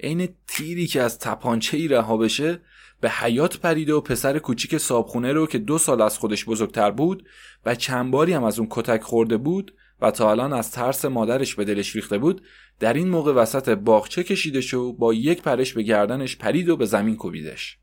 عین 0.00 0.28
تیری 0.46 0.86
که 0.86 1.02
از 1.02 1.18
تپانچه 1.18 1.76
ای 1.76 1.88
رها 1.88 2.16
بشه 2.16 2.60
به 3.00 3.10
حیات 3.10 3.56
پریده 3.56 3.94
و 3.94 4.00
پسر 4.00 4.38
کوچیک 4.38 4.78
صابخونه 4.78 5.32
رو 5.32 5.46
که 5.46 5.58
دو 5.58 5.78
سال 5.78 6.02
از 6.02 6.18
خودش 6.18 6.44
بزرگتر 6.44 6.90
بود 6.90 7.28
و 7.66 7.74
چند 7.74 8.10
باری 8.10 8.32
هم 8.32 8.44
از 8.44 8.58
اون 8.58 8.68
کتک 8.70 9.02
خورده 9.02 9.36
بود 9.36 9.74
و 10.00 10.10
تا 10.10 10.30
الان 10.30 10.52
از 10.52 10.72
ترس 10.72 11.04
مادرش 11.04 11.54
به 11.54 11.64
دلش 11.64 11.96
ریخته 11.96 12.18
بود 12.18 12.42
در 12.78 12.92
این 12.92 13.08
موقع 13.08 13.32
وسط 13.32 13.68
باغچه 13.68 14.24
کشیدش 14.24 14.74
و 14.74 14.92
با 14.92 15.14
یک 15.14 15.42
پرش 15.42 15.72
به 15.72 15.82
گردنش 15.82 16.36
پرید 16.36 16.68
و 16.68 16.76
به 16.76 16.86
زمین 16.86 17.16
کوبیدش. 17.16 17.78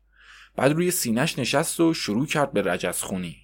بعد 0.56 0.72
روی 0.72 0.90
سینش 0.90 1.38
نشست 1.38 1.80
و 1.80 1.94
شروع 1.94 2.26
کرد 2.26 2.52
به 2.52 2.62
رجز 2.62 3.02
خونی. 3.02 3.36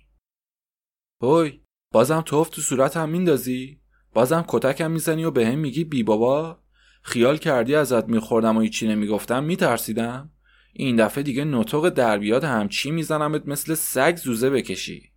هوی 1.22 1.60
بازم 1.92 2.20
توف 2.20 2.48
تو 2.48 2.60
صورت 2.60 2.96
هم 2.96 3.08
میندازی؟ 3.08 3.80
بازم 4.12 4.44
کتکم 4.48 4.90
می‌زنی 4.90 5.24
و 5.24 5.30
به 5.30 5.46
هم 5.46 5.58
میگی 5.58 5.84
بی 5.84 6.02
بابا؟ 6.02 6.58
خیال 7.07 7.36
کردی 7.36 7.74
ازت 7.74 8.09
میخوردم 8.09 8.57
و 8.57 8.61
هیچی 8.61 8.88
نمی‌گفتم؟ 8.88 9.44
میترسیدم؟ 9.44 10.30
این 10.72 10.96
دفعه 10.96 11.22
دیگه 11.22 11.44
نطق 11.44 11.88
دربیاد 11.88 12.44
همچی 12.44 12.90
میزنمت 12.90 13.48
مثل 13.48 13.74
سگ 13.74 14.16
زوزه 14.16 14.50
بکشی. 14.50 15.12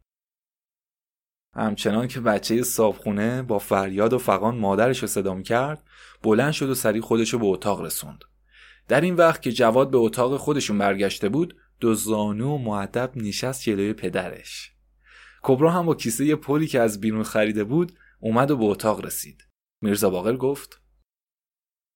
همچنان 1.55 2.07
که 2.07 2.19
بچه 2.19 2.63
صابخونه 2.63 3.41
با 3.41 3.59
فریاد 3.59 4.13
و 4.13 4.17
فقان 4.17 4.57
مادرش 4.57 4.99
رو 4.99 5.07
صدام 5.07 5.43
کرد 5.43 5.83
بلند 6.23 6.51
شد 6.51 6.69
و 6.69 6.75
سریع 6.75 7.01
خودش 7.01 7.33
رو 7.33 7.39
به 7.39 7.45
اتاق 7.45 7.81
رسوند. 7.81 8.23
در 8.87 9.01
این 9.01 9.15
وقت 9.15 9.41
که 9.41 9.51
جواد 9.51 9.91
به 9.91 9.97
اتاق 9.97 10.37
خودشون 10.37 10.77
برگشته 10.77 11.29
بود 11.29 11.55
دو 11.79 11.93
زانو 11.93 12.55
و 12.55 12.57
معدب 12.57 13.11
نشست 13.15 13.61
جلوی 13.61 13.93
پدرش. 13.93 14.71
کبرا 15.41 15.71
هم 15.71 15.85
با 15.85 15.95
کیسه 15.95 16.35
پلی 16.35 16.67
که 16.67 16.79
از 16.79 17.01
بیرون 17.01 17.23
خریده 17.23 17.63
بود 17.63 17.91
اومد 18.19 18.51
و 18.51 18.57
به 18.57 18.63
اتاق 18.63 19.05
رسید. 19.05 19.43
میرزا 19.81 20.09
باقر 20.09 20.35
گفت 20.35 20.81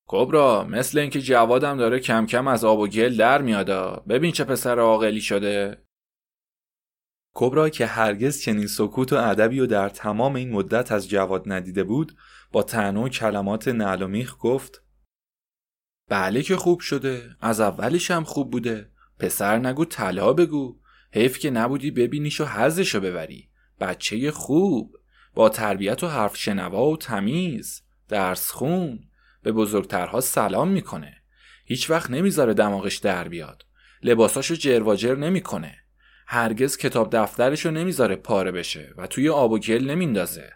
کبرا 0.07 0.63
مثل 0.63 0.99
اینکه 0.99 1.21
جوادم 1.21 1.77
داره 1.77 1.99
کم 1.99 2.25
کم 2.25 2.47
از 2.47 2.63
آب 2.63 2.79
و 2.79 2.87
گل 2.87 3.17
در 3.17 3.41
میادا 3.41 4.03
ببین 4.09 4.31
چه 4.31 4.43
پسر 4.43 4.79
عاقلی 4.79 5.21
شده. 5.21 5.83
کبرا 7.35 7.69
که 7.69 7.85
هرگز 7.85 8.41
چنین 8.41 8.67
سکوت 8.67 9.13
و 9.13 9.15
ادبی 9.15 9.59
و 9.59 9.65
در 9.65 9.89
تمام 9.89 10.35
این 10.35 10.51
مدت 10.51 10.91
از 10.91 11.09
جواد 11.09 11.43
ندیده 11.45 11.83
بود 11.83 12.15
با 12.51 12.63
تنها 12.63 13.09
کلمات 13.09 13.67
نعلومیخ 13.67 14.35
گفت 14.39 14.83
بله 16.09 16.41
که 16.41 16.55
خوب 16.55 16.79
شده 16.79 17.35
از 17.41 17.59
اولش 17.59 18.11
هم 18.11 18.23
خوب 18.23 18.51
بوده. 18.51 18.89
پسر 19.19 19.57
نگو 19.59 19.85
طلا 19.85 20.33
بگو. 20.33 20.79
حیف 21.11 21.39
که 21.39 21.49
نبودی 21.49 21.91
ببینیش 21.91 22.41
و 22.41 22.45
حزشو 22.45 22.99
ببری. 22.99 23.49
بچه 23.79 24.31
خوب. 24.31 24.97
با 25.33 25.49
تربیت 25.49 26.03
و 26.03 26.07
حرف 26.07 26.37
شنوا 26.37 26.85
و 26.85 26.97
تمیز. 26.97 27.81
درس 28.09 28.51
خون. 28.51 28.99
به 29.43 29.51
بزرگترها 29.51 30.21
سلام 30.21 30.67
می‌کنه. 30.67 31.17
هیچ 31.65 31.89
وقت 31.89 32.09
نمی‌ذاره 32.09 32.53
دماغش 32.53 32.97
در 32.97 33.27
بیاد. 33.27 33.65
لباساشو 34.03 34.55
جرواجر 34.55 35.15
نمی‌کنه. 35.15 35.75
هرگز 36.27 36.77
کتاب 36.77 37.15
دفترشو 37.15 37.71
نمی‌ذاره 37.71 38.15
پاره 38.15 38.51
بشه 38.51 38.93
و 38.97 39.07
توی 39.07 39.29
آب 39.29 39.51
و 39.51 39.59
گل 39.59 39.89
نمیندازه. 39.89 40.53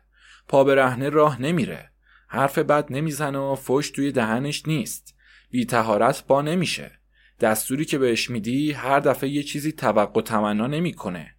پا 0.47 0.63
به 0.63 0.75
رهنه 0.75 1.09
راه 1.09 1.41
نمیره. 1.41 1.91
حرف 2.27 2.57
بد 2.57 2.85
نمی‌زنه 2.89 3.39
و 3.39 3.55
فش 3.55 3.89
توی 3.89 4.11
دهنش 4.11 4.67
نیست. 4.67 5.15
بی 5.49 5.65
تهارت 5.65 6.23
با 6.27 6.41
نمیشه. 6.41 6.91
دستوری 7.39 7.85
که 7.85 7.97
بهش 7.97 8.29
میدی 8.29 8.71
هر 8.71 8.99
دفعه 8.99 9.29
یه 9.29 9.43
چیزی 9.43 9.71
توقع 9.71 10.21
تمنا 10.21 10.67
نمی‌کنه. 10.67 11.35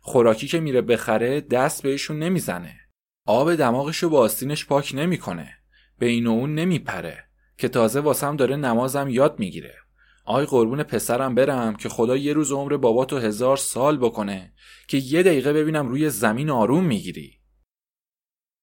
خوراکی 0.00 0.46
که 0.46 0.60
میره 0.60 0.82
بخره 0.82 1.40
دست 1.40 1.82
بهشون 1.82 2.18
نمی‌زنه. 2.18 2.80
آب 3.26 3.54
دماغشو 3.54 4.10
با 4.10 4.20
آستینش 4.20 4.66
پاک 4.66 4.92
نمی‌کنه. 4.94 5.56
به 6.00 6.06
این 6.06 6.26
و 6.26 6.30
اون 6.30 6.54
نمیپره 6.54 7.24
که 7.58 7.68
تازه 7.68 8.00
واسم 8.00 8.36
داره 8.36 8.56
نمازم 8.56 9.08
یاد 9.10 9.38
می‌گیره. 9.38 9.74
آی 10.24 10.46
قربون 10.46 10.82
پسرم 10.82 11.34
برم 11.34 11.76
که 11.76 11.88
خدا 11.88 12.16
یه 12.16 12.32
روز 12.32 12.52
عمر 12.52 12.76
باباتو 12.76 13.18
هزار 13.18 13.56
سال 13.56 13.96
بکنه 13.96 14.52
که 14.88 14.96
یه 14.96 15.22
دقیقه 15.22 15.52
ببینم 15.52 15.88
روی 15.88 16.10
زمین 16.10 16.50
آروم 16.50 16.84
می‌گیری. 16.84 17.40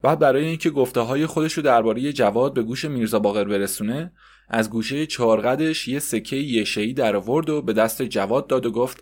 بعد 0.03 0.19
برای 0.19 0.45
اینکه 0.45 0.69
گفته 0.69 1.01
های 1.01 1.25
خودش 1.25 1.53
رو 1.53 1.63
درباره 1.63 2.13
جواد 2.13 2.53
به 2.53 2.63
گوش 2.63 2.85
میرزا 2.85 3.19
باقر 3.19 3.43
برسونه 3.43 4.13
از 4.49 4.69
گوشه 4.69 5.05
چارقدش 5.05 5.87
یه 5.87 5.99
سکه 5.99 6.35
یشهی 6.35 6.93
در 6.93 7.15
آورد 7.15 7.49
و 7.49 7.61
به 7.61 7.73
دست 7.73 8.01
جواد 8.01 8.47
داد 8.47 8.65
و 8.65 8.71
گفت 8.71 9.01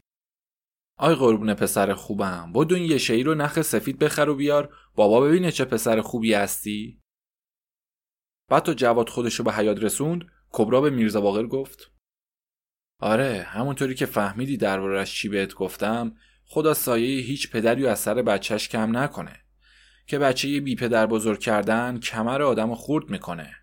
آی 0.97 1.15
قربون 1.15 1.53
پسر 1.53 1.93
خوبم 1.93 2.51
بدون 2.55 2.81
یشهی 2.81 3.23
رو 3.23 3.36
نخ 3.36 3.61
سفید 3.61 3.99
بخر 3.99 4.29
و 4.29 4.36
بیار 4.36 4.73
بابا 4.95 5.21
ببینه 5.21 5.51
چه 5.51 5.65
پسر 5.65 6.01
خوبی 6.01 6.33
هستی؟ 6.33 7.05
بعد 8.49 8.63
تو 8.63 8.73
جواد 8.73 9.09
خودش 9.09 9.35
رو 9.35 9.45
به 9.45 9.53
حیات 9.53 9.83
رسوند 9.83 10.25
کبرا 10.51 10.81
به 10.81 10.89
میرزا 10.89 11.21
باقر 11.21 11.47
گفت. 11.47 11.91
آره 12.99 13.47
همونطوری 13.49 13.95
که 13.95 14.05
فهمیدی 14.05 14.57
دربارش 14.57 15.15
چی 15.15 15.29
بهت 15.29 15.53
گفتم 15.53 16.15
خدا 16.45 16.73
سایه 16.73 17.21
هیچ 17.21 17.51
پدری 17.51 17.83
و 17.83 17.87
از 17.87 17.99
سر 17.99 18.13
بچهش 18.13 18.69
کم 18.69 18.97
نکنه. 18.97 19.39
که 20.07 20.19
بچه 20.19 20.59
بی 20.59 20.75
پدر 20.75 21.05
بزرگ 21.05 21.39
کردن 21.39 21.99
کمر 21.99 22.41
آدم 22.41 22.69
رو 22.69 22.75
خورد 22.75 23.09
می‌کنه. 23.09 23.55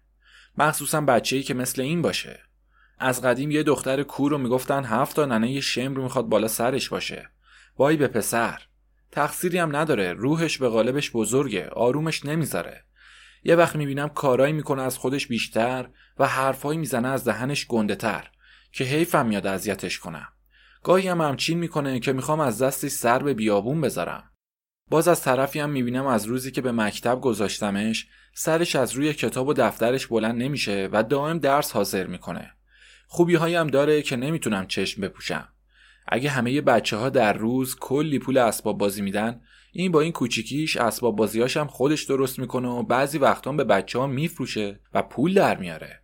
مخصوصا 0.59 1.01
بچه‌ای 1.01 1.43
که 1.43 1.55
مثل 1.55 1.83
این 1.83 2.03
باشه. 2.03 2.41
از 2.99 3.23
قدیم 3.23 3.51
یه 3.51 3.63
دختر 3.63 4.03
کور 4.03 4.31
رو 4.31 4.39
می‌گفتن 4.39 4.85
هفت 4.85 5.17
تا 5.17 5.27
ننه 5.27 5.61
شمر 5.61 5.99
می‌خواد 5.99 6.27
بالا 6.27 6.49
سرش 6.49 6.89
باشه. 6.89 7.29
وای 7.77 7.97
به 7.97 8.09
پسر. 8.09 8.63
تقصیری 9.11 9.59
هم 9.59 9.77
نداره 9.77 10.13
روحش 10.13 10.59
به 10.59 10.69
غالبش 10.69 11.11
بزرگه 11.11 11.69
آرومش 11.69 12.27
نمی‌ذاره. 12.27 12.85
یه 13.45 13.57
وقت 13.57 13.77
می‌بینم 13.77 14.09
کارایی 14.09 14.53
می‌کنه 14.53 14.83
از 14.83 14.99
خودش 14.99 15.27
بیشتر 15.27 15.89
و 16.19 16.27
حرفهایی 16.27 16.79
می‌زنه 16.79 17.09
از 17.09 17.25
دهنش 17.25 17.67
گنده 17.67 17.95
تر 17.95 18.31
که 18.73 18.85
حیفم 18.85 19.27
میاد 19.27 19.47
اذیتش 19.47 19.99
کنم. 19.99 20.29
گاهی 20.83 21.09
هم 21.09 21.21
همچین 21.21 21.59
می‌کنه 21.59 22.01
که 22.01 22.13
می‌خوام 22.13 22.41
از 22.41 22.63
دستش 22.63 22.91
سر 22.91 23.19
به 23.19 23.35
بیابون 23.35 23.81
بذارم. 23.81 24.31
باز 24.91 25.09
از 25.09 25.23
طرفی 25.23 25.61
هم 25.61 25.71
می‌بینم 25.71 26.07
از 26.07 26.25
روزی 26.25 26.51
که 26.51 26.61
به 26.61 26.73
مکتب 26.73 27.21
گذاشتمش 27.21 28.07
سرش 28.35 28.77
از 28.77 28.93
روی 28.93 29.13
کتاب 29.13 29.49
و 29.49 29.53
دفترش 29.53 30.07
بلند 30.07 30.43
نمیشه 30.43 30.89
و 30.93 31.03
دائم 31.03 31.39
درس 31.39 31.73
حاضر 31.73 32.07
می‌کنه. 32.07 32.51
خوبی 33.07 33.37
هم 33.37 33.67
داره 33.67 34.03
که 34.03 34.17
نمی‌تونم 34.17 34.67
چشم 34.67 35.03
بپوشم. 35.03 35.49
اگه 36.09 36.31
همه 36.31 36.61
بچه 36.61 36.97
ها 36.97 37.09
در 37.09 37.33
روز 37.33 37.77
کلی 37.77 38.19
پول 38.19 38.39
اسباب 38.39 38.79
بازی 38.79 39.03
میدن 39.03 39.41
این 39.75 39.93
با 39.93 40.01
این 40.01 40.13
کوچیکیش 40.13 40.77
اسباب 40.77 41.17
بازیاش 41.17 41.57
هم 41.57 41.67
خودش 41.67 42.05
درست 42.05 42.39
می‌کنه 42.39 42.69
و 42.69 42.83
بعضی 42.83 43.19
وقتا 43.19 43.53
به 43.53 43.65
بچه 43.65 43.99
ها 43.99 44.07
میفروشه 44.07 44.81
و 44.95 45.03
پول 45.03 45.35
در 45.35 45.57
میاره. 45.57 46.03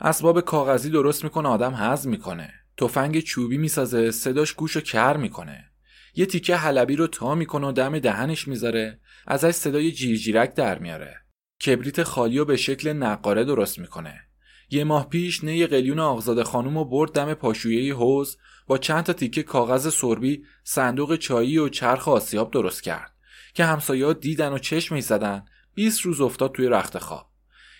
اسباب 0.00 0.40
کاغذی 0.40 0.90
درست 0.90 1.24
می‌کنه 1.24 1.48
آدم 1.48 1.74
هضم 1.74 2.10
می‌کنه. 2.10 2.52
تفنگ 2.76 3.20
چوبی 3.20 3.58
می‌سازه 3.58 4.10
صداش 4.10 4.52
گوشو 4.52 4.80
کر 4.80 5.16
می‌کنه. 5.16 5.70
یه 6.14 6.26
تیکه 6.26 6.56
حلبی 6.56 6.96
رو 6.96 7.06
تا 7.06 7.34
می‌کنه 7.34 7.66
و 7.66 7.72
دم 7.72 7.98
دهنش 7.98 8.48
می‌ذاره. 8.48 9.00
ازش 9.26 9.50
صدای 9.50 9.92
جیرجیرک 9.92 10.54
در 10.54 10.78
میاره. 10.78 11.16
کبریت 11.66 12.02
خالی 12.02 12.38
رو 12.38 12.44
به 12.44 12.56
شکل 12.56 12.92
نقاره 12.92 13.44
درست 13.44 13.78
می‌کنه. 13.78 14.20
یه 14.70 14.84
ماه 14.84 15.08
پیش 15.08 15.44
نی 15.44 15.66
قلیون 15.66 15.98
آقزاده 15.98 16.44
خانوم 16.44 16.76
و 16.76 16.84
برد 16.84 17.12
دم 17.12 17.34
پاشویه 17.34 17.94
حوز 17.94 18.36
با 18.66 18.78
چند 18.78 19.04
تا 19.04 19.12
تیکه 19.12 19.42
کاغذ 19.42 19.94
سربی 19.94 20.44
صندوق 20.64 21.16
چایی 21.16 21.58
و 21.58 21.68
چرخ 21.68 22.08
آسیاب 22.08 22.50
درست 22.50 22.82
کرد 22.82 23.14
که 23.54 23.64
همسایه 23.64 24.14
دیدن 24.14 24.52
و 24.52 24.58
چشم 24.58 25.00
زدن 25.00 25.44
20 25.74 26.00
روز 26.00 26.20
افتاد 26.20 26.52
توی 26.52 26.66
رخت 26.66 26.98
خواب. 26.98 27.30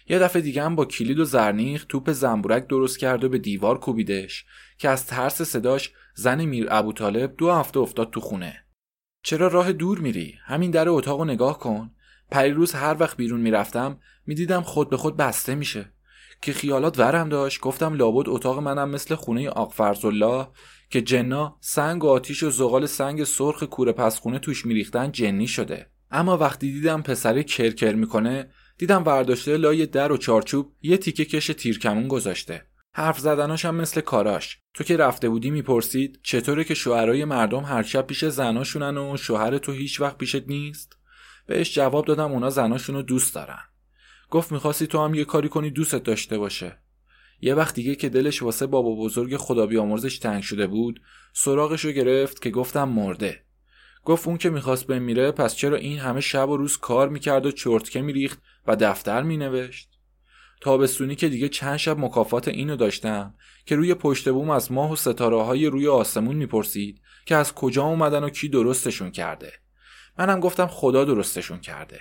یه 0.09 0.19
دفعه 0.19 0.43
دیگه 0.43 0.63
هم 0.63 0.77
با 0.77 0.85
کلید 0.85 1.19
و 1.19 1.25
زرنیخ 1.25 1.87
توپ 1.89 2.13
زنبورک 2.13 2.67
درست 2.67 2.99
کرد 2.99 3.25
و 3.25 3.29
به 3.29 3.39
دیوار 3.39 3.81
کوبیدش 3.81 4.45
که 4.79 4.89
از 4.89 5.07
ترس 5.07 5.43
صداش 5.43 5.93
زن 6.15 6.45
میر 6.45 6.67
ابو 6.71 6.93
طالب 6.93 7.35
دو 7.37 7.53
هفته 7.53 7.81
افتاد 7.81 8.11
تو 8.11 8.21
خونه. 8.21 8.65
چرا 9.23 9.49
راه 9.49 9.73
دور 9.73 9.99
میری؟ 9.99 10.39
همین 10.45 10.71
در 10.71 10.89
اتاق 10.89 11.19
رو 11.19 11.25
نگاه 11.25 11.59
کن. 11.59 11.91
پریروز 12.31 12.73
هر 12.73 12.97
وقت 13.01 13.17
بیرون 13.17 13.41
می‌رفتم 13.41 13.99
می‌دیدم 14.27 14.61
خود 14.61 14.91
به 14.91 14.97
خود 14.97 15.17
بسته 15.17 15.55
میشه. 15.55 15.93
که 16.45 16.53
خیالات 16.53 16.99
ورم 16.99 17.29
داشت. 17.29 17.61
گفتم 17.61 17.95
لابد 17.95 18.29
اتاق 18.29 18.59
منم 18.59 18.91
مثل 18.91 19.15
خونه 19.15 19.49
آق 19.49 19.73
فرزالله 19.73 20.47
که 20.91 21.03
جنا 21.03 21.57
سنگ 21.61 22.05
و 22.05 22.09
آتیش 22.09 22.43
و 22.43 22.51
زغال 22.51 22.87
سنگ 22.87 23.25
سرخ 23.25 23.63
کوره 23.63 23.93
پسخونه 23.93 24.39
توش 24.39 24.67
میریختن 24.67 25.13
جنی 25.13 25.47
شده. 25.47 25.91
اما 26.11 26.37
وقتی 26.37 26.73
دیدم 26.73 27.03
پسره 27.03 27.43
کرکر 27.43 27.95
می‌کنه 27.95 28.51
دیدم 28.79 29.05
ورداشته 29.05 29.57
لای 29.57 29.87
در 29.87 30.13
و 30.13 30.17
چارچوب 30.17 30.73
یه 30.83 30.97
تیکه 30.97 31.25
کش 31.25 31.47
تیرکمون 31.47 32.09
گذاشته. 32.09 32.67
حرف 32.95 33.19
زدناش 33.19 33.65
هم 33.65 33.75
مثل 33.75 34.01
کاراش. 34.01 34.59
تو 34.75 34.85
که 34.85 34.97
رفته 34.97 35.29
بودی 35.29 35.51
می‌پرسید 35.51 36.21
چطوره 36.23 36.65
که 36.65 36.75
شوهرای 36.75 37.25
مردم 37.25 37.65
هر 37.65 37.83
شب 37.83 38.07
پیش 38.07 38.25
زناشونن 38.25 38.99
و 38.99 39.17
شوهر 39.17 39.59
تو 39.59 39.73
هیچ 39.73 40.01
وقت 40.01 40.19
پیشت 40.19 40.49
نیست؟ 40.49 40.99
بهش 41.47 41.75
جواب 41.75 42.05
دادم 42.05 42.33
اونا 42.33 42.51
زناشونو 42.51 43.03
دوست 43.03 43.35
دارن. 43.35 43.74
گفت 44.31 44.53
می‌خواستی 44.53 44.87
تو 44.87 45.05
هم 45.05 45.15
یه 45.15 45.25
کاری 45.25 45.49
کنی 45.49 45.71
دوستت 45.71 46.03
داشته 46.03 46.39
باشه. 46.39 46.79
یه 47.41 47.55
وقت 47.55 47.75
دیگه 47.75 47.95
که 47.95 48.09
دلش 48.09 48.43
واسه 48.43 48.67
بابا 48.67 48.95
بزرگ 48.95 49.37
خدا 49.37 49.67
بیامرزش 49.67 50.19
تنگ 50.19 50.43
شده 50.43 50.67
بود 50.67 51.01
سراغشو 51.33 51.93
گرفت 51.93 52.43
که 52.43 52.51
گفتم 52.51 52.89
مرده. 52.89 53.45
گفت 54.05 54.29
اون 54.29 54.39
که 54.39 54.51
می‌خواست 54.51 54.87
بمیره 54.87 55.31
پس 55.31 55.55
چرا 55.57 55.77
این 55.77 55.99
همه 55.99 56.21
شب 56.21 56.49
و 56.49 56.57
روز 56.57 56.77
کار 56.77 57.09
می‌کرد 57.09 57.47
و 57.47 57.53
چرتکه 57.53 58.03
میریخت 58.03 58.43
و 58.67 58.77
دفتر 58.77 59.23
مینوشت؟ 59.23 59.89
تابستونی 60.61 61.15
که 61.15 61.29
دیگه 61.29 61.49
چند 61.49 61.77
شب 61.77 61.99
مکافات 61.99 62.49
اینو 62.49 62.77
داشتم 62.77 63.35
که 63.67 63.77
روی 63.77 63.95
پشت 63.95 64.29
بوم 64.29 64.51
از 64.51 64.73
ماه 64.73 64.93
و 64.93 64.97
ستاره 64.97 65.43
های 65.43 65.67
روی 65.67 65.89
آسمون 65.89 66.37
می‌پرسید 66.37 67.01
که 67.27 67.37
از 67.37 67.55
کجا 67.55 67.85
اومدن 67.85 68.25
و 68.25 68.31
کی 68.31 68.49
درستشون 68.49 69.11
کرده. 69.11 69.53
منم 70.19 70.41
گفتم 70.41 70.67
خدا 70.67 71.05
درستشون 71.05 71.61
کرده. 71.61 72.01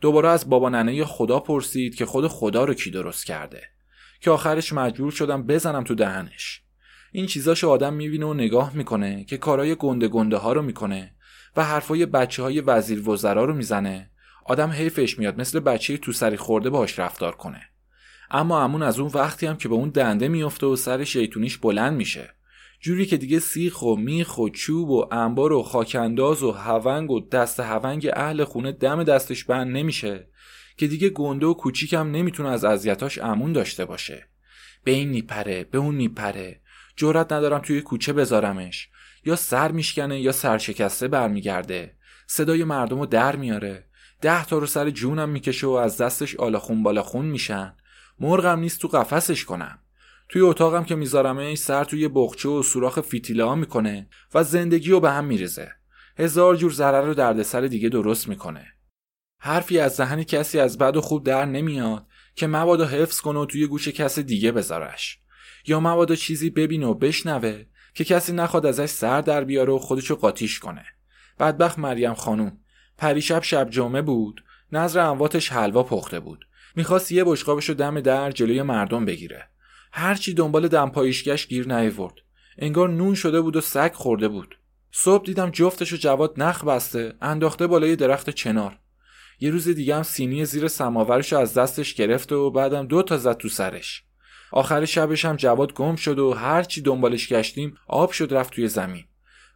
دوباره 0.00 0.28
از 0.28 0.50
بابا 0.50 0.68
ننه 0.68 1.04
خدا 1.04 1.40
پرسید 1.40 1.94
که 1.94 2.06
خود 2.06 2.26
خدا 2.26 2.64
رو 2.64 2.74
کی 2.74 2.90
درست 2.90 3.26
کرده. 3.26 3.62
که 4.20 4.30
آخرش 4.30 4.72
مجبور 4.72 5.12
شدم 5.12 5.46
بزنم 5.46 5.84
تو 5.84 5.94
دهنش. 5.94 6.62
این 7.12 7.26
چیزاشو 7.26 7.68
آدم 7.68 7.94
می‌بینه 7.94 8.26
و 8.26 8.34
نگاه 8.34 8.76
می‌کنه 8.76 9.24
که 9.24 9.36
کارای 9.36 9.74
گنده 9.74 10.08
گنده 10.08 10.36
ها 10.36 10.52
رو 10.52 10.62
می‌کنه 10.62 11.14
و 11.56 11.64
حرفای 11.64 12.06
بچه 12.06 12.42
های 12.42 12.60
وزیر 12.60 13.08
وزرا 13.08 13.44
رو 13.44 13.54
می‌زنه. 13.54 14.10
آدم 14.44 14.70
حیفش 14.70 15.18
میاد 15.18 15.40
مثل 15.40 15.60
بچه 15.60 15.96
تو 15.96 16.12
سری 16.12 16.36
خورده 16.36 16.70
باش 16.70 16.98
رفتار 16.98 17.36
کنه. 17.36 17.62
اما 18.30 18.62
امون 18.62 18.82
از 18.82 18.98
اون 18.98 19.10
وقتی 19.14 19.46
هم 19.46 19.56
که 19.56 19.68
به 19.68 19.74
اون 19.74 19.88
دنده 19.88 20.28
میفته 20.28 20.66
و 20.66 20.76
سر 20.76 21.04
شیطونیش 21.04 21.58
بلند 21.58 21.96
میشه. 21.96 22.35
جوری 22.86 23.06
که 23.06 23.16
دیگه 23.16 23.38
سیخ 23.38 23.82
و 23.82 23.96
میخ 23.96 24.38
و 24.38 24.48
چوب 24.48 24.90
و 24.90 25.06
انبار 25.14 25.52
و 25.52 25.62
خاکنداز 25.62 26.42
و 26.42 26.52
هونگ 26.52 27.10
و 27.10 27.20
دست 27.20 27.60
هونگ 27.60 28.10
اهل 28.12 28.44
خونه 28.44 28.72
دم 28.72 29.04
دستش 29.04 29.44
بند 29.44 29.76
نمیشه 29.76 30.28
که 30.76 30.86
دیگه 30.86 31.08
گنده 31.08 31.46
و 31.46 31.54
کوچیکم 31.54 32.10
نمی‌تونه 32.10 32.48
از 32.48 32.64
اذیتاش 32.64 33.18
امون 33.18 33.52
داشته 33.52 33.84
باشه. 33.84 34.28
به 34.84 34.90
این 34.90 35.08
میپره 35.08 35.64
به 35.64 35.78
اون 35.78 35.94
میپره. 35.94 36.60
جرات 36.96 37.32
ندارم 37.32 37.58
توی 37.58 37.80
کوچه 37.80 38.12
بذارمش. 38.12 38.88
یا 39.24 39.36
سر 39.36 39.72
میشکنه 39.72 40.20
یا 40.20 40.32
سرشکسته 40.32 41.08
برمیگرده. 41.08 41.94
صدای 42.26 42.64
مردم 42.64 42.98
رو 42.98 43.06
در 43.06 43.36
میاره. 43.36 43.86
ده 44.20 44.44
تا 44.44 44.58
رو 44.58 44.66
سر 44.66 44.90
جونم 44.90 45.28
می‌کشه 45.28 45.66
و 45.66 45.70
از 45.70 45.96
دستش 45.96 46.36
آلاخون 46.36 46.82
بالاخون 46.82 47.26
میشن. 47.26 47.74
مرغم 48.20 48.58
نیست 48.58 48.80
تو 48.80 48.88
قفسش 48.88 49.44
کنم. 49.44 49.78
توی 50.28 50.42
اتاقم 50.42 50.84
که 50.84 50.94
میذارمش 50.94 51.58
سر 51.58 51.84
توی 51.84 52.08
بخچه 52.08 52.48
و 52.48 52.62
سوراخ 52.62 53.00
فیتیله 53.00 53.44
ها 53.44 53.54
می‌کنه 53.54 54.08
و 54.34 54.44
زندگی 54.44 54.90
رو 54.90 55.00
به 55.00 55.10
هم 55.10 55.24
میریزه. 55.24 55.72
هزار 56.18 56.56
جور 56.56 56.72
ضرر 56.72 57.08
و 57.08 57.14
دردسر 57.14 57.60
دیگه 57.60 57.88
درست 57.88 58.28
می‌کنه. 58.28 58.66
حرفی 59.38 59.78
از 59.78 59.94
ذهن 59.94 60.22
کسی 60.22 60.60
از 60.60 60.78
بد 60.78 60.96
و 60.96 61.00
خوب 61.00 61.24
در 61.24 61.44
نمیاد 61.44 62.06
که 62.34 62.46
مبادا 62.46 62.86
حفظ 62.86 63.20
کنه 63.20 63.38
و 63.38 63.46
توی 63.46 63.66
گوش 63.66 63.88
کس 63.88 64.18
دیگه 64.18 64.52
بذارش. 64.52 65.18
یا 65.66 65.80
مبادا 65.80 66.14
چیزی 66.14 66.50
ببینه 66.50 66.86
و 66.86 66.94
بشنوه 66.94 67.64
که 67.94 68.04
کسی 68.04 68.32
نخواد 68.32 68.66
ازش 68.66 68.86
سر 68.86 69.20
در 69.20 69.44
بیاره 69.44 69.72
و 69.72 69.78
خودشو 69.78 70.16
قاتیش 70.16 70.58
کنه. 70.58 70.84
بدبخت 71.38 71.78
مریم 71.78 72.14
خانوم. 72.14 72.58
پریشب 72.98 73.42
شب 73.42 73.70
جمعه 73.70 74.02
بود. 74.02 74.44
نظر 74.72 75.00
امواتش 75.00 75.52
حلوا 75.52 75.82
پخته 75.82 76.20
بود. 76.20 76.48
می‌خواست 76.76 77.12
یه 77.12 77.24
بشقابشو 77.24 77.72
دم 77.72 78.00
در 78.00 78.30
جلوی 78.30 78.62
مردم 78.62 79.04
بگیره. 79.04 79.48
هرچی 79.98 80.34
دنبال 80.34 80.68
دمپایشگش 80.68 81.46
گیر 81.46 81.76
نیورد 81.76 82.14
انگار 82.58 82.88
نون 82.88 83.14
شده 83.14 83.40
بود 83.40 83.56
و 83.56 83.60
سگ 83.60 83.92
خورده 83.92 84.28
بود. 84.28 84.58
صبح 84.92 85.24
دیدم 85.24 85.50
جفتشو 85.50 85.96
جواد 85.96 86.34
نخ 86.36 86.64
بسته 86.64 87.14
انداخته 87.20 87.66
بالای 87.66 87.96
درخت 87.96 88.30
چنار. 88.30 88.78
یه 89.40 89.50
روز 89.50 89.68
دیگه 89.68 89.96
هم 89.96 90.02
سینی 90.02 90.44
زیر 90.44 90.68
سماورش 90.68 91.32
از 91.32 91.54
دستش 91.54 91.94
گرفت 91.94 92.32
و 92.32 92.50
بعدم 92.50 92.86
دو 92.86 93.02
تا 93.02 93.16
زد 93.16 93.36
تو 93.36 93.48
سرش. 93.48 94.04
آخر 94.52 94.84
شبش 94.84 95.24
هم 95.24 95.36
جواد 95.36 95.72
گم 95.72 95.96
شد 95.96 96.18
و 96.18 96.32
هرچی 96.32 96.82
دنبالش 96.82 97.32
گشتیم 97.32 97.76
آب 97.86 98.10
شد 98.10 98.34
رفت 98.34 98.52
توی 98.52 98.68
زمین. 98.68 99.04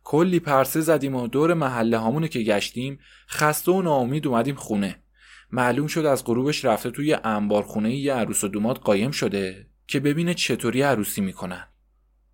کلی 0.05 0.41
پرسه 0.41 0.81
زدیم 0.81 1.15
و 1.15 1.27
دور 1.27 1.55
محله 1.55 1.99
هامونو 1.99 2.27
که 2.27 2.41
گشتیم 2.43 2.99
خسته 3.29 3.73
و 3.73 3.83
ناامید 3.83 4.27
اومدیم 4.27 4.55
خونه. 4.55 5.03
معلوم 5.53 5.87
شد 5.87 6.07
از 6.07 6.25
غروبش 6.25 6.65
رفته 6.65 6.91
توی 6.91 7.15
انبارخونه 7.15 7.95
یه 7.95 8.15
عروس 8.15 8.45
و 8.45 8.49
دومات 8.49 8.79
قایم 8.81 9.11
شده. 9.11 9.70
که 9.91 10.01
ببینه 10.01 10.35
چطوری 10.35 10.83
عروسی 10.83 11.21
می‌کنن 11.21 11.67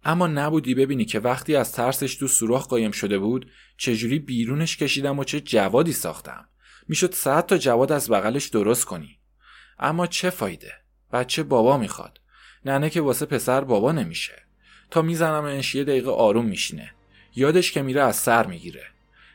اما 0.05 0.27
نبودی 0.27 0.75
ببینی 0.75 1.05
که 1.05 1.21
وقتی 1.21 1.57
از 1.57 1.73
ترسش 1.73 2.15
تو 2.15 2.29
سوراخ 2.29 2.69
قایم 2.69 2.91
شده 2.91 3.19
بود 3.19 3.51
چجوری 3.77 4.19
بیرونش 4.19 4.77
کشیدم 4.77 5.19
و 5.19 5.25
چه 5.25 5.41
جوادی 5.41 5.93
ساختم. 5.93 6.49
می‌شد 6.89 7.15
صد 7.15 7.47
تا 7.47 7.59
جواد 7.59 7.93
از 7.93 8.11
بغلش 8.11 8.47
درست 8.47 8.85
کنی. 8.85 9.19
اما 9.79 10.07
چه 10.07 10.31
فایده؟ 10.31 10.73
بچه 11.13 11.43
بابا 11.43 11.79
می‌خواد. 11.79 12.21
ننه 12.65 12.91
که 12.91 13.01
واسه 13.01 13.27
پسر 13.27 13.61
بابا 13.61 13.93
نمیشه. 13.93 14.43
تا 14.91 15.03
میزنمش 15.03 15.75
یه 15.75 15.85
دقیقه 15.85 16.11
آروم 16.11 16.45
میشینه. 16.45 16.95
یادش 17.37 17.73
که 17.73 17.83
میره 17.83 18.03
از 18.03 18.17
سر 18.17 18.47
می‌گیره. 18.47 18.85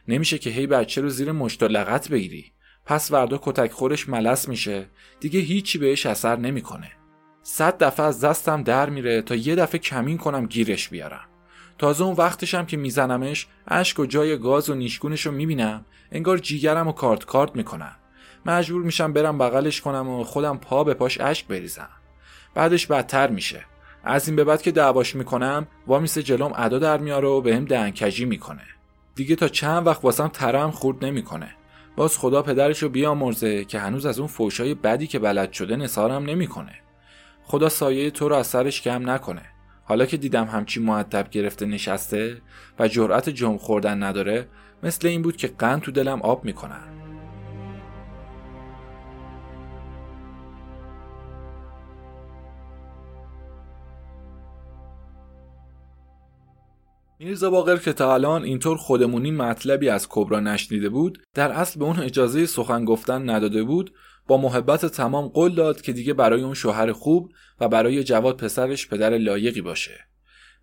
نمیشه 0.07 0.37
که 0.37 0.49
هی 0.49 0.67
بچه 0.67 1.01
رو 1.01 1.09
زیر 1.09 1.31
مشت 1.31 1.63
لغت 1.63 2.09
بگیری. 2.09 2.51
پس 2.85 3.11
وردا 3.11 3.39
کتک 3.41 3.71
خورش 3.71 4.09
ملس 4.09 4.47
میشه. 4.49 4.87
دیگه 5.19 5.39
هیچی 5.39 5.77
بهش 5.77 6.05
اثر 6.05 6.35
نمی‌کنه. 6.35 7.00
صد 7.43 7.83
دفعه 7.83 8.05
از 8.05 8.21
دستم 8.25 8.63
در 8.63 8.89
میره 8.89 9.21
تا 9.21 9.35
یه 9.35 9.55
دفعه 9.55 9.79
کمین 9.79 10.17
کنم 10.17 10.45
گیرش 10.45 10.89
بیارم. 10.89 11.25
تازه 11.77 12.03
اون 12.03 12.15
وقتشم 12.15 12.65
که 12.65 12.77
میزنمش 12.77 13.47
اشک 13.67 13.99
و 13.99 14.05
جای 14.05 14.37
گاز 14.37 14.69
و 14.69 14.75
نیشگونش 14.75 15.25
رو 15.25 15.31
می‌بینم. 15.31 15.85
انگار 16.11 16.37
جیگرم 16.37 16.87
و 16.87 16.91
کارت 16.91 17.25
کارت 17.25 17.55
می‌کنم. 17.55 17.95
مجبور 18.45 18.81
میشم 18.81 19.13
برم 19.13 19.37
بغلش 19.37 19.81
کنم 19.81 20.09
و 20.09 20.23
خودم 20.23 20.57
پا 20.57 20.83
به 20.83 20.93
پاش 20.93 21.21
اشک 21.21 21.47
بریزم. 21.47 21.89
بعدش 22.53 22.87
بدتر 22.87 23.29
میشه. 23.29 23.65
از 24.03 24.27
این 24.27 24.35
به 24.35 24.43
بعد 24.43 24.61
که 24.61 24.71
دعواش 24.71 25.15
می‌کنم 25.15 25.67
وامیس 25.87 26.17
جلوم 26.17 26.51
ادا 26.55 26.79
در 26.79 26.97
میاره 26.97 27.27
و 27.27 27.41
بهم 27.41 27.65
دهنکجی 27.65 28.25
می‌کنه. 28.25 28.63
دیگه 29.15 29.35
تا 29.35 29.47
چند 29.47 29.87
وقت 29.87 30.03
واسم 30.03 30.27
ترم 30.27 30.71
خورد 30.71 31.05
نمی‌کنه. 31.05 31.55
باز 31.95 32.17
خدا 32.17 32.41
پدرشو 32.41 32.89
بیامرزه 32.89 33.65
که 33.65 33.79
هنوز 33.79 34.05
از 34.05 34.19
اون 34.19 34.27
فوشای 34.27 34.73
بدی 34.73 35.07
که 35.07 35.19
بلد 35.19 35.51
شده 35.51 35.75
نثارم 35.75 36.23
نمی‌کنه. 36.23 36.75
خدا 37.51 37.69
سایه 37.69 38.11
تو 38.11 38.29
رو 38.29 38.35
از 38.35 38.47
سرش 38.47 38.81
کم 38.81 39.09
نکنه. 39.09 39.41
حالا 39.83 40.05
که 40.05 40.17
دیدم 40.17 40.45
همچی 40.45 40.79
معدب 40.79 41.29
گرفته 41.29 41.65
نشسته 41.65 42.41
و 42.79 42.87
جرأت 42.87 43.29
جم 43.29 43.57
خوردن 43.57 44.03
نداره 44.03 44.47
مثل 44.83 45.07
این 45.07 45.21
بود 45.21 45.37
که 45.37 45.47
قند 45.47 45.81
تو 45.81 45.91
دلم 45.91 46.21
آب 46.21 46.45
می‌کنن. 46.45 47.01
میرزا 57.19 57.49
باقر 57.49 57.77
که 57.77 57.93
تا 57.93 58.13
الان 58.13 58.43
اینطور 58.43 58.77
خودمونی 58.77 59.31
مطلبی 59.31 59.89
از 59.89 60.07
کبرا 60.09 60.39
نشنیده 60.39 60.89
بود 60.89 61.23
در 61.33 61.51
اصل 61.51 61.79
به 61.79 61.85
اون 61.85 61.99
اجازه 61.99 62.45
سخن 62.45 62.85
گفتن 62.85 63.29
نداده 63.29 63.63
بود 63.63 63.93
با 64.31 64.37
محبت 64.37 64.85
تمام 64.85 65.27
قول 65.27 65.55
داد 65.55 65.81
که 65.81 65.93
دیگه 65.93 66.13
برای 66.13 66.41
اون 66.41 66.53
شوهر 66.53 66.91
خوب 66.91 67.31
و 67.59 67.67
برای 67.67 68.03
جواد 68.03 68.37
پسرش 68.37 68.87
پدر 68.87 69.17
لایقی 69.17 69.61
باشه. 69.61 69.99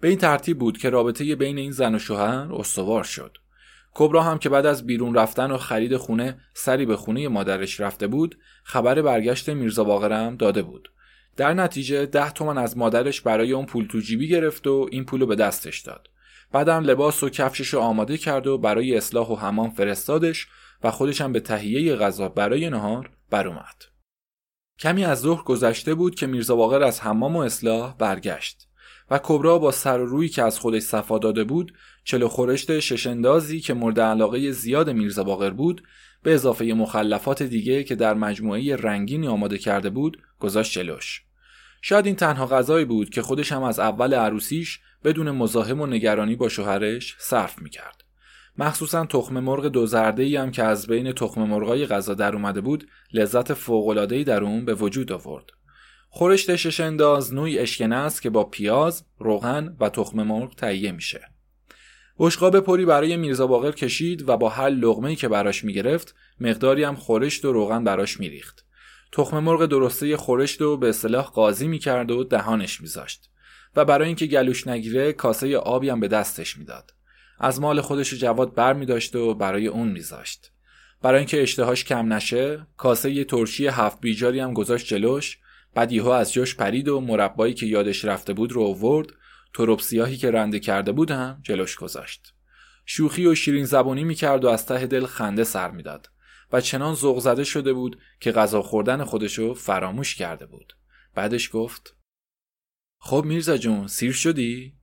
به 0.01 0.09
این 0.09 0.19
ترتیب 0.19 0.59
بود 0.59 0.79
که 0.79 0.91
رابطه 0.91 1.37
بین 1.37 1.59
این 1.59 1.71
زن 1.71 1.95
و 1.95 1.99
شوهر 1.99 2.53
استوار 2.53 3.05
شد. 3.05 3.39
کبرا 3.95 4.23
هم 4.23 4.39
که 4.39 4.49
بعد 4.49 4.67
از 4.67 4.87
بیرون 4.87 5.15
رفتن 5.15 5.51
و 5.51 5.57
خرید 5.57 5.97
خونه 5.97 6.41
سری 6.55 6.87
به 6.87 6.97
خونه 6.97 7.29
مادرش 7.29 7.81
رفته 7.81 8.07
بود 8.07 8.39
خبر 8.65 9.03
برگشت 9.03 9.49
میرزا 9.49 9.85
باقرم 9.85 10.37
داده 10.37 10.63
بود. 10.63 10.89
در 11.37 11.55
نتیجه 11.55 12.07
ده 12.07 12.31
تومن 12.31 12.59
از 12.59 12.77
مادرش 12.77 13.21
برای 13.21 13.53
اون 13.53 13.67
پول 13.67 13.87
تو 13.87 14.01
جیبی 14.01 14.29
گرفت 14.29 14.67
و 14.67 14.89
این 14.91 15.05
پولو 15.05 15.27
به 15.27 15.37
دستش 15.37 15.81
داد. 15.81 16.09
بعدم 16.53 16.85
لباس 16.85 17.23
و 17.23 17.29
کفشش 17.29 17.69
رو 17.69 17.81
آماده 17.81 18.17
کرد 18.19 18.47
و 18.47 18.59
برای 18.59 18.97
اصلاح 18.97 19.29
و 19.29 19.37
حمام 19.37 19.71
فرستادش 19.71 20.47
و 20.85 20.91
خودش 20.91 21.21
هم 21.21 21.33
به 21.33 21.41
تهیه 21.41 21.97
غذا 21.97 22.29
برای 22.29 22.71
نهار 22.71 23.18
اومد. 23.33 23.85
کمی 24.79 25.05
از 25.05 25.21
ظهر 25.21 25.43
گذشته 25.43 25.95
بود 25.95 26.15
که 26.15 26.27
میرزا 26.27 26.57
باقر 26.57 26.83
از 26.83 27.01
حمام 27.01 27.37
و 27.37 27.41
اصلاح 27.41 27.97
برگشت 27.99 28.69
و 29.11 29.21
کبرا 29.23 29.59
با 29.59 29.71
سر 29.71 30.01
و 30.01 30.07
روی 30.07 30.29
که 30.29 30.43
از 30.43 30.59
خودش 30.59 30.83
صفا 30.83 31.19
داده 31.19 31.45
بود 31.45 31.73
چلو 32.05 32.29
خورشت 32.29 32.79
ششندازی 32.79 33.61
که 33.61 33.75
مورد 33.75 34.01
علاقه 34.01 34.51
زیاد 34.51 34.91
میرزا 34.91 35.25
باقر 35.25 35.51
بود 35.51 35.83
به 36.23 36.35
اضافه 36.35 36.65
مخلفات 36.65 37.43
دیگه 37.43 37.85
که 37.85 37.95
در 37.95 38.15
مجموعه 38.15 38.77
رنگینی 38.77 39.27
آماده 39.27 39.59
کرده 39.59 39.91
بود 39.91 40.23
گذاشت 40.41 40.73
جلوش 40.73 41.23
شاید 41.83 42.07
این 42.07 42.17
تنها 42.17 42.47
غذایی 42.47 42.85
بود 42.85 43.11
که 43.11 43.23
خودش 43.23 43.53
هم 43.53 43.63
از 43.63 43.79
اول 43.79 44.15
عروسیش 44.15 44.81
بدون 45.05 45.31
مزاحم 45.31 45.81
و 45.81 45.87
نگرانی 45.87 46.37
با 46.37 46.49
شوهرش 46.49 47.17
صرف 47.19 47.59
می‌کرد 47.59 48.05
مخصوصا 48.59 49.07
تخم 49.07 49.41
مرغ 49.41 49.67
دو 49.67 49.87
زرده 49.87 50.23
ای 50.23 50.37
هم 50.37 50.51
که 50.51 50.63
از 50.65 50.87
بین 50.87 51.13
تخم 51.13 51.43
مرغای 51.43 51.87
غذا 51.87 52.15
در 52.15 52.35
اومده 52.35 52.61
بود 52.61 52.89
لذت 53.13 53.55
فوق 53.55 54.05
در 54.05 54.45
اون 54.45 54.65
به 54.65 54.75
وجود 54.75 55.13
آورد 55.13 55.51
خورشت 56.09 56.57
شش 56.57 56.81
انداز 56.81 57.35
نوعی 57.35 57.59
اشکنه 57.59 57.97
است 57.97 58.23
که 58.23 58.31
با 58.31 58.45
پیاز، 58.45 59.05
روغن 59.19 59.77
و 59.81 59.89
تخم 59.89 60.23
مرغ 60.23 60.55
تهیه 60.55 60.93
میشه. 60.93 61.21
بشقاب 62.19 62.61
پری 62.61 62.85
برای 62.85 63.17
میرزا 63.17 63.47
باقر 63.47 63.73
کشید 63.73 64.29
و 64.29 64.37
با 64.37 64.49
هر 64.49 64.69
لغمه‌ای 64.69 65.17
که 65.17 65.29
براش 65.29 65.65
می‌گرفت 65.65 66.15
مقداری 66.41 66.85
هم 66.85 66.97
خورشت 66.97 67.45
و 67.45 67.53
روغن 67.53 67.85
براش 67.85 68.21
میریخت. 68.21 68.65
تخم 69.13 69.39
مرغ 69.39 69.67
درسته 69.67 70.17
خورشت 70.17 70.61
رو 70.61 70.77
به 70.77 70.89
اصطلاح 70.89 71.25
قاضی 71.25 71.69
می‌کرد 71.69 72.11
و 72.11 72.25
دهانش 72.25 72.81
میذاشت 72.81 73.31
و 73.77 73.85
برای 73.85 74.07
اینکه 74.07 74.27
گلوش 74.27 74.67
نگیره 74.67 75.13
کاسه 75.13 75.57
آبی 75.57 75.89
هم 75.89 76.01
به 76.01 76.09
دستش 76.09 76.59
می‌داد. 76.59 76.98
از 77.39 77.61
مال 77.61 77.81
خودش 77.81 78.15
جواد 78.15 78.55
بر 78.55 78.73
می 78.73 78.87
داشت 78.87 79.17
و 79.17 79.35
برای 79.35 79.67
اون 79.67 79.89
میذاشت. 79.89 80.53
برای 81.03 81.19
اینکه 81.19 81.43
اشتهاش 81.43 81.85
کم 81.85 82.13
نشه 82.13 82.67
کاسه 82.77 83.11
یه 83.11 83.25
ترشی 83.25 83.67
هفت 83.67 84.01
بیجاری 84.01 84.41
هم 84.41 84.53
گذاشت 84.53 84.87
جلوش. 84.87 85.39
بعد 85.75 85.93
یهو 85.93 86.09
از 86.09 86.33
جاش 86.33 86.55
پرید 86.55 86.89
و 86.89 87.01
مربایی 87.01 87.55
که 87.55 87.67
یادش 87.67 88.05
رفته 88.05 88.33
بود 88.33 88.53
رو 88.53 88.63
آورد. 88.63 89.09
تروب 89.55 89.81
سیاهی 89.81 90.17
که 90.17 90.31
رنده 90.31 90.61
کرده 90.61 90.93
بود 90.93 91.11
هم 91.11 91.41
جلوش 91.43 91.77
گذاشت. 91.77 92.35
شوخی 92.87 93.27
و 93.27 93.35
شیرین 93.35 93.65
زبانی 93.65 94.05
می‌کرد 94.05 94.45
و 94.45 94.49
از 94.49 94.67
ته 94.67 94.87
دل 94.87 95.07
خنده 95.07 95.45
سر 95.45 95.71
می‌داد. 95.71 96.11
و 96.53 96.61
چنان 96.61 96.95
ذوق 96.95 97.19
زده 97.19 97.45
شده 97.45 97.73
بود 97.73 97.99
که 98.21 98.33
غذا 98.33 98.63
خوردن 98.63 99.05
خودشو 99.05 99.55
فراموش 99.55 100.15
کرده 100.15 100.47
بود. 100.47 100.73
بعدش 101.15 101.51
گفت 101.53 101.97
خب 102.99 103.23
میرزا 103.27 103.57
جون 103.57 103.87
سیر 103.87 104.13
شدی؟ 104.13 104.78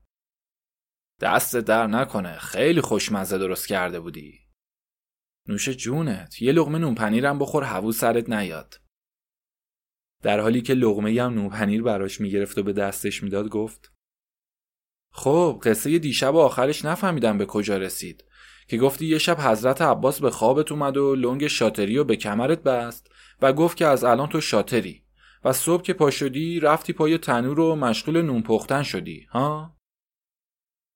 دست 1.21 1.55
در 1.55 1.87
نکنه. 1.87 2.37
خیلی 2.37 2.81
خوشمزه 2.81 3.37
درست 3.37 3.67
کرده 3.67 3.99
بودی. 3.99 4.39
نوش 5.47 5.69
جونت. 5.69 6.41
یه 6.41 6.51
لغمه 6.51 6.77
نون 6.77 6.95
پنیرم 6.95 7.39
بخور 7.39 7.63
هوو 7.63 7.91
سرت 7.91 8.29
نیاد. 8.29 8.81
در 10.21 10.39
حالی 10.39 10.61
که 10.61 10.73
لغمه 10.73 11.21
هم 11.21 11.33
نون 11.33 11.49
پنیر 11.49 11.83
براش 11.83 12.21
می‌گرفت 12.21 12.57
و 12.57 12.63
به 12.63 12.73
دستش 12.73 13.23
می‌داد 13.23 13.49
گفت 13.49 13.91
خب 15.11 15.61
قصه 15.63 15.99
دیشب 15.99 16.35
آخرش 16.35 16.85
نفهمیدم 16.85 17.37
به 17.37 17.45
کجا 17.45 17.77
رسید. 17.77 18.23
که 18.67 18.77
گفتی 18.77 19.05
یه 19.05 19.17
شب 19.17 19.37
حضرت 19.39 19.81
عباس 19.81 20.21
به 20.21 20.31
خوابت 20.31 20.71
اومد 20.71 20.97
و 20.97 21.15
لنگ 21.15 21.47
شاتری 21.47 21.97
و 21.97 22.03
به 22.03 22.15
کمرت 22.15 22.63
بست 22.63 23.07
و 23.41 23.53
گفت 23.53 23.77
که 23.77 23.85
از 23.85 24.03
الان 24.03 24.29
تو 24.29 24.41
شاتری. 24.41 25.05
و 25.43 25.53
صبح 25.53 25.83
که 25.83 25.93
پا 25.93 26.11
شدی 26.11 26.59
رفتی 26.59 26.93
پای 26.93 27.17
تنور 27.17 27.59
و 27.59 27.75
مشغول 27.75 28.21
نون 28.21 28.43
پختن 28.43 28.83
شدی 28.83 29.27
ها؟ 29.29 29.74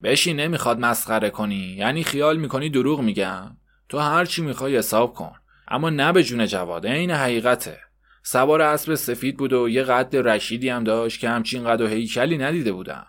بشی 0.04 0.34
نمی‌خواد 0.34 0.80
مسخره 0.80 1.30
کنی. 1.30 1.76
یعنی 1.78 2.04
خیال 2.04 2.38
می‌کنی 2.38 2.70
دروغ 2.70 3.02
میگم؟ 3.02 3.58
تو 3.90 4.00
هر 4.00 4.26
چی 4.26 4.42
می‌خوای 4.42 4.78
حساب 4.78 5.14
کن. 5.14 5.36
اما 5.68 5.90
نه 5.90 6.12
به 6.12 6.24
جون 6.24 6.46
جواد 6.46 6.88
عین 6.88 7.12
حقیقته. 7.12 7.80
سوار 8.24 8.62
اسب 8.62 8.96
سفید 8.96 9.38
بود 9.38 9.54
و 9.54 9.70
یه 9.70 9.84
قد 9.84 10.16
رشیدی 10.16 10.70
هم 10.70 10.84
داشت 10.84 11.20
که 11.20 11.30
همچین 11.30 11.64
قد 11.64 11.82
و 11.82 11.88
هیکلی 11.88 12.38
ندیده 12.38 12.72
بودم. 12.72 13.06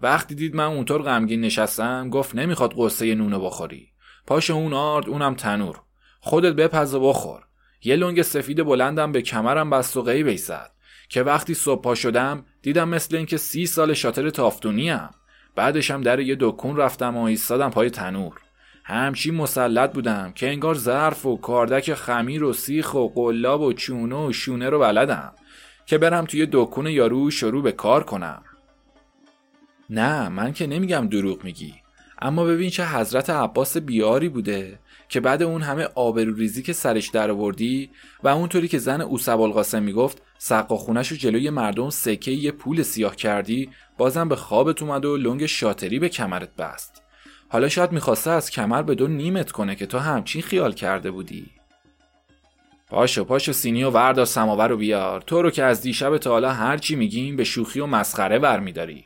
وقتی 0.00 0.34
دید 0.34 0.54
من 0.54 0.64
اونطور 0.64 1.02
غمگین 1.02 1.40
نشستم 1.40 2.10
گفت 2.10 2.34
نمی‌خواد 2.34 2.74
قصه 2.76 3.14
نونو 3.14 3.40
بخوری. 3.40 3.88
پاش 4.26 4.50
اون 4.50 4.72
آرد 4.72 5.08
اونم 5.08 5.34
تنور. 5.34 5.80
خودت 6.20 6.52
بپز 6.52 6.94
و 6.94 7.00
بخور. 7.00 7.42
یه 7.82 7.96
لنگ 7.96 8.22
سفید 8.22 8.64
بلندم 8.64 9.12
به 9.12 9.22
کمرم 9.22 9.70
بست 9.70 9.96
و 9.96 10.02
قیبه 10.02 10.36
زد. 10.36 10.70
که 11.08 11.22
وقتی 11.22 11.54
صبح 11.54 11.82
پا 11.82 11.94
شدم 11.94 12.44
دیدم 12.62 12.88
مثل 12.88 13.16
اینکه 13.16 13.36
سی 13.36 13.66
سال 13.66 13.94
شاتر 13.94 14.30
تافتونی 14.30 14.90
هم. 14.90 15.10
بعدش 15.58 15.90
هم 15.90 16.00
در 16.00 16.20
یه 16.20 16.36
دکون 16.40 16.76
رفتم 16.76 17.16
و 17.16 17.22
ایستادم 17.22 17.70
پای 17.70 17.90
تنور. 17.90 18.32
همچین 18.84 19.34
مسلط 19.34 19.92
بودم 19.92 20.32
که 20.34 20.48
انگار 20.48 20.74
ظرف 20.74 21.26
و 21.26 21.36
کاردک 21.36 21.94
خمیر 21.94 22.44
و 22.44 22.52
سیخ 22.52 22.94
و 22.94 23.08
قلاب 23.08 23.60
و 23.60 23.72
چونه 23.72 24.26
و 24.26 24.32
شونه 24.32 24.70
رو 24.70 24.78
بلدم 24.78 25.32
که 25.86 25.98
برم 25.98 26.24
توی 26.24 26.48
دکون 26.52 26.86
یارو 26.86 27.30
شروع 27.30 27.62
به 27.62 27.72
کار 27.72 28.04
کنم. 28.04 28.42
نه 29.90 30.28
من 30.28 30.52
که 30.52 30.66
نمیگم 30.66 31.08
دروغ 31.08 31.44
میگی. 31.44 31.74
اما 32.22 32.44
ببین 32.44 32.70
چه 32.70 32.86
حضرت 32.86 33.30
عباس 33.30 33.76
بیاری 33.76 34.28
بوده 34.28 34.78
که 35.08 35.20
بعد 35.20 35.42
اون 35.42 35.62
همه 35.62 35.88
آبروریزی 35.94 36.62
که 36.62 36.72
سرش 36.72 37.08
در 37.08 37.30
آوردی 37.30 37.90
و 38.22 38.28
اونطوری 38.28 38.68
که 38.68 38.78
زن 38.78 39.00
اوسب 39.00 39.40
القاسم 39.40 39.82
می‌گفت 39.82 40.22
سقا 40.38 40.76
خونش 40.76 41.08
رو 41.08 41.16
جلوی 41.16 41.50
مردم 41.50 41.90
سکه 41.90 42.30
یه 42.30 42.50
پول 42.50 42.82
سیاه 42.82 43.16
کردی 43.16 43.70
بازم 43.98 44.28
به 44.28 44.36
خوابت 44.36 44.82
اومد 44.82 45.04
و 45.04 45.16
لنگ 45.16 45.46
شاتری 45.46 45.98
به 45.98 46.08
کمرت 46.08 46.56
بست. 46.56 47.02
حالا 47.48 47.68
شاید 47.68 47.92
می‌خواسته 47.92 48.30
از 48.30 48.50
کمر 48.50 48.82
به 48.82 48.94
دو 48.94 49.06
نیمت 49.06 49.52
کنه 49.52 49.74
که 49.74 49.86
تو 49.86 49.98
همچین 49.98 50.42
خیال 50.42 50.72
کرده 50.72 51.10
بودی. 51.10 51.46
پاشو 52.90 53.24
پاشو 53.24 53.52
سینی 53.52 53.84
و 53.84 53.90
وردار 53.90 54.24
سماور 54.24 54.68
رو 54.68 54.76
بیار. 54.76 55.20
تو 55.20 55.42
رو 55.42 55.50
که 55.50 55.64
از 55.64 55.80
دیشب 55.80 56.18
تا 56.18 56.30
حالا 56.30 56.52
هرچی 56.52 56.96
میگیم 56.96 57.36
به 57.36 57.44
شوخی 57.44 57.80
و 57.80 57.86
مسخره 57.86 58.38
برمیداری 58.38 59.04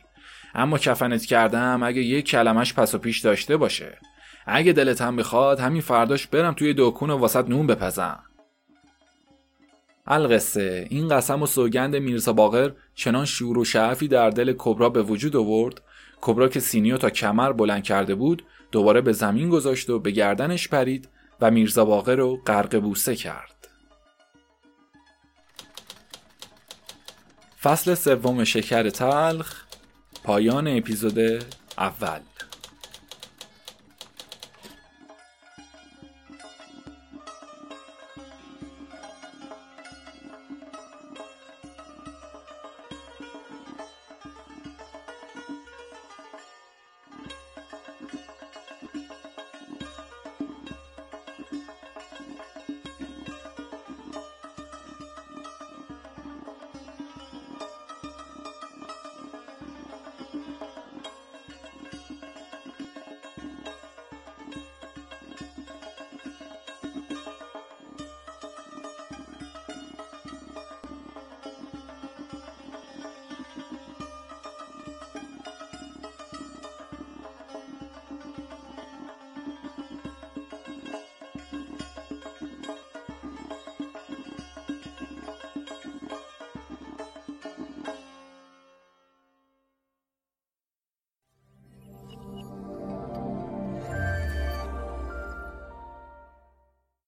اما 0.55 0.77
کفنت 0.77 1.25
کردم 1.25 1.83
اگه 1.83 2.01
یک 2.01 2.25
کلمش 2.25 2.73
پس 2.73 2.95
و 2.95 2.97
پیش 2.97 3.19
داشته 3.19 3.57
باشه. 3.57 3.97
اگه 4.45 4.73
دلت 4.73 5.01
هم 5.01 5.15
بخواد 5.15 5.59
همین 5.59 5.81
فرداش 5.81 6.27
برم 6.27 6.53
توی 6.53 6.73
دکون 6.77 7.09
و 7.09 7.17
واسط 7.17 7.49
نون 7.49 7.67
بپزم. 7.67 8.23
القصه 10.07 10.87
این 10.89 11.07
قسم 11.07 11.41
و 11.41 11.45
سوگند 11.45 11.95
میرزا 11.95 12.33
باقر 12.33 12.71
چنان 12.95 13.25
شور 13.25 13.57
و 13.57 13.65
شعفی 13.65 14.07
در 14.07 14.29
دل 14.29 14.53
کبرا 14.57 14.89
به 14.89 15.03
وجود 15.03 15.35
آورد. 15.35 15.81
کبرا 16.21 16.47
که 16.47 16.59
سینیو 16.59 16.97
تا 16.97 17.09
کمر 17.09 17.51
بلند 17.51 17.83
کرده 17.83 18.15
بود 18.15 18.43
دوباره 18.71 19.01
به 19.01 19.13
زمین 19.13 19.49
گذاشت 19.49 19.89
و 19.89 19.99
به 19.99 20.11
گردنش 20.11 20.67
پرید 20.67 21.09
و 21.41 21.51
میرزا 21.51 21.85
باقر 21.85 22.15
رو 22.15 22.35
غرق 22.47 22.79
بوسه 22.79 23.15
کرد. 23.15 23.67
فصل 27.61 27.93
سوم 27.93 28.43
شکر 28.43 28.89
تلخ 28.89 29.63
پایان 30.23 30.67
اپیزود 30.67 31.19
اول. 31.77 32.19